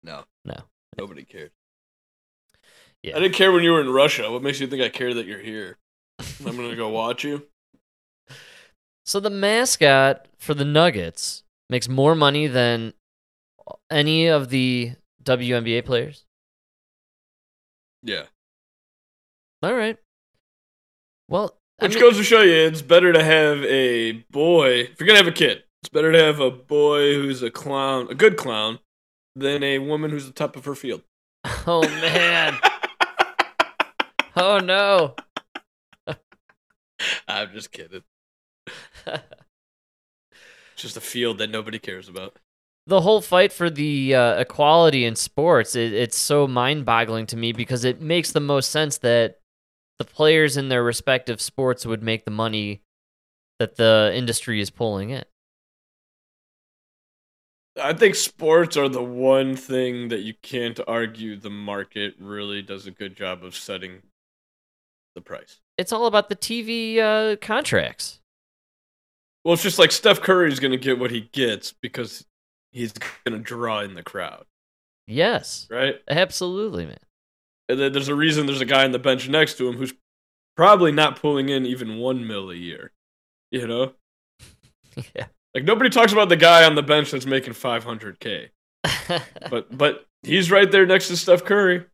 No, 0.04 0.26
No. 0.44 0.56
nobody 0.98 1.24
cared. 1.24 1.52
Yeah. 3.02 3.16
I 3.16 3.20
didn't 3.20 3.36
care 3.36 3.52
when 3.52 3.64
you 3.64 3.72
were 3.72 3.82
in 3.82 3.90
Russia. 3.90 4.32
What 4.32 4.42
makes 4.44 4.60
you 4.60 4.68
think 4.68 4.82
I 4.82 4.90
care 4.90 5.14
that 5.14 5.26
you're 5.26 5.40
here? 5.40 5.78
I'm 6.46 6.56
gonna 6.56 6.76
go 6.76 6.90
watch 7.02 7.24
you. 7.24 7.48
So 9.06 9.20
the 9.20 9.30
mascot 9.30 10.28
for 10.40 10.54
the 10.56 10.66
Nuggets 10.66 11.44
makes 11.70 11.88
more 11.88 12.16
money 12.16 12.48
than 12.48 12.94
any 13.92 14.28
of 14.28 14.50
the 14.50 14.94
WNBA 15.24 15.86
players. 15.86 16.26
Yeah, 18.04 18.26
All 19.64 19.74
right. 19.74 19.98
Well, 21.28 21.58
I 21.80 21.86
which 21.86 21.96
mean- 21.96 22.04
goes 22.04 22.18
to 22.18 22.24
show 22.24 22.42
you, 22.42 22.54
it's 22.54 22.82
better 22.82 23.12
to 23.14 23.24
have 23.24 23.64
a 23.64 24.14
boy. 24.32 24.82
If 24.92 25.00
you're 25.00 25.08
gonna 25.08 25.18
have 25.20 25.28
a 25.28 25.32
kid, 25.32 25.64
it's 25.82 25.90
better 25.90 26.12
to 26.12 26.18
have 26.24 26.40
a 26.40 26.50
boy 26.52 27.16
who's 27.16 27.44
a 27.44 27.52
clown, 27.52 28.08
a 28.10 28.16
good 28.16 28.38
clown, 28.38 28.80
than 29.36 29.62
a 29.64 29.80
woman 29.80 30.12
who's 30.12 30.26
the 30.26 30.32
top 30.34 30.56
of 30.56 30.66
her 30.66 30.76
field. 30.76 31.02
oh 31.68 31.82
man. 31.82 32.58
oh 34.36 34.60
no. 34.60 35.16
I'm 37.28 37.52
just 37.52 37.72
kidding. 37.72 38.04
It's 39.06 39.22
just 40.78 40.98
a 40.98 41.02
field 41.02 41.38
that 41.38 41.50
nobody 41.50 41.78
cares 41.80 42.10
about. 42.10 42.38
the 42.88 43.02
whole 43.02 43.22
fight 43.22 43.52
for 43.54 43.70
the 43.70 44.16
uh, 44.16 44.40
equality 44.40 45.06
in 45.06 45.16
sports 45.16 45.76
it, 45.76 45.94
it's 45.94 46.18
so 46.18 46.48
mind-boggling 46.48 47.26
to 47.28 47.38
me 47.38 47.52
because 47.52 47.84
it 47.86 48.02
makes 48.02 48.32
the 48.32 48.40
most 48.40 48.70
sense 48.72 48.98
that 49.00 49.40
the 50.00 50.06
players 50.06 50.58
in 50.58 50.70
their 50.70 50.84
respective 50.84 51.40
sports 51.40 51.86
would 51.86 52.04
make 52.04 52.26
the 52.26 52.32
money 52.32 52.82
that 53.60 53.76
the 53.76 54.12
industry 54.14 54.60
is 54.60 54.70
pulling 54.70 55.12
in. 55.12 55.24
I 57.82 57.94
think 57.94 58.16
sports 58.16 58.78
are 58.78 58.88
the 58.88 59.04
one 59.04 59.56
thing 59.56 60.08
that 60.08 60.22
you 60.22 60.34
can't 60.42 60.80
argue 60.88 61.36
the 61.36 61.50
market 61.50 62.16
really 62.20 62.62
does 62.62 62.88
a 62.88 62.92
good 62.92 63.18
job 63.18 63.44
of 63.44 63.56
setting 63.56 64.02
the 65.14 65.22
price. 65.22 65.62
it's 65.78 65.94
all 65.94 66.08
about 66.08 66.28
the 66.28 66.36
tv 66.36 67.00
uh, 67.00 67.38
contracts. 67.38 68.20
Well, 69.46 69.54
it's 69.54 69.64
just 69.64 69.80
like 69.80 69.92
Steph 69.92 70.22
Curry's 70.22 70.60
going 70.60 70.72
to 70.72 70.78
get 70.78 71.00
what 71.00 71.12
he 71.12 71.30
gets 71.32 71.72
because 71.72 72.26
he's 72.72 72.92
going 72.92 73.38
to 73.38 73.40
draw 73.40 73.80
in 73.80 73.94
the 73.94 74.04
crowd, 74.04 74.46
yes. 75.08 75.68
Right? 75.70 75.96
absolutely 76.10 76.86
man 76.86 76.98
And 77.70 77.80
then 77.80 77.94
there's 77.94 78.08
a 78.10 78.16
reason 78.16 78.46
there's 78.46 78.62
a 78.62 78.66
guy 78.66 78.84
on 78.84 78.92
the 78.92 79.00
bench 79.00 79.28
next 79.28 79.58
to 79.58 79.68
him 79.68 79.76
who's 79.78 79.94
probably 80.56 80.92
not 80.92 81.20
pulling 81.20 81.50
in 81.50 81.66
even 81.66 81.98
one 81.98 82.26
mil 82.28 82.50
a 82.52 82.56
year. 82.56 82.92
You 83.52 83.68
know? 83.68 83.94
yeah 85.16 85.28
Like 85.54 85.64
nobody 85.64 85.90
talks 85.90 86.12
about 86.14 86.30
the 86.30 86.36
guy 86.38 86.64
on 86.64 86.76
the 86.76 86.84
bench 86.84 87.12
that's 87.12 87.26
making 87.26 87.54
500k. 87.54 88.50
But 89.50 89.76
but 89.78 90.06
he's 90.24 90.50
right 90.52 90.70
there 90.72 90.86
next 90.86 91.08
to 91.10 91.18
Steph 91.18 91.44
Curry. 91.44 91.86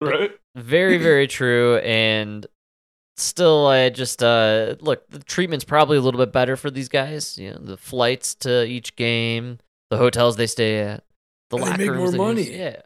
Right? 0.00 0.32
very 0.56 0.98
very 0.98 1.26
true 1.26 1.78
and 1.78 2.46
still 3.16 3.66
i 3.66 3.88
just 3.90 4.22
uh 4.22 4.76
look 4.80 5.08
the 5.08 5.18
treatment's 5.20 5.64
probably 5.64 5.96
a 5.96 6.00
little 6.00 6.18
bit 6.20 6.32
better 6.32 6.56
for 6.56 6.70
these 6.70 6.88
guys 6.88 7.36
you 7.38 7.50
know 7.50 7.58
the 7.58 7.76
flights 7.76 8.34
to 8.36 8.64
each 8.64 8.94
game 8.96 9.58
the 9.90 9.96
hotels 9.96 10.36
they 10.36 10.46
stay 10.46 10.78
at 10.80 11.04
the 11.50 11.56
And 11.56 11.64
they 11.66 11.70
locker 11.70 11.78
make 11.78 11.90
rooms 11.90 12.14
more 12.16 12.34
they 12.34 12.42
use. 12.42 12.50
money. 12.50 12.58
yeah 12.58 12.82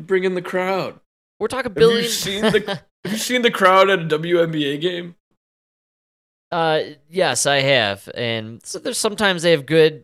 You 0.00 0.06
bring 0.06 0.24
in 0.24 0.34
the 0.34 0.42
crowd. 0.42 0.98
we're 1.38 1.46
talking 1.48 1.70
you 1.72 1.74
billions 1.74 2.12
seen 2.14 2.42
the- 2.42 2.80
Have 3.04 3.12
you 3.12 3.18
seen 3.18 3.42
the 3.42 3.50
crowd 3.50 3.88
at 3.90 4.00
a 4.00 4.04
WNBA 4.18 4.80
game? 4.80 5.14
uh 6.52 6.80
yes 7.08 7.46
i 7.46 7.60
have 7.60 8.08
and 8.16 8.60
so 8.66 8.80
there's 8.80 8.98
sometimes 8.98 9.42
they 9.42 9.52
have 9.52 9.66
good 9.66 10.02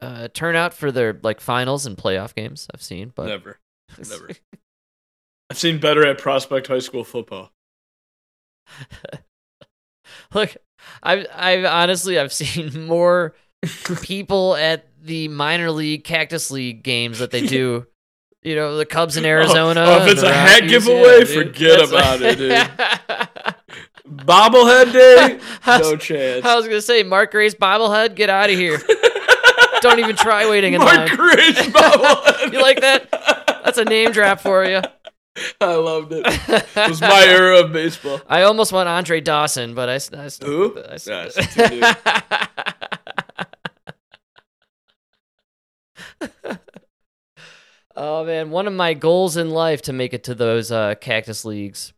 uh 0.00 0.26
turnout 0.34 0.74
for 0.74 0.90
their 0.90 1.16
like 1.22 1.40
finals 1.40 1.86
and 1.86 1.96
playoff 1.96 2.34
games 2.34 2.66
i've 2.74 2.82
seen 2.82 3.12
but 3.14 3.26
Never. 3.28 3.60
Never. 4.10 4.30
I've 5.50 5.58
seen 5.58 5.78
better 5.78 6.04
at 6.04 6.18
Prospect 6.18 6.66
High 6.66 6.78
School 6.80 7.04
football. 7.04 7.52
Look, 10.34 10.56
I've 11.02 11.26
I've 11.34 11.64
honestly 11.64 12.18
I've 12.18 12.32
seen 12.32 12.86
more 12.86 13.34
people 14.02 14.56
at 14.56 14.88
the 15.02 15.28
minor 15.28 15.70
league 15.70 16.04
Cactus 16.04 16.50
League 16.50 16.82
games 16.82 17.18
that 17.18 17.30
they 17.30 17.46
do. 17.46 17.86
You 18.42 18.56
know, 18.56 18.76
the 18.76 18.86
Cubs 18.86 19.16
in 19.16 19.24
oh, 19.24 19.28
Arizona. 19.28 19.84
oh, 19.86 20.04
if 20.04 20.12
it's 20.12 20.22
a 20.22 20.32
hat 20.32 20.68
giveaway, 20.68 21.20
yeah, 21.20 21.24
forget 21.24 21.78
That's- 21.78 21.90
about 21.90 22.22
it, 22.22 22.38
dude. 22.38 22.52
Bobblehead 24.26 24.92
day? 24.92 25.40
No 25.66 25.96
chance. 25.96 26.44
I 26.44 26.54
was 26.56 26.66
gonna 26.66 26.82
say 26.82 27.02
Mark 27.02 27.30
Grace 27.30 27.54
bobblehead, 27.54 28.14
get 28.14 28.28
out 28.30 28.50
of 28.50 28.56
here. 28.56 28.78
Don't 29.80 29.98
even 30.00 30.16
try 30.16 30.48
waiting 30.50 30.74
in 30.74 30.80
Mark 30.80 30.96
line. 30.96 31.16
Gray's 31.16 31.54
bobblehead. 31.56 32.52
You 32.52 32.60
like 32.60 32.80
that? 32.80 33.08
That's 33.64 33.78
a 33.78 33.84
name 33.84 34.10
drop 34.10 34.40
for 34.40 34.64
you. 34.64 34.82
I 35.60 35.74
loved 35.76 36.12
it. 36.12 36.24
It 36.26 36.88
was 36.90 37.00
my 37.00 37.24
era 37.26 37.60
of 37.60 37.72
baseball. 37.72 38.20
I 38.28 38.42
almost 38.42 38.72
want 38.72 38.88
Andre 38.88 39.20
Dawson, 39.20 39.74
but 39.74 39.88
I. 39.88 39.98
stuck 39.98 40.42
Who? 40.46 40.74
with 40.74 40.84
it. 40.84 40.90
I 40.90 40.94
s- 40.94 41.06
Yeah, 41.06 41.28
it's 41.34 41.54
too 41.54 41.68
new. 41.70 41.80
Oh 47.96 48.24
man, 48.24 48.50
one 48.50 48.66
of 48.66 48.72
my 48.72 48.94
goals 48.94 49.36
in 49.36 49.50
life 49.50 49.82
to 49.82 49.92
make 49.92 50.12
it 50.14 50.24
to 50.24 50.34
those 50.34 50.70
uh, 50.72 50.94
cactus 50.96 51.44
leagues 51.44 51.92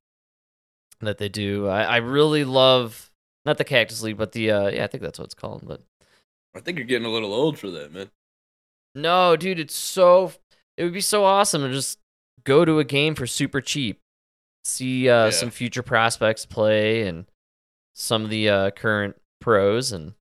that 1.00 1.18
they 1.18 1.28
do. 1.28 1.68
I, 1.68 1.82
I 1.82 1.96
really 1.98 2.44
love 2.44 3.10
not 3.44 3.58
the 3.58 3.64
cactus 3.64 4.02
league, 4.02 4.16
but 4.16 4.32
the 4.32 4.50
uh, 4.50 4.68
yeah, 4.68 4.84
I 4.84 4.86
think 4.86 5.02
that's 5.02 5.18
what 5.18 5.26
it's 5.26 5.34
called. 5.34 5.62
But 5.66 5.82
I 6.54 6.60
think 6.60 6.78
you're 6.78 6.86
getting 6.86 7.06
a 7.06 7.10
little 7.12 7.32
old 7.34 7.58
for 7.58 7.70
that, 7.70 7.92
man. 7.92 8.10
no, 8.94 9.36
dude, 9.36 9.58
it's 9.60 9.74
so 9.74 10.32
it 10.76 10.84
would 10.84 10.92
be 10.92 11.00
so 11.00 11.24
awesome 11.24 11.62
to 11.62 11.70
just 11.72 11.98
go 12.44 12.64
to 12.64 12.78
a 12.78 12.84
game 12.84 13.14
for 13.14 13.26
super 13.26 13.60
cheap, 13.60 14.00
see 14.64 15.08
uh, 15.08 15.26
Yeah. 15.26 15.30
some 15.30 15.50
future 15.50 15.82
prospects 15.82 16.46
play, 16.46 17.06
and 17.06 17.26
some 17.94 18.24
of 18.24 18.30
the 18.30 18.48
uh, 18.48 18.70
current 18.70 19.16
pros, 19.40 19.92
and 19.92 20.14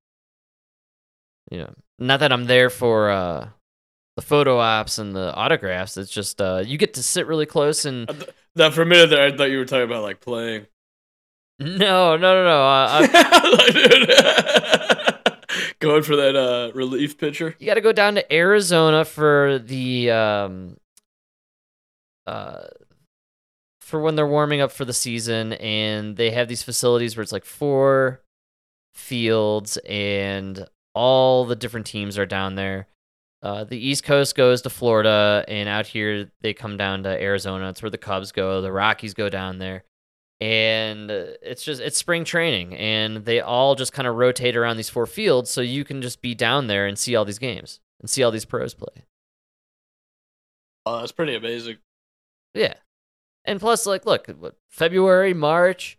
you 1.50 1.58
know, 1.58 1.74
not 1.98 2.20
that 2.20 2.32
I'm 2.32 2.44
there 2.44 2.70
for 2.70 3.10
uh, 3.10 3.48
the 4.16 4.22
photo 4.22 4.58
ops 4.58 4.98
and 4.98 5.14
the 5.14 5.34
autographs. 5.34 5.96
It's 5.96 6.10
just 6.10 6.40
uh, 6.40 6.62
you 6.64 6.78
get 6.78 6.94
to 6.94 7.02
sit 7.02 7.26
really 7.26 7.46
close 7.46 7.84
and. 7.84 8.08
I 8.10 8.14
th- 8.14 8.30
Now 8.56 8.70
for 8.70 8.82
a 8.82 8.86
minute 8.86 9.10
there, 9.10 9.26
I 9.26 9.36
thought 9.36 9.50
you 9.50 9.58
were 9.58 9.64
talking 9.64 9.84
about 9.84 10.02
like 10.02 10.20
playing. 10.20 10.66
No, 11.60 12.16
no, 12.16 12.18
no, 12.18 12.44
no. 12.44 12.62
Uh, 12.62 12.88
I, 12.90 13.06
Going 15.80 16.02
for 16.02 16.16
that 16.16 16.34
uh, 16.34 16.72
relief 16.74 17.18
pitcher. 17.18 17.54
you 17.58 17.66
got 17.66 17.74
to 17.74 17.80
go 17.80 17.92
down 17.92 18.14
to 18.16 18.32
Arizona 18.34 19.04
for 19.04 19.58
the 19.58 20.10
um, 20.10 20.76
uh, 22.26 22.62
for 23.80 24.00
when 24.00 24.16
they're 24.16 24.26
warming 24.26 24.60
up 24.60 24.72
for 24.72 24.84
the 24.84 24.92
season, 24.92 25.52
and 25.54 26.16
they 26.16 26.30
have 26.30 26.48
these 26.48 26.62
facilities 26.62 27.16
where 27.16 27.22
it's 27.22 27.32
like 27.32 27.44
four 27.44 28.22
fields, 28.94 29.78
and 29.88 30.66
all 30.94 31.44
the 31.44 31.56
different 31.56 31.86
teams 31.86 32.18
are 32.18 32.26
down 32.26 32.54
there. 32.54 32.86
Uh, 33.44 33.62
the 33.62 33.76
East 33.76 34.04
Coast 34.04 34.34
goes 34.34 34.62
to 34.62 34.70
Florida, 34.70 35.44
and 35.46 35.68
out 35.68 35.86
here 35.86 36.30
they 36.40 36.54
come 36.54 36.78
down 36.78 37.02
to 37.02 37.10
Arizona. 37.10 37.68
It's 37.68 37.82
where 37.82 37.90
the 37.90 37.98
Cubs 37.98 38.32
go. 38.32 38.62
The 38.62 38.72
Rockies 38.72 39.12
go 39.12 39.28
down 39.28 39.58
there, 39.58 39.84
and 40.40 41.10
uh, 41.10 41.26
it's 41.42 41.62
just 41.62 41.82
it's 41.82 41.98
spring 41.98 42.24
training, 42.24 42.74
and 42.74 43.26
they 43.26 43.42
all 43.42 43.74
just 43.74 43.92
kind 43.92 44.08
of 44.08 44.16
rotate 44.16 44.56
around 44.56 44.78
these 44.78 44.88
four 44.88 45.04
fields, 45.04 45.50
so 45.50 45.60
you 45.60 45.84
can 45.84 46.00
just 46.00 46.22
be 46.22 46.34
down 46.34 46.68
there 46.68 46.86
and 46.86 46.98
see 46.98 47.14
all 47.14 47.26
these 47.26 47.38
games 47.38 47.80
and 48.00 48.08
see 48.08 48.22
all 48.22 48.30
these 48.30 48.46
pros 48.46 48.72
play. 48.72 49.04
Oh, 50.86 51.00
that's 51.00 51.12
pretty 51.12 51.34
amazing. 51.34 51.76
Yeah. 52.54 52.74
And 53.44 53.60
plus, 53.60 53.84
like, 53.84 54.06
look, 54.06 54.26
what, 54.38 54.56
February, 54.70 55.34
March, 55.34 55.98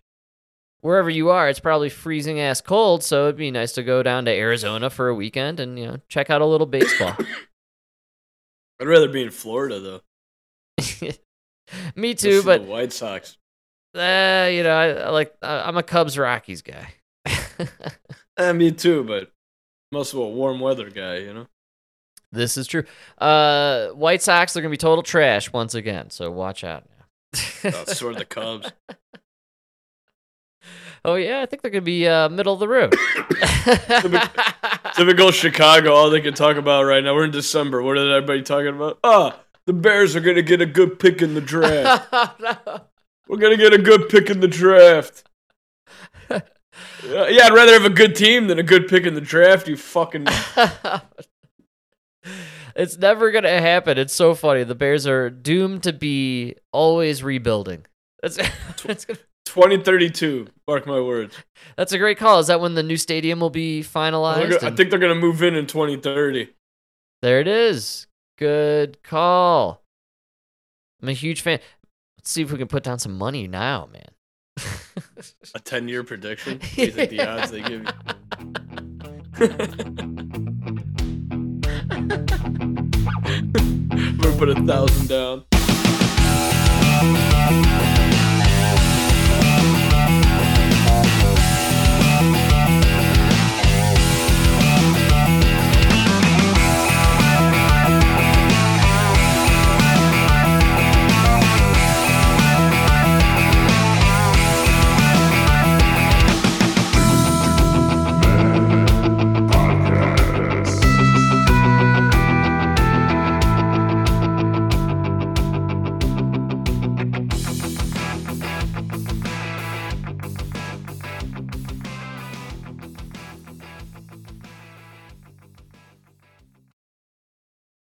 wherever 0.85 1.09
you 1.09 1.31
are, 1.31 1.49
it's 1.49 1.59
probably 1.59 1.89
freezing 1.89 2.39
ass 2.39 2.61
cold. 2.61 3.03
So 3.03 3.23
it'd 3.23 3.37
be 3.37 3.49
nice 3.49 3.71
to 3.71 3.81
go 3.81 4.03
down 4.03 4.25
to 4.25 4.31
Arizona 4.31 4.91
for 4.91 5.09
a 5.09 5.15
weekend 5.15 5.59
and, 5.59 5.79
you 5.79 5.87
know, 5.87 5.97
check 6.09 6.29
out 6.29 6.41
a 6.41 6.45
little 6.45 6.67
baseball. 6.67 7.15
I'd 8.79 8.87
rather 8.87 9.09
be 9.09 9.23
in 9.23 9.31
Florida 9.31 9.79
though. 9.79 10.01
Me 11.95 12.13
too, 12.13 12.43
but, 12.43 12.61
the 12.61 12.67
White 12.69 12.93
Sox. 12.93 13.37
uh, 13.95 14.47
you 14.51 14.61
know, 14.61 14.75
I, 14.75 14.89
I 14.89 15.09
like, 15.09 15.33
I, 15.41 15.61
I'm 15.61 15.77
a 15.77 15.83
Cubs 15.83 16.17
Rockies 16.17 16.61
guy. 16.61 16.93
Eh, 18.37 18.51
me 18.51 18.69
too, 18.69 19.01
but 19.05 19.31
I'm 19.89 19.99
also 19.99 20.21
a 20.21 20.27
warm 20.27 20.59
weather 20.59 20.89
guy. 20.89 21.19
You 21.19 21.33
know. 21.33 21.47
this 22.33 22.57
is 22.57 22.67
true. 22.67 22.83
Uh, 23.17 23.87
White 23.91 24.21
Sox, 24.21 24.51
they're 24.51 24.61
going 24.61 24.71
to 24.71 24.73
be 24.73 24.77
total 24.77 25.03
trash 25.03 25.53
once 25.53 25.73
again. 25.73 26.09
So 26.09 26.29
watch 26.29 26.65
out 26.65 26.83
now. 26.83 27.71
Oh, 27.73 27.85
so 27.85 28.09
are 28.09 28.13
the 28.13 28.25
Cubs. 28.25 28.73
oh, 31.05 31.15
yeah. 31.15 31.41
I 31.41 31.45
think 31.45 31.61
they're 31.61 31.71
going 31.71 31.83
to 31.83 31.85
be 31.85 32.07
uh, 32.07 32.29
middle 32.29 32.53
of 32.53 32.59
the 32.59 32.67
road. 32.67 32.91
Typical 34.95 35.31
Chicago. 35.31 35.93
All 35.93 36.09
they 36.09 36.21
can 36.21 36.33
talk 36.33 36.57
about 36.57 36.83
right 36.83 37.03
now. 37.03 37.15
We're 37.15 37.25
in 37.25 37.31
December. 37.31 37.81
What 37.81 37.97
is 37.97 38.09
everybody 38.09 38.43
talking 38.43 38.75
about? 38.75 38.99
Ah, 39.03 39.39
the 39.65 39.73
Bears 39.73 40.15
are 40.15 40.21
gonna 40.21 40.41
get 40.41 40.61
a 40.61 40.65
good 40.65 40.99
pick 40.99 41.21
in 41.21 41.33
the 41.33 41.41
draft. 41.41 42.11
We're 43.27 43.37
gonna 43.37 43.57
get 43.57 43.73
a 43.73 43.79
good 43.79 44.09
pick 44.09 44.29
in 44.29 44.39
the 44.39 44.47
draft. 44.47 45.23
Yeah, 46.29 47.27
yeah, 47.29 47.45
I'd 47.45 47.53
rather 47.53 47.73
have 47.73 47.85
a 47.85 47.89
good 47.89 48.15
team 48.15 48.47
than 48.47 48.59
a 48.59 48.63
good 48.63 48.87
pick 48.87 49.05
in 49.05 49.15
the 49.15 49.21
draft. 49.21 49.67
You 49.67 49.77
fucking. 49.77 50.25
it's 52.75 52.97
never 52.97 53.31
gonna 53.31 53.59
happen. 53.59 53.97
It's 53.97 54.13
so 54.13 54.35
funny. 54.35 54.63
The 54.63 54.75
Bears 54.75 55.07
are 55.07 55.29
doomed 55.29 55.83
to 55.83 55.93
be 55.93 56.55
always 56.71 57.23
rebuilding. 57.23 57.85
That's 58.21 58.37
that's, 58.83 59.05
gonna- 59.05 59.19
2032. 59.45 60.47
Mark 60.67 60.85
my 60.87 60.99
words. 60.99 61.35
that's 61.77 61.93
a 61.93 61.97
great 61.97 62.17
call. 62.17 62.39
Is 62.39 62.47
that 62.47 62.59
when 62.59 62.73
the 62.75 62.83
new 62.83 62.97
stadium 62.97 63.39
will 63.39 63.49
be 63.49 63.81
finalized? 63.83 64.63
I 64.63 64.71
think 64.71 64.89
they're 64.89 64.99
gonna 64.99 65.15
move 65.15 65.41
in 65.43 65.55
in 65.55 65.67
2030. 65.67 66.49
there 67.21 67.39
it 67.39 67.47
is. 67.47 68.07
Good 68.37 69.01
call. 69.03 69.81
I'm 71.01 71.09
a 71.09 71.13
huge 71.13 71.41
fan. 71.41 71.59
Let's 72.17 72.31
see 72.31 72.41
if 72.41 72.51
we 72.51 72.57
can 72.57 72.67
put 72.67 72.83
down 72.83 72.99
some 72.99 73.17
money 73.17 73.47
now, 73.47 73.87
man. 73.91 74.09
A 75.53 75.59
10 75.59 75.87
year 75.87 76.03
prediction. 76.03 76.59
You 76.75 76.91
think 76.91 77.11
the 77.11 77.21
odds 77.27 77.51
they 77.51 77.61
give 77.61 77.83
you? 77.83 77.87
I'm 82.77 84.17
gonna 84.17 84.37
put 84.37 84.49
a 84.49 84.55
thousand 84.65 85.07
down. 85.07 85.45